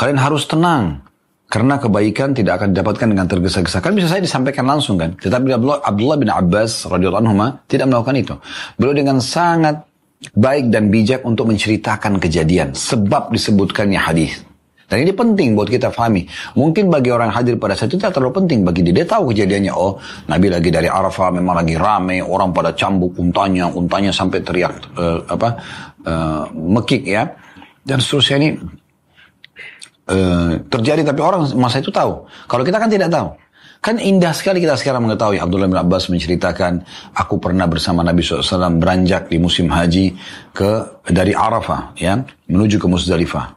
kalian 0.00 0.16
harus 0.16 0.48
tenang 0.48 1.04
karena 1.50 1.76
kebaikan 1.76 2.32
tidak 2.32 2.62
akan 2.62 2.72
didapatkan 2.72 3.08
dengan 3.10 3.26
tergesa-gesa. 3.28 3.84
Kan 3.84 3.92
bisa 3.92 4.08
saya 4.08 4.24
disampaikan 4.24 4.64
langsung 4.64 4.96
kan. 4.96 5.12
Tetapi 5.18 5.50
Abdullah, 5.82 6.16
bin 6.16 6.30
Abbas 6.32 6.88
radhiyallahu 6.88 7.20
anhu 7.26 7.34
tidak 7.68 7.90
melakukan 7.90 8.16
itu. 8.16 8.34
Beliau 8.80 8.94
dengan 8.96 9.18
sangat 9.20 9.84
baik 10.32 10.72
dan 10.72 10.88
bijak 10.88 11.20
untuk 11.26 11.50
menceritakan 11.50 12.16
kejadian 12.16 12.72
sebab 12.72 13.34
disebutkannya 13.34 14.00
hadis. 14.00 14.40
Dan 14.90 15.06
ini 15.06 15.14
penting 15.14 15.54
buat 15.54 15.70
kita 15.70 15.94
fahami. 15.94 16.26
Mungkin 16.58 16.90
bagi 16.90 17.14
orang 17.14 17.30
hadir 17.30 17.54
pada 17.62 17.78
saat 17.78 17.94
itu 17.94 17.98
tidak 18.02 18.18
terlalu 18.18 18.42
penting 18.42 18.66
bagi 18.66 18.82
dia. 18.82 19.02
Dia 19.02 19.06
tahu 19.06 19.30
kejadiannya. 19.30 19.70
Oh, 19.70 20.02
Nabi 20.26 20.50
lagi 20.50 20.66
dari 20.66 20.90
Arafah 20.90 21.30
memang 21.30 21.62
lagi 21.62 21.78
rame. 21.78 22.18
Orang 22.26 22.50
pada 22.50 22.74
cambuk 22.74 23.14
untanya. 23.14 23.70
Untanya 23.70 24.10
sampai 24.10 24.42
teriak 24.42 24.98
uh, 24.98 25.22
apa 25.30 25.48
uh, 26.02 26.42
mekik 26.50 27.06
ya. 27.06 27.22
Dan 27.86 28.02
seterusnya 28.02 28.36
ini 28.42 28.48
uh, 30.10 30.58
terjadi. 30.66 31.06
Tapi 31.06 31.20
orang 31.22 31.46
masa 31.54 31.78
itu 31.78 31.94
tahu. 31.94 32.26
Kalau 32.50 32.62
kita 32.66 32.82
kan 32.82 32.90
tidak 32.90 33.08
tahu. 33.08 33.30
Kan 33.80 33.96
indah 33.96 34.36
sekali 34.36 34.60
kita 34.60 34.76
sekarang 34.76 35.08
mengetahui 35.08 35.40
Abdullah 35.40 35.64
bin 35.64 35.80
Abbas 35.80 36.12
menceritakan 36.12 36.84
aku 37.16 37.40
pernah 37.40 37.64
bersama 37.64 38.04
Nabi 38.04 38.20
SAW 38.20 38.76
beranjak 38.76 39.32
di 39.32 39.40
musim 39.40 39.72
haji 39.72 40.12
ke 40.52 41.00
dari 41.08 41.32
Arafah 41.32 41.96
ya 41.96 42.20
menuju 42.52 42.76
ke 42.76 42.84
Musdalifah. 42.84 43.56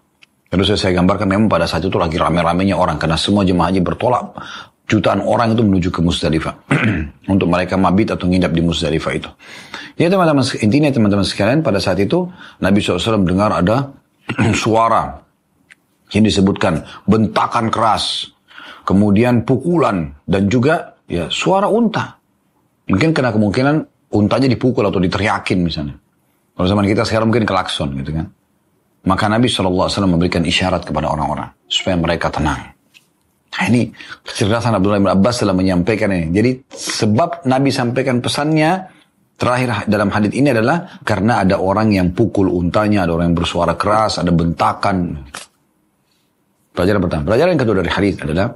Lalu 0.56 0.64
saya, 0.80 0.96
gambarkan 0.96 1.28
memang 1.28 1.52
pada 1.52 1.68
saat 1.68 1.84
itu 1.84 1.98
lagi 2.00 2.16
rame-ramenya 2.16 2.78
orang 2.78 2.96
karena 2.96 3.20
semua 3.20 3.44
jemaah 3.44 3.68
haji 3.68 3.84
bertolak 3.84 4.38
jutaan 4.88 5.20
orang 5.20 5.60
itu 5.60 5.64
menuju 5.66 5.90
ke 5.92 6.00
Musdalifah 6.00 6.56
untuk 7.34 7.52
mereka 7.52 7.76
mabit 7.76 8.16
atau 8.16 8.24
nginap 8.24 8.56
di 8.56 8.64
Musdalifah 8.64 9.14
itu. 9.18 9.30
Ya 10.00 10.08
teman-teman 10.08 10.46
intinya 10.64 10.88
teman-teman 10.88 11.28
sekalian 11.28 11.60
pada 11.60 11.84
saat 11.84 12.00
itu 12.00 12.32
Nabi 12.64 12.80
SAW 12.80 13.28
dengar 13.28 13.52
ada 13.52 13.92
suara 14.64 15.20
yang 16.14 16.24
disebutkan 16.24 16.86
bentakan 17.10 17.74
keras, 17.74 18.30
kemudian 18.86 19.44
pukulan 19.44 20.14
dan 20.30 20.46
juga 20.48 20.96
ya 21.10 21.28
suara 21.28 21.66
unta. 21.68 22.22
Mungkin 22.88 23.12
kena 23.16 23.34
kemungkinan 23.34 23.76
untanya 24.14 24.48
dipukul 24.48 24.86
atau 24.86 25.02
diteriakin 25.02 25.60
misalnya. 25.66 25.98
Kalau 26.54 26.68
zaman 26.70 26.86
kita 26.86 27.02
sekarang 27.02 27.34
mungkin 27.34 27.50
kelakson 27.50 27.98
gitu 27.98 28.14
kan. 28.14 28.30
Maka 29.04 29.28
Nabi 29.28 29.52
SAW 29.52 29.90
memberikan 30.08 30.48
isyarat 30.48 30.88
kepada 30.88 31.12
orang-orang 31.12 31.52
supaya 31.68 32.00
mereka 32.00 32.32
tenang. 32.32 32.72
Nah 33.54 33.64
ini 33.70 33.92
kecerdasan 34.24 34.74
Abdullah 34.80 35.02
bin 35.02 35.12
Abbas 35.12 35.44
dalam 35.44 35.60
menyampaikan 35.60 36.10
ini. 36.10 36.32
Jadi 36.32 36.52
sebab 36.72 37.46
Nabi 37.46 37.70
sampaikan 37.70 38.24
pesannya 38.24 38.90
terakhir 39.38 39.92
dalam 39.92 40.10
hadis 40.10 40.32
ini 40.34 40.56
adalah 40.56 41.04
karena 41.04 41.44
ada 41.44 41.60
orang 41.60 41.94
yang 41.94 42.16
pukul 42.16 42.50
untanya, 42.50 43.06
ada 43.06 43.14
orang 43.14 43.34
yang 43.34 43.38
bersuara 43.38 43.76
keras, 43.76 44.24
ada 44.24 44.32
bentakan. 44.32 45.20
Pelajaran 46.74 47.02
pertama. 47.06 47.24
Pelajaran 47.30 47.50
yang 47.54 47.62
kedua 47.62 47.78
dari 47.80 47.92
hadis 47.94 48.16
adalah 48.22 48.48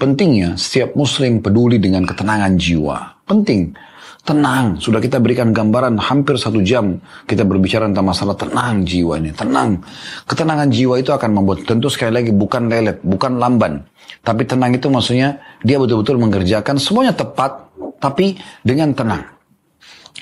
pentingnya 0.00 0.56
setiap 0.56 0.96
muslim 0.96 1.44
peduli 1.44 1.76
dengan 1.76 2.08
ketenangan 2.08 2.56
jiwa. 2.56 3.24
Penting 3.28 3.76
Tenang, 4.20 4.76
sudah 4.76 5.00
kita 5.00 5.16
berikan 5.16 5.48
gambaran 5.48 5.96
hampir 5.96 6.36
satu 6.36 6.60
jam 6.60 7.00
kita 7.24 7.40
berbicara 7.40 7.88
tentang 7.88 8.04
masalah 8.04 8.36
tenang 8.36 8.84
jiwa 8.84 9.16
ini. 9.16 9.32
Tenang. 9.32 9.80
Ketenangan 10.28 10.68
jiwa 10.68 11.00
itu 11.00 11.08
akan 11.08 11.40
membuat, 11.40 11.64
tentu 11.64 11.88
sekali 11.88 12.12
lagi 12.12 12.28
bukan 12.28 12.68
lelet, 12.68 13.00
bukan 13.00 13.40
lamban. 13.40 13.80
Tapi 14.20 14.44
tenang 14.44 14.76
itu 14.76 14.92
maksudnya 14.92 15.40
dia 15.64 15.80
betul-betul 15.80 16.20
mengerjakan 16.20 16.76
semuanya 16.76 17.16
tepat, 17.16 17.72
tapi 17.96 18.36
dengan 18.60 18.92
tenang. 18.92 19.24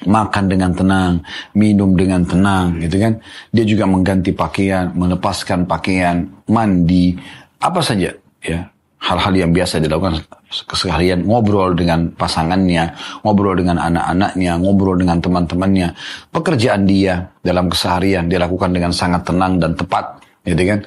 Makan 0.06 0.44
dengan 0.46 0.70
tenang, 0.70 1.18
minum 1.58 1.98
dengan 1.98 2.22
tenang, 2.22 2.78
gitu 2.78 3.02
kan. 3.02 3.18
Dia 3.50 3.64
juga 3.66 3.84
mengganti 3.90 4.30
pakaian, 4.30 4.94
melepaskan 4.94 5.66
pakaian, 5.66 6.22
mandi, 6.46 7.18
apa 7.58 7.82
saja, 7.82 8.14
ya 8.38 8.60
hal-hal 8.98 9.34
yang 9.34 9.50
biasa 9.54 9.78
dilakukan 9.78 10.18
keseharian 10.66 11.22
ngobrol 11.22 11.72
dengan 11.78 12.10
pasangannya, 12.18 12.90
ngobrol 13.22 13.54
dengan 13.54 13.78
anak-anaknya, 13.78 14.58
ngobrol 14.58 14.98
dengan 14.98 15.22
teman-temannya. 15.22 15.94
Pekerjaan 16.34 16.82
dia 16.84 17.22
dalam 17.40 17.70
keseharian 17.70 18.26
dia 18.26 18.42
lakukan 18.42 18.74
dengan 18.74 18.90
sangat 18.90 19.22
tenang 19.22 19.62
dan 19.62 19.78
tepat, 19.78 20.18
gitu 20.42 20.62
kan? 20.66 20.80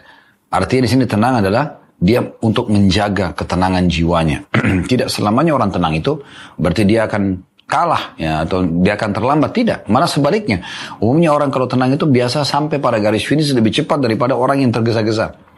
Artinya 0.51 0.81
di 0.83 0.89
sini 0.91 1.05
tenang 1.07 1.39
adalah 1.39 1.65
dia 2.01 2.19
untuk 2.43 2.67
menjaga 2.67 3.31
ketenangan 3.31 3.85
jiwanya. 3.87 4.43
Tidak 4.91 5.07
selamanya 5.07 5.55
orang 5.55 5.71
tenang 5.71 5.93
itu 5.95 6.17
berarti 6.57 6.83
dia 6.83 7.07
akan 7.07 7.50
kalah 7.71 8.19
ya 8.19 8.43
atau 8.43 8.67
dia 8.83 8.99
akan 8.99 9.09
terlambat 9.15 9.51
tidak 9.55 9.79
malah 9.87 10.11
sebaliknya 10.11 10.59
umumnya 10.99 11.31
orang 11.31 11.47
kalau 11.47 11.71
tenang 11.71 11.95
itu 11.95 12.03
biasa 12.03 12.43
sampai 12.43 12.83
pada 12.83 12.99
garis 12.99 13.23
finish 13.23 13.55
lebih 13.55 13.71
cepat 13.71 14.03
daripada 14.03 14.35
orang 14.35 14.59
yang 14.59 14.75
tergesa-gesa 14.75 15.49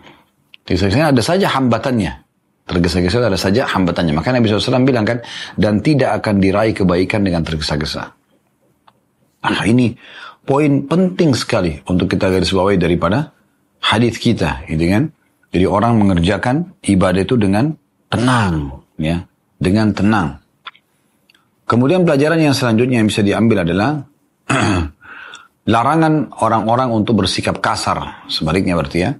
Tergesa-gesa 0.63 1.11
ada 1.11 1.19
saja 1.19 1.51
hambatannya 1.51 2.23
Tergesa-gesa 2.63 3.27
ada 3.27 3.35
saja 3.35 3.67
hambatannya. 3.67 4.15
Maka 4.15 4.31
Nabi 4.31 4.47
SAW 4.47 4.87
bilang 4.87 5.03
kan, 5.03 5.19
dan 5.59 5.83
tidak 5.83 6.23
akan 6.23 6.39
diraih 6.39 6.71
kebaikan 6.71 7.27
dengan 7.27 7.43
tergesa-gesa. 7.43 8.15
Nah 9.43 9.63
ini 9.67 9.91
poin 10.47 10.87
penting 10.87 11.35
sekali 11.35 11.83
untuk 11.83 12.07
kita 12.07 12.31
garis 12.31 12.55
bawahi 12.55 12.79
daripada 12.79 13.35
hadis 13.83 14.15
kita, 14.15 14.63
gitu 14.71 14.79
kan? 14.87 15.11
Jadi 15.51 15.65
orang 15.67 15.99
mengerjakan 15.99 16.79
ibadah 16.87 17.27
itu 17.27 17.35
dengan 17.35 17.75
tenang, 18.07 18.79
ya, 18.95 19.27
dengan 19.59 19.91
tenang. 19.91 20.39
Kemudian 21.73 22.05
pelajaran 22.05 22.37
yang 22.37 22.53
selanjutnya 22.53 23.01
yang 23.01 23.09
bisa 23.09 23.25
diambil 23.25 23.65
adalah 23.65 24.05
larangan 25.73 26.29
orang-orang 26.37 26.93
untuk 26.93 27.25
bersikap 27.25 27.57
kasar, 27.65 28.29
sebaliknya 28.29 28.77
berarti 28.77 28.99
ya, 29.01 29.17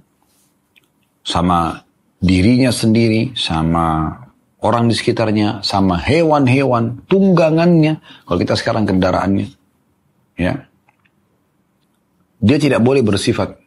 sama 1.26 1.82
dirinya 2.22 2.70
sendiri, 2.70 3.34
sama 3.34 4.06
orang 4.62 4.86
di 4.86 4.94
sekitarnya, 4.94 5.66
sama 5.66 5.98
hewan-hewan, 5.98 7.02
tunggangannya. 7.10 7.98
Kalau 8.22 8.38
kita 8.38 8.54
sekarang 8.54 8.86
kendaraannya, 8.86 9.50
ya, 10.38 10.54
dia 12.38 12.58
tidak 12.62 12.86
boleh 12.86 13.02
bersifat 13.02 13.58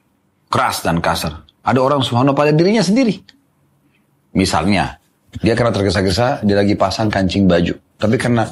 keras 0.47 0.88
dan 0.88 1.03
kasar. 1.03 1.43
Ada 1.59 1.83
orang 1.83 2.07
subhanahu 2.07 2.39
pada 2.39 2.55
dirinya 2.55 2.79
sendiri. 2.79 3.19
Misalnya, 4.31 4.95
dia 5.43 5.59
karena 5.59 5.75
tergesa-gesa, 5.75 6.39
dia 6.47 6.55
lagi 6.55 6.79
pasang 6.79 7.11
kancing 7.11 7.51
baju. 7.51 7.83
Tapi 7.97 8.15
karena 8.21 8.45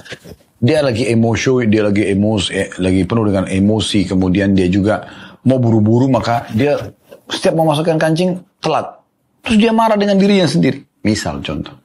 dia 0.57 0.81
lagi 0.81 1.05
emosi, 1.05 1.69
dia 1.69 1.85
lagi 1.85 2.03
emosi, 2.09 2.49
eh, 2.49 2.69
lagi 2.81 3.05
penuh 3.05 3.25
dengan 3.29 3.45
emosi, 3.45 4.09
kemudian 4.09 4.57
dia 4.57 4.65
juga 4.65 5.05
mau 5.45 5.61
buru-buru, 5.61 6.09
maka 6.09 6.49
dia 6.51 6.91
setiap 7.29 7.53
mau 7.53 7.69
masukkan 7.69 8.01
kancing 8.01 8.41
telat. 8.57 8.97
Terus 9.45 9.57
dia 9.61 9.69
marah 9.69 9.93
dengan 9.93 10.17
dirinya 10.17 10.49
sendiri. 10.49 10.81
Misal 11.05 11.45
contoh. 11.45 11.77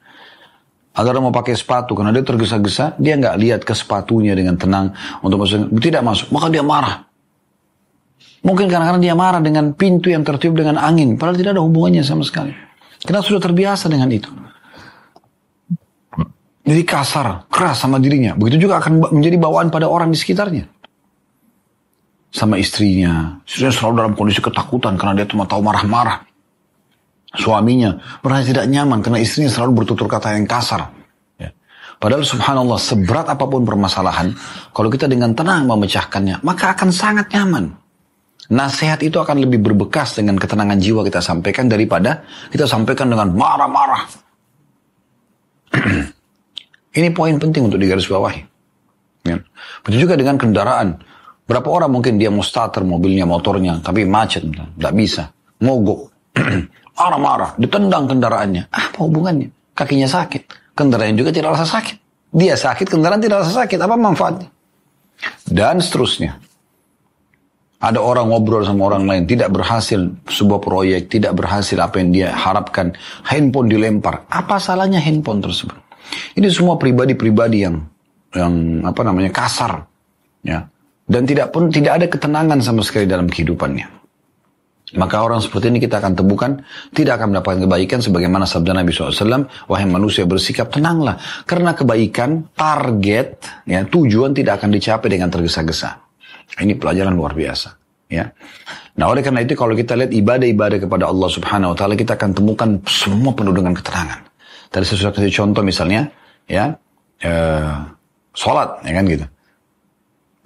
Agar 0.91 1.15
mau 1.23 1.31
pakai 1.31 1.55
sepatu 1.55 1.95
karena 1.95 2.11
dia 2.11 2.25
tergesa-gesa, 2.25 2.97
dia 2.97 3.15
nggak 3.15 3.35
lihat 3.37 3.61
ke 3.63 3.71
sepatunya 3.71 4.33
dengan 4.33 4.57
tenang 4.57 4.91
untuk 5.21 5.45
masuk. 5.45 5.71
Tidak 5.77 6.01
masuk, 6.01 6.33
maka 6.33 6.49
dia 6.49 6.65
marah. 6.65 7.05
Mungkin 8.41 8.65
karena 8.67 8.97
dia 8.97 9.13
marah 9.13 9.37
dengan 9.37 9.77
pintu 9.77 10.09
yang 10.09 10.25
tertiup 10.25 10.57
dengan 10.57 10.81
angin, 10.81 11.13
padahal 11.13 11.37
tidak 11.37 11.51
ada 11.55 11.61
hubungannya 11.61 12.01
sama 12.01 12.25
sekali. 12.25 12.51
Karena 13.05 13.21
sudah 13.21 13.37
terbiasa 13.37 13.85
dengan 13.85 14.09
itu. 14.09 14.29
Jadi 16.61 16.81
kasar, 16.85 17.49
keras 17.49 17.81
sama 17.81 17.97
dirinya. 17.97 18.37
Begitu 18.37 18.69
juga 18.69 18.77
akan 18.77 19.13
menjadi 19.17 19.37
bawaan 19.41 19.73
pada 19.73 19.89
orang 19.89 20.13
di 20.13 20.17
sekitarnya. 20.17 20.69
Sama 22.31 22.61
istrinya. 22.61 23.41
Istrinya 23.43 23.73
selalu 23.73 23.93
dalam 23.97 24.13
kondisi 24.13 24.39
ketakutan 24.39 24.95
karena 24.95 25.17
dia 25.17 25.27
cuma 25.27 25.49
tahu 25.49 25.59
marah-marah 25.65 26.31
suaminya 27.35 27.95
merasa 28.19 28.51
tidak 28.51 28.67
nyaman 28.67 28.99
karena 28.99 29.19
istrinya 29.23 29.47
selalu 29.51 29.83
bertutur 29.83 30.07
kata 30.11 30.35
yang 30.35 30.47
kasar. 30.47 30.91
Ya. 31.39 31.55
Padahal 31.99 32.27
subhanallah 32.27 32.79
seberat 32.79 33.31
apa 33.31 33.45
pun 33.47 33.63
permasalahan, 33.63 34.35
kalau 34.75 34.91
kita 34.91 35.07
dengan 35.07 35.31
tenang 35.31 35.67
memecahkannya, 35.67 36.43
maka 36.43 36.75
akan 36.75 36.89
sangat 36.91 37.31
nyaman. 37.31 37.71
Nasihat 38.51 38.99
itu 38.99 39.15
akan 39.15 39.47
lebih 39.47 39.63
berbekas 39.63 40.19
dengan 40.19 40.35
ketenangan 40.35 40.75
jiwa 40.75 41.07
kita 41.07 41.23
sampaikan 41.23 41.71
daripada 41.71 42.27
kita 42.51 42.67
sampaikan 42.67 43.07
dengan 43.07 43.31
marah-marah. 43.31 44.03
Ini 46.91 47.09
poin 47.15 47.39
penting 47.39 47.71
untuk 47.71 47.79
digarisbawahi. 47.79 48.41
Ya. 49.27 49.39
Begitu 49.85 50.09
juga 50.09 50.19
dengan 50.19 50.35
kendaraan. 50.35 50.99
Berapa 51.47 51.67
orang 51.67 51.91
mungkin 51.91 52.15
dia 52.19 52.31
mau 52.31 52.43
starter 52.43 52.83
mobilnya, 52.83 53.27
motornya, 53.27 53.79
tapi 53.83 54.07
macet, 54.07 54.47
tidak 54.47 54.93
bisa, 54.95 55.31
mogok. 55.59 56.11
marah-marah, 57.01 57.51
ditendang 57.57 58.05
kendaraannya. 58.05 58.69
Apa 58.69 58.97
hubungannya? 59.01 59.49
Kakinya 59.73 60.05
sakit, 60.05 60.75
kendaraan 60.77 61.17
juga 61.17 61.33
tidak 61.33 61.57
rasa 61.57 61.65
sakit. 61.79 61.97
Dia 62.31 62.55
sakit, 62.55 62.87
kendaraan 62.87 63.19
tidak 63.19 63.43
rasa 63.43 63.65
sakit. 63.65 63.79
Apa 63.81 63.95
manfaatnya? 63.97 64.47
Dan 65.49 65.81
seterusnya. 65.81 66.37
Ada 67.81 67.97
orang 67.97 68.29
ngobrol 68.29 68.61
sama 68.61 68.93
orang 68.93 69.09
lain, 69.09 69.23
tidak 69.25 69.49
berhasil 69.49 69.97
sebuah 70.29 70.61
proyek, 70.61 71.09
tidak 71.09 71.33
berhasil 71.33 71.73
apa 71.81 71.97
yang 71.97 72.13
dia 72.13 72.29
harapkan, 72.29 72.93
handphone 73.25 73.73
dilempar. 73.73 74.21
Apa 74.29 74.61
salahnya 74.61 75.01
handphone 75.01 75.41
tersebut? 75.41 75.73
Ini 76.35 76.47
semua 76.51 76.75
pribadi-pribadi 76.75 77.65
yang 77.65 77.75
yang 78.31 78.83
apa 78.87 79.01
namanya 79.03 79.31
kasar, 79.31 79.83
ya. 80.45 80.63
Dan 81.03 81.27
tidak 81.27 81.51
pun 81.51 81.67
tidak 81.67 81.99
ada 81.99 82.05
ketenangan 82.07 82.63
sama 82.63 82.79
sekali 82.85 83.03
dalam 83.03 83.27
kehidupannya. 83.27 84.01
Maka 84.91 85.23
orang 85.23 85.39
seperti 85.39 85.71
ini 85.71 85.79
kita 85.79 86.03
akan 86.03 86.19
temukan 86.19 86.51
tidak 86.91 87.19
akan 87.19 87.31
mendapatkan 87.31 87.63
kebaikan 87.63 87.99
sebagaimana 88.03 88.43
sabda 88.43 88.75
Nabi 88.75 88.91
SAW, 88.91 89.47
wahai 89.71 89.87
manusia 89.87 90.27
bersikap 90.27 90.67
tenanglah. 90.67 91.15
Karena 91.47 91.71
kebaikan, 91.71 92.51
target, 92.51 93.39
ya 93.63 93.87
tujuan 93.87 94.35
tidak 94.35 94.59
akan 94.59 94.75
dicapai 94.75 95.07
dengan 95.07 95.31
tergesa-gesa. 95.31 95.95
Ini 96.59 96.75
pelajaran 96.75 97.15
luar 97.15 97.31
biasa. 97.31 97.71
Ya. 98.11 98.35
Nah 98.99 99.07
oleh 99.07 99.23
karena 99.23 99.39
itu 99.47 99.55
kalau 99.55 99.71
kita 99.71 99.95
lihat 99.95 100.11
ibadah-ibadah 100.11 100.83
kepada 100.83 101.07
Allah 101.07 101.29
Subhanahu 101.31 101.71
Wa 101.71 101.77
Taala 101.79 101.95
kita 101.95 102.19
akan 102.19 102.35
temukan 102.35 102.69
semua 102.83 103.31
penuh 103.31 103.55
dengan 103.55 103.71
ketenangan. 103.71 104.30
Tadi 104.71 104.83
saya 104.87 104.97
sudah 105.03 105.13
kasih 105.13 105.35
contoh 105.35 105.61
misalnya, 105.67 106.07
ya, 106.47 106.71
eh, 107.19 107.71
sholat, 108.31 108.79
ya 108.87 108.91
kan 108.95 109.03
gitu. 109.03 109.25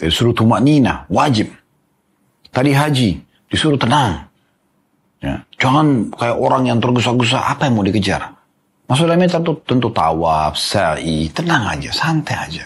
Disuruh 0.02 0.34
tumak 0.34 0.66
nina, 0.66 1.06
wajib. 1.14 1.54
Tadi 2.50 2.74
haji, 2.74 3.10
disuruh 3.48 3.78
tenang. 3.78 4.26
Ya. 5.22 5.46
Jangan 5.62 6.10
kayak 6.12 6.38
orang 6.42 6.74
yang 6.74 6.82
tergesa-gesa, 6.82 7.38
apa 7.54 7.70
yang 7.70 7.78
mau 7.78 7.86
dikejar? 7.86 8.34
Maksudnya 8.86 9.30
tentu, 9.30 9.62
tentu 9.66 9.90
tawaf, 9.90 10.58
sa'i, 10.58 11.30
tenang 11.34 11.78
aja, 11.78 11.90
santai 11.90 12.38
aja. 12.38 12.66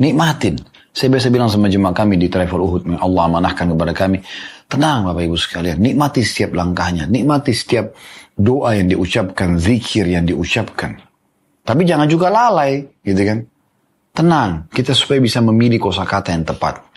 Nikmatin. 0.00 0.56
Saya 0.92 1.08
biasa 1.12 1.28
bilang 1.28 1.52
sama 1.52 1.68
jemaah 1.68 1.92
kami 1.92 2.16
di 2.16 2.32
travel 2.32 2.58
Uhud, 2.58 2.82
Allah 2.98 3.22
amanahkan 3.28 3.68
kepada 3.76 3.92
kami. 3.92 4.18
Tenang 4.68 5.08
Bapak 5.08 5.24
Ibu 5.24 5.36
sekalian, 5.40 5.80
nikmati 5.80 6.20
setiap 6.20 6.52
langkahnya, 6.52 7.08
nikmati 7.08 7.56
setiap 7.56 7.96
doa 8.36 8.76
yang 8.76 8.92
diucapkan, 8.92 9.56
zikir 9.56 10.04
yang 10.04 10.28
diucapkan. 10.28 11.00
Tapi 11.64 11.82
jangan 11.88 12.04
juga 12.04 12.28
lalai, 12.28 12.84
gitu 13.00 13.22
kan. 13.24 13.38
Tenang, 14.12 14.68
kita 14.68 14.92
supaya 14.92 15.24
bisa 15.24 15.40
memilih 15.40 15.80
kosakata 15.80 16.36
yang 16.36 16.44
tepat 16.44 16.88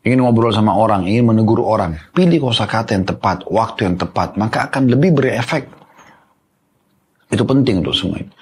ingin 0.00 0.24
ngobrol 0.24 0.52
sama 0.52 0.76
orang, 0.76 1.04
ingin 1.04 1.28
menegur 1.28 1.60
orang, 1.60 1.96
pilih 2.16 2.50
kosakata 2.50 2.96
yang 2.96 3.04
tepat, 3.04 3.44
waktu 3.48 3.88
yang 3.88 3.96
tepat, 4.00 4.36
maka 4.40 4.68
akan 4.68 4.88
lebih 4.88 5.12
berefek. 5.12 5.68
Itu 7.30 7.44
penting 7.46 7.84
untuk 7.84 7.94
semua 7.94 8.18
itu. 8.18 8.32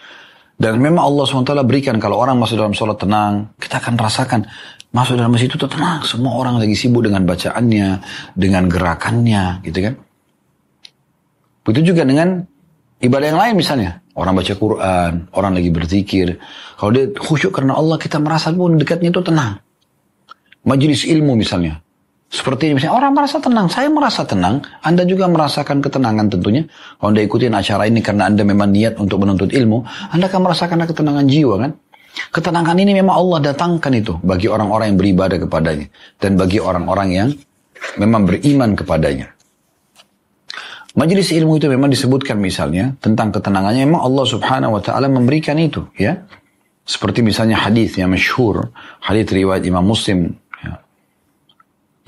Dan 0.58 0.82
memang 0.82 1.06
Allah 1.06 1.22
SWT 1.22 1.54
berikan 1.62 2.02
kalau 2.02 2.18
orang 2.18 2.34
masuk 2.34 2.58
dalam 2.58 2.74
sholat 2.74 2.98
tenang, 2.98 3.54
kita 3.62 3.78
akan 3.78 3.94
rasakan 3.94 4.40
masuk 4.94 5.20
dalam 5.20 5.32
masjid 5.32 5.50
itu 5.50 5.68
tenang. 5.68 6.02
Semua 6.04 6.36
orang 6.36 6.60
lagi 6.60 6.74
sibuk 6.74 7.04
dengan 7.04 7.24
bacaannya, 7.28 7.88
dengan 8.34 8.64
gerakannya, 8.66 9.64
gitu 9.64 9.78
kan. 9.84 9.94
Begitu 11.64 11.92
juga 11.92 12.08
dengan 12.08 12.44
ibadah 13.02 13.26
yang 13.28 13.40
lain 13.40 13.54
misalnya. 13.58 14.00
Orang 14.18 14.34
baca 14.34 14.50
Quran, 14.50 15.30
orang 15.30 15.52
lagi 15.54 15.70
berzikir. 15.70 16.42
Kalau 16.74 16.90
dia 16.90 17.06
khusyuk 17.14 17.54
karena 17.54 17.78
Allah, 17.78 17.94
kita 18.02 18.18
merasa 18.18 18.50
pun 18.50 18.74
dekatnya 18.74 19.14
itu 19.14 19.22
tenang 19.22 19.62
majelis 20.68 21.08
ilmu 21.08 21.32
misalnya. 21.32 21.80
Seperti 22.28 22.76
misalnya 22.76 22.92
orang 22.92 23.16
merasa 23.16 23.40
tenang, 23.40 23.72
saya 23.72 23.88
merasa 23.88 24.20
tenang, 24.28 24.60
Anda 24.84 25.08
juga 25.08 25.24
merasakan 25.32 25.80
ketenangan 25.80 26.28
tentunya. 26.28 26.68
Kalau 27.00 27.16
Anda 27.16 27.24
ikutin 27.24 27.56
acara 27.56 27.88
ini 27.88 28.04
karena 28.04 28.28
Anda 28.28 28.44
memang 28.44 28.68
niat 28.68 29.00
untuk 29.00 29.24
menuntut 29.24 29.48
ilmu, 29.48 29.88
Anda 30.12 30.28
akan 30.28 30.44
merasakan 30.44 30.84
ketenangan 30.84 31.24
jiwa 31.24 31.54
kan? 31.56 31.72
Ketenangan 32.34 32.76
ini 32.78 32.92
memang 32.98 33.14
Allah 33.14 33.52
datangkan 33.52 33.92
itu 33.94 34.14
bagi 34.20 34.50
orang-orang 34.50 34.94
yang 34.94 34.98
beribadah 34.98 35.38
kepadanya. 35.38 35.86
Dan 36.18 36.34
bagi 36.34 36.58
orang-orang 36.58 37.08
yang 37.14 37.28
memang 37.98 38.26
beriman 38.26 38.74
kepadanya. 38.74 39.38
Majelis 40.98 41.30
ilmu 41.30 41.62
itu 41.62 41.70
memang 41.70 41.94
disebutkan 41.94 42.42
misalnya 42.42 42.90
tentang 42.98 43.30
ketenangannya 43.30 43.86
memang 43.86 44.02
Allah 44.02 44.24
Subhanahu 44.26 44.80
wa 44.80 44.82
taala 44.82 45.06
memberikan 45.06 45.54
itu 45.60 45.86
ya. 45.94 46.26
Seperti 46.88 47.20
misalnya 47.20 47.60
hadis 47.60 48.00
yang 48.00 48.08
masyhur, 48.08 48.72
hadis 49.04 49.28
riwayat 49.28 49.60
Imam 49.68 49.84
Muslim 49.84 50.40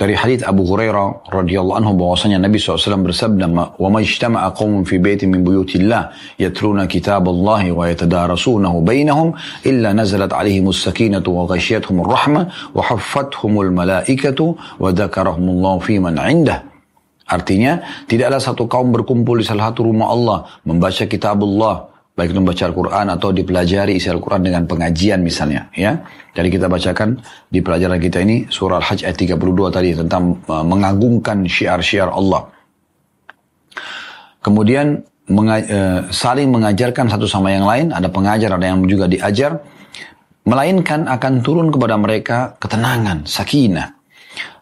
dari 0.00 0.16
hadits 0.16 0.48
Abu 0.48 0.64
Hurairah 0.64 1.28
radhiyallahu 1.28 1.76
anhu 1.76 1.92
bahwasanya 1.92 2.40
Nabi 2.40 2.56
SAW 2.56 3.04
bersabda 3.04 3.44
wa 3.52 3.88
ma 3.92 4.00
ijtama'a 4.00 4.56
qaumun 4.56 4.88
fi 4.88 4.96
baitin 4.96 5.28
min 5.28 5.44
buyutillah 5.44 6.16
yatluna 6.40 6.88
kitaballahi 6.88 7.68
wa 7.68 7.84
yatadarasunahu 7.84 8.80
bainahum 8.80 9.36
illa 9.60 9.92
nazalat 9.92 10.32
alaihimus 10.32 10.80
sakinatu 10.80 11.36
wa 11.36 11.44
ghashiyatuhumur 11.44 12.08
rahmah 12.08 12.72
wa 12.72 12.80
haffathumul 12.80 13.68
malaikatu 13.68 14.56
wa 14.80 14.88
dzakarahumullahu 14.88 15.84
fi 15.84 16.00
man 16.00 16.16
'indah. 16.16 16.64
Artinya, 17.28 17.84
tidaklah 18.08 18.40
satu 18.40 18.66
kaum 18.66 18.90
berkumpul 18.96 19.38
di 19.38 19.46
salah 19.46 19.70
satu 19.70 19.86
rumah 19.86 20.10
Allah, 20.10 20.38
membaca 20.66 21.06
kitab 21.06 21.44
Allah, 21.46 21.89
baik 22.20 22.36
itu 22.36 22.40
membaca 22.44 22.64
Al-Quran 22.68 23.06
atau 23.16 23.28
dipelajari 23.32 23.96
isi 23.96 24.12
Al-Quran 24.12 24.44
dengan 24.44 24.68
pengajian 24.68 25.24
misalnya 25.24 25.72
ya. 25.72 25.96
Jadi 26.36 26.48
kita 26.52 26.68
bacakan 26.68 27.16
di 27.48 27.64
pelajaran 27.64 27.96
kita 27.96 28.20
ini 28.20 28.44
surah 28.44 28.76
Al-Hajj 28.84 29.08
ayat 29.08 29.16
32 29.16 29.40
tadi 29.72 29.90
tentang 29.96 30.36
uh, 30.44 30.60
mengagungkan 30.60 31.48
syiar-syiar 31.48 32.12
Allah. 32.12 32.44
Kemudian 34.44 35.00
uh, 35.00 36.00
saling 36.12 36.52
mengajarkan 36.52 37.08
satu 37.08 37.24
sama 37.24 37.56
yang 37.56 37.64
lain, 37.64 37.96
ada 37.96 38.12
pengajar, 38.12 38.52
ada 38.52 38.68
yang 38.68 38.84
juga 38.84 39.08
diajar, 39.08 39.56
melainkan 40.44 41.08
akan 41.08 41.40
turun 41.40 41.72
kepada 41.72 41.96
mereka 41.96 42.52
ketenangan, 42.60 43.24
sakinah, 43.24 43.96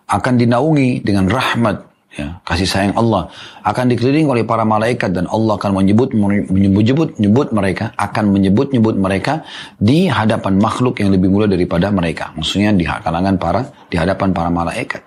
akan 0.07 0.35
dinaungi 0.39 1.03
dengan 1.03 1.27
rahmat, 1.27 1.88
ya, 2.19 2.43
kasih 2.43 2.67
sayang 2.67 2.95
Allah. 2.99 3.31
Akan 3.63 3.87
dikelilingi 3.87 4.27
oleh 4.27 4.43
para 4.43 4.67
malaikat 4.67 5.15
dan 5.15 5.31
Allah 5.31 5.55
akan 5.55 5.71
menyebut 5.79 6.11
menyebut 6.51 7.15
menyebut 7.17 7.49
mereka 7.55 7.95
akan 7.95 8.35
menyebut 8.35 8.75
nyebut 8.75 8.99
mereka 8.99 9.47
di 9.79 10.11
hadapan 10.11 10.59
makhluk 10.59 10.99
yang 10.99 11.15
lebih 11.15 11.31
mulia 11.31 11.47
daripada 11.47 11.95
mereka. 11.95 12.35
Maksudnya 12.35 12.75
di 12.75 12.85
kalangan 12.85 13.39
para 13.39 13.63
di 13.87 13.97
hadapan 13.97 14.29
para 14.35 14.51
malaikat. 14.51 15.03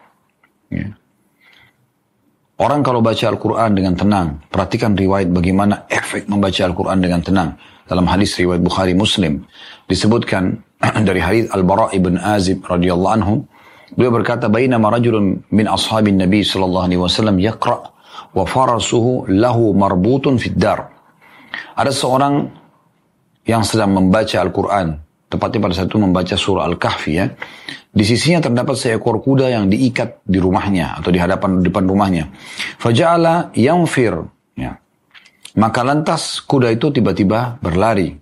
Ya. 0.72 0.88
orang 2.64 2.80
kalau 2.80 3.04
baca 3.04 3.26
Al-Quran 3.28 3.76
dengan 3.76 3.92
tenang 4.00 4.40
perhatikan 4.48 4.96
riwayat 4.96 5.28
bagaimana 5.36 5.84
efek 5.92 6.32
membaca 6.32 6.64
Al-Quran 6.64 6.98
dengan 7.04 7.20
tenang. 7.20 7.50
Dalam 7.92 8.08
hadis 8.08 8.40
riwayat 8.40 8.64
Bukhari 8.64 8.96
Muslim 8.96 9.44
disebutkan 9.92 10.64
dari 11.08 11.20
hadis 11.20 11.52
Al-Bara 11.52 11.92
ibn 11.92 12.16
Azib 12.16 12.64
radhiyallahu 12.64 13.14
anhu 13.20 13.44
Beliau 13.96 14.12
berkata, 14.12 14.48
"Bainama 14.48 14.88
rajulun 14.92 15.44
min 15.52 15.66
ashabin 15.68 16.16
Nabi 16.16 16.48
sallallahu 16.48 16.86
alaihi 16.88 17.02
wasallam 17.02 17.38
yaqra 17.40 17.92
wa 18.32 18.44
farasuhu 18.48 19.28
lahu 19.28 19.76
marbutun 19.76 20.40
fid 20.40 20.56
dar." 20.56 20.92
Ada 21.76 21.92
seorang 21.92 22.48
yang 23.44 23.66
sedang 23.68 23.92
membaca 23.92 24.38
Al-Qur'an, 24.40 24.96
tepatnya 25.28 25.60
pada 25.60 25.74
saat 25.76 25.88
itu 25.92 26.00
membaca 26.00 26.36
surah 26.38 26.64
Al-Kahfi 26.68 27.12
ya. 27.12 27.26
Di 27.92 28.08
sisinya 28.08 28.40
terdapat 28.40 28.80
seekor 28.80 29.20
kuda 29.20 29.52
yang 29.52 29.68
diikat 29.68 30.24
di 30.24 30.40
rumahnya 30.40 31.04
atau 31.04 31.12
di 31.12 31.20
hadapan 31.20 31.60
depan 31.60 31.84
rumahnya. 31.84 32.32
Faja'ala 32.80 33.52
yanfir 33.52 34.16
ya. 34.56 34.80
Maka 35.60 35.84
lantas 35.84 36.40
kuda 36.48 36.72
itu 36.72 36.96
tiba-tiba 36.96 37.60
berlari. 37.60 38.16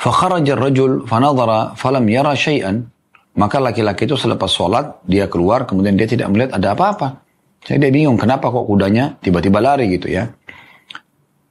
Fakharaja 0.00 0.56
rajul 0.56 1.04
fanadhara 1.04 1.76
falam 1.76 2.08
yara 2.08 2.32
syai'an 2.32 2.88
maka 3.36 3.60
laki-laki 3.60 4.08
itu 4.08 4.16
selepas 4.16 4.48
sholat, 4.48 5.04
dia 5.04 5.28
keluar, 5.28 5.68
kemudian 5.68 5.92
dia 5.92 6.08
tidak 6.08 6.32
melihat 6.32 6.56
ada 6.56 6.72
apa-apa. 6.72 7.20
Jadi 7.68 7.84
dia 7.84 7.92
bingung, 7.92 8.16
kenapa 8.16 8.48
kok 8.48 8.64
kudanya 8.64 9.12
tiba-tiba 9.20 9.60
lari 9.60 9.92
gitu 9.92 10.08
ya. 10.08 10.32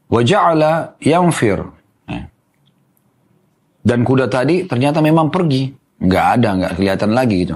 Waja'ala 0.09 0.97
yamfir. 0.97 1.61
Ya. 2.09 2.25
Dan 3.86 4.01
kuda 4.01 4.25
tadi 4.25 4.65
ternyata 4.65 4.97
memang 5.05 5.29
pergi. 5.29 5.69
Nggak 6.01 6.25
ada, 6.41 6.49
nggak 6.57 6.71
kelihatan 6.81 7.11
lagi 7.13 7.36
gitu. 7.45 7.55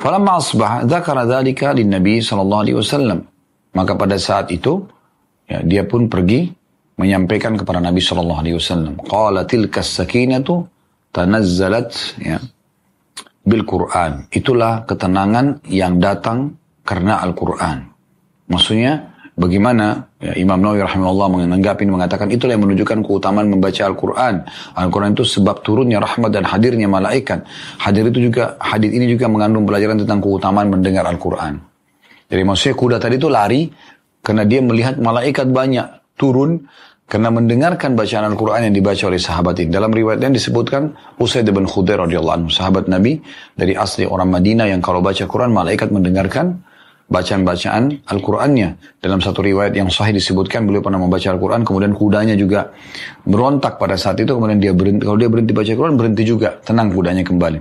Falamma 0.00 0.40
asbah, 0.40 0.72
dzalika 0.88 1.76
lin 1.76 1.92
Nabi 1.92 2.24
wasallam. 2.72 3.20
Maka 3.76 3.92
pada 4.00 4.16
saat 4.16 4.48
itu 4.48 4.88
ya, 5.44 5.60
dia 5.60 5.84
pun 5.84 6.08
pergi 6.08 6.48
menyampaikan 6.96 7.60
kepada 7.60 7.84
Nabi 7.84 8.00
sallallahu 8.00 8.40
alaihi 8.40 8.56
wasallam. 8.56 8.96
Qala 9.04 9.44
tilka 9.44 9.84
sakinatu 9.84 10.64
tanazzalat 11.12 11.92
ya 12.20 12.40
bil 13.42 13.62
Quran. 13.66 14.30
Itulah 14.30 14.86
ketenangan 14.86 15.66
yang 15.66 15.98
datang 15.98 16.54
karena 16.86 17.22
Al-Quran. 17.22 17.90
Maksudnya 18.50 19.12
bagaimana 19.34 20.12
ya, 20.22 20.34
Imam 20.38 20.60
Nawawi 20.62 20.82
rahimahullah 20.84 21.28
menanggapi 21.30 21.88
mengatakan 21.88 22.30
itulah 22.30 22.54
yang 22.54 22.64
menunjukkan 22.66 23.02
keutamaan 23.02 23.48
membaca 23.50 23.82
Al-Quran. 23.86 24.34
Al-Quran 24.78 25.10
itu 25.14 25.24
sebab 25.26 25.62
turunnya 25.66 25.98
rahmat 25.98 26.30
dan 26.30 26.44
hadirnya 26.46 26.86
malaikat. 26.86 27.46
Hadir 27.82 28.10
itu 28.10 28.30
juga 28.30 28.58
hadis 28.62 28.90
ini 28.94 29.10
juga 29.10 29.26
mengandung 29.26 29.66
pelajaran 29.66 30.02
tentang 30.02 30.20
keutamaan 30.22 30.68
mendengar 30.70 31.06
Al-Quran. 31.06 31.58
Jadi 32.30 32.42
maksudnya 32.48 32.76
kuda 32.78 32.96
tadi 32.96 33.14
itu 33.20 33.28
lari 33.28 33.68
karena 34.24 34.46
dia 34.48 34.60
melihat 34.64 34.96
malaikat 34.96 35.50
banyak 35.52 36.16
turun 36.16 36.64
karena 37.08 37.28
mendengarkan 37.28 37.92
bacaan 37.92 38.24
Al-Quran 38.32 38.72
yang 38.72 38.74
dibaca 38.74 39.04
oleh 39.04 39.20
sahabat 39.20 39.60
ini. 39.60 39.68
Dalam 39.68 39.92
riwayat 39.92 40.20
yang 40.24 40.32
disebutkan 40.32 40.96
Usaid 41.20 41.44
bin 41.52 41.68
Khudair 41.68 42.00
radhiyallahu 42.00 42.36
anhu, 42.44 42.48
sahabat 42.48 42.88
Nabi 42.88 43.20
dari 43.52 43.76
asli 43.76 44.08
orang 44.08 44.32
Madinah 44.32 44.72
yang 44.72 44.80
kalau 44.80 45.04
baca 45.04 45.28
Quran 45.28 45.52
malaikat 45.52 45.92
mendengarkan 45.92 46.64
bacaan-bacaan 47.12 48.08
Al-Qur'annya. 48.08 48.96
Dalam 48.96 49.20
satu 49.20 49.44
riwayat 49.44 49.76
yang 49.76 49.92
sahih 49.92 50.16
disebutkan 50.16 50.64
beliau 50.64 50.80
pernah 50.80 50.96
membaca 50.96 51.28
Al-Qur'an 51.28 51.68
kemudian 51.68 51.92
kudanya 51.92 52.32
juga 52.32 52.72
berontak 53.28 53.76
pada 53.76 54.00
saat 54.00 54.16
itu 54.16 54.32
kemudian 54.32 54.56
dia 54.56 54.72
berhenti 54.72 55.04
kalau 55.04 55.20
dia 55.20 55.28
berhenti 55.28 55.52
baca 55.52 55.68
Al-Qur'an 55.68 55.96
berhenti 56.00 56.22
juga 56.24 56.56
tenang 56.64 56.88
kudanya 56.88 57.20
kembali. 57.20 57.60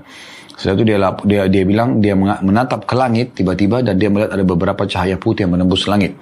Setelah 0.56 0.76
itu 0.78 0.86
dia, 0.86 0.98
dia 1.26 1.42
dia 1.50 1.64
bilang 1.66 2.00
dia 2.00 2.14
menatap 2.16 2.86
ke 2.86 2.94
langit 2.96 3.34
tiba-tiba 3.36 3.82
dan 3.82 3.98
dia 3.98 4.08
melihat 4.08 4.32
ada 4.32 4.46
beberapa 4.46 4.86
cahaya 4.88 5.18
putih 5.18 5.50
yang 5.50 5.58
menembus 5.58 5.90
langit. 5.90 6.14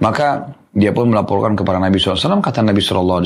Maka 0.00 0.56
dia 0.74 0.90
pun 0.90 1.08
melaporkan 1.08 1.54
kepada 1.54 1.78
Nabi 1.78 2.02
SAW 2.02 2.42
kata 2.42 2.66
Nabi 2.66 2.82
SAW 2.82 3.22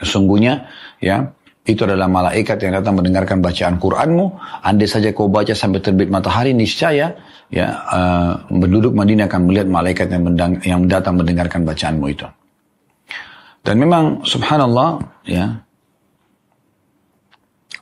sesungguhnya 0.00 0.66
ya 0.98 1.36
itu 1.66 1.82
adalah 1.82 2.06
malaikat 2.06 2.62
yang 2.62 2.78
datang 2.78 2.94
mendengarkan 2.94 3.42
bacaan 3.42 3.74
Quranmu. 3.82 4.38
Andai 4.62 4.86
saja 4.86 5.10
kau 5.10 5.26
baca 5.26 5.50
sampai 5.50 5.82
terbit 5.82 6.06
matahari, 6.06 6.54
niscaya 6.54 7.10
ya 7.50 7.66
uh, 7.90 8.46
Madinah 8.94 9.26
akan 9.26 9.40
melihat 9.50 9.66
malaikat 9.66 10.06
yang, 10.14 10.22
mendang, 10.30 10.52
yang 10.62 10.80
datang 10.86 11.18
mendengarkan 11.18 11.66
bacaanmu 11.66 12.06
itu. 12.06 12.26
Dan 13.66 13.82
memang 13.82 14.22
subhanallah 14.22 15.02
ya 15.26 15.58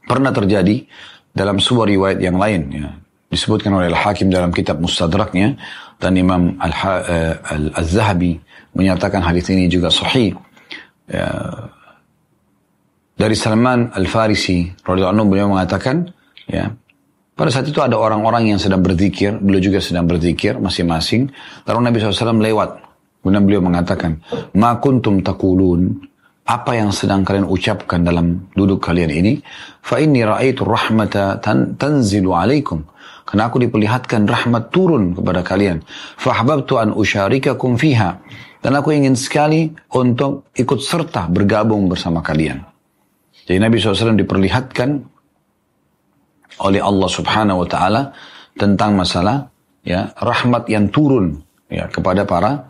pernah 0.09 0.33
terjadi 0.33 0.89
dalam 1.37 1.61
sebuah 1.61 1.85
riwayat 1.85 2.19
yang 2.25 2.41
lain 2.41 2.61
ya 2.73 2.89
disebutkan 3.35 3.75
oleh 3.75 3.91
Al-Hakim 3.91 4.31
dalam 4.31 4.55
kitab 4.55 4.79
Mustadraknya 4.79 5.59
dan 5.99 6.15
Imam 6.15 6.55
eh, 6.63 7.35
Al-Zahabi 7.75 8.39
menyatakan 8.79 9.21
hadis 9.27 9.51
ini 9.51 9.67
juga 9.67 9.91
sahih. 9.91 10.35
Ya, 11.11 11.29
dari 13.19 13.37
Salman 13.37 13.91
Al-Farisi 13.93 14.71
radhiyallahu 14.87 15.15
anhu 15.15 15.27
beliau 15.27 15.47
mengatakan 15.51 16.09
ya 16.49 16.73
pada 17.35 17.51
saat 17.51 17.67
itu 17.67 17.83
ada 17.83 17.99
orang-orang 17.99 18.55
yang 18.55 18.63
sedang 18.63 18.79
berzikir, 18.79 19.35
beliau 19.43 19.59
juga 19.59 19.83
sedang 19.83 20.07
berzikir 20.07 20.55
masing-masing. 20.55 21.35
Lalu 21.67 21.79
Nabi 21.83 21.97
SAW 21.99 22.39
lewat. 22.39 22.71
Kemudian 23.19 23.43
beliau 23.43 23.63
mengatakan, 23.65 24.23
Ma 24.55 24.79
kuntum 24.79 25.19
takulun, 25.19 25.99
apa 26.45 26.77
yang 26.77 26.93
sedang 26.93 27.25
kalian 27.25 27.49
ucapkan 27.49 28.05
dalam 28.05 28.53
duduk 28.53 28.85
kalian 28.85 29.09
ini? 29.09 29.33
Fa 29.81 29.97
inni 29.97 30.21
ra'aitu 30.21 30.61
rahmata 30.69 31.41
tan 31.41 31.81
tanzilu 31.81 32.37
alaikum. 32.37 32.85
Karena 33.25 33.49
aku 33.49 33.57
diperlihatkan 33.65 34.29
rahmat 34.29 34.69
turun 34.69 35.17
kepada 35.17 35.41
kalian. 35.41 35.81
Fahbabtu 36.21 36.77
an 36.77 36.93
usyarikakum 36.93 37.81
fiha. 37.81 38.21
Dan 38.61 38.77
aku 38.77 38.93
ingin 38.93 39.17
sekali 39.17 39.73
untuk 39.97 40.53
ikut 40.53 40.81
serta 40.85 41.33
bergabung 41.33 41.89
bersama 41.89 42.21
kalian. 42.21 42.61
Jadi 43.45 43.61
Nabi 43.61 43.77
SAW 43.81 44.17
diperlihatkan 44.17 44.91
oleh 46.61 46.81
Allah 46.81 47.09
Subhanahu 47.09 47.65
wa 47.65 47.69
taala 47.69 48.03
tentang 48.57 48.97
masalah 48.97 49.49
ya 49.85 50.13
rahmat 50.17 50.69
yang 50.69 50.89
turun 50.89 51.41
ya 51.69 51.89
kepada 51.89 52.25
para 52.25 52.65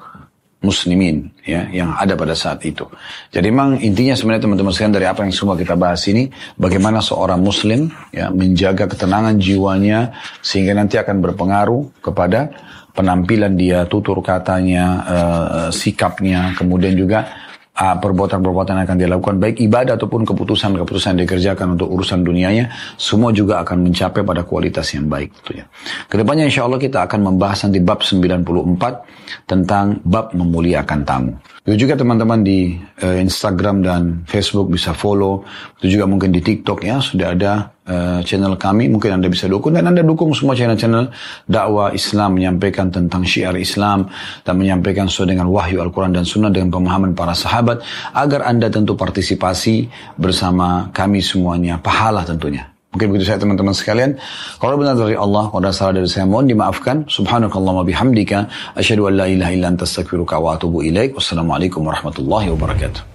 muslimin 0.65 1.29
ya 1.45 1.69
yang 1.69 1.93
ada 1.93 2.17
pada 2.17 2.33
saat 2.33 2.65
itu. 2.65 2.89
Jadi 3.29 3.53
memang 3.53 3.77
intinya 3.85 4.17
sebenarnya 4.17 4.49
teman-teman 4.49 4.73
sekalian 4.73 4.97
dari 4.97 5.07
apa 5.07 5.21
yang 5.23 5.35
semua 5.37 5.55
kita 5.61 5.77
bahas 5.77 6.01
ini 6.09 6.33
bagaimana 6.57 7.05
seorang 7.05 7.39
muslim 7.39 7.93
ya 8.11 8.33
menjaga 8.33 8.89
ketenangan 8.89 9.37
jiwanya 9.37 10.17
sehingga 10.41 10.73
nanti 10.73 10.97
akan 10.97 11.21
berpengaruh 11.21 12.01
kepada 12.01 12.49
penampilan 12.95 13.59
dia, 13.59 13.85
tutur 13.91 14.23
katanya, 14.23 14.87
uh, 15.05 15.71
sikapnya, 15.75 16.55
kemudian 16.55 16.95
juga 16.95 17.44
perbuatan-perbuatan 17.75 18.79
yang 18.79 18.87
akan 18.87 18.97
dia 19.03 19.09
lakukan 19.11 19.37
baik 19.43 19.59
ibadah 19.59 19.99
ataupun 19.99 20.23
keputusan-keputusan 20.23 21.19
yang 21.19 21.27
dikerjakan 21.27 21.75
untuk 21.75 21.91
urusan 21.91 22.23
dunianya 22.23 22.71
semua 22.95 23.35
juga 23.35 23.67
akan 23.67 23.91
mencapai 23.91 24.23
pada 24.23 24.47
kualitas 24.47 24.95
yang 24.95 25.11
baik 25.11 25.35
tentunya. 25.43 25.67
Ke 26.07 26.15
depannya 26.23 26.47
insya 26.47 26.71
Allah 26.71 26.79
kita 26.79 27.03
akan 27.03 27.35
membahas 27.35 27.67
nanti 27.67 27.83
bab 27.83 28.07
94 28.07 29.51
tentang 29.51 29.99
bab 30.07 30.31
memuliakan 30.31 31.01
tamu. 31.03 31.35
Itu 31.65 31.89
juga 31.89 31.97
teman-teman 31.97 32.45
di 32.45 32.77
uh, 32.77 33.17
Instagram 33.25 33.81
dan 33.81 34.03
Facebook 34.29 34.69
bisa 34.69 34.93
follow. 34.93 35.49
Itu 35.81 35.97
juga 35.97 36.05
mungkin 36.05 36.29
di 36.29 36.45
TikTok 36.45 36.85
ya 36.85 37.01
sudah 37.01 37.33
ada 37.33 37.73
uh, 37.89 38.21
channel 38.21 38.61
kami. 38.61 38.93
Mungkin 38.93 39.17
Anda 39.17 39.33
bisa 39.33 39.49
dukung 39.49 39.73
dan 39.73 39.89
Anda 39.89 40.05
dukung 40.05 40.37
semua 40.37 40.53
channel-channel 40.53 41.09
dakwah 41.49 41.97
Islam 41.97 42.37
menyampaikan 42.37 42.93
tentang 42.93 43.25
syiar 43.25 43.57
Islam 43.57 44.13
dan 44.45 44.61
menyampaikan 44.61 45.09
sesuai 45.09 45.33
dengan 45.33 45.49
wahyu 45.49 45.81
Al-Quran 45.81 46.13
dan 46.13 46.29
Sunnah 46.29 46.53
dengan 46.53 46.69
pemahaman 46.69 47.17
para 47.17 47.33
sahabat 47.33 47.81
agar 48.13 48.45
Anda 48.45 48.69
tentu 48.69 48.93
partisipasi 48.93 49.89
bersama 50.21 50.93
kami 50.93 51.25
semuanya 51.25 51.81
pahala 51.81 52.29
tentunya. 52.29 52.74
Mungkin 52.95 53.11
begitu 53.11 53.27
saya 53.27 53.43
teman-teman 53.43 53.75
sekalian. 53.75 54.15
Kalau 54.63 54.79
benar 54.79 54.95
dari 54.95 55.19
Allah, 55.19 55.51
kalau 55.51 55.67
ada 55.67 55.75
salah 55.75 55.99
dari 55.99 56.07
saya 56.07 56.31
mohon 56.31 56.47
dimaafkan. 56.47 57.11
Subhanakallah 57.11 57.83
bihamdika. 57.83 58.47
Asyadu 58.79 59.11
an 59.11 59.19
la 59.19 59.27
ilaha 59.27 59.51
illa 59.51 59.67
anta 59.75 59.83
astaghfiruka 59.83 60.39
wa 60.39 60.55
atubu 60.55 60.87
ilaik. 60.87 61.19
Wassalamualaikum 61.19 61.83
warahmatullahi 61.83 62.55
wabarakatuh. 62.55 63.14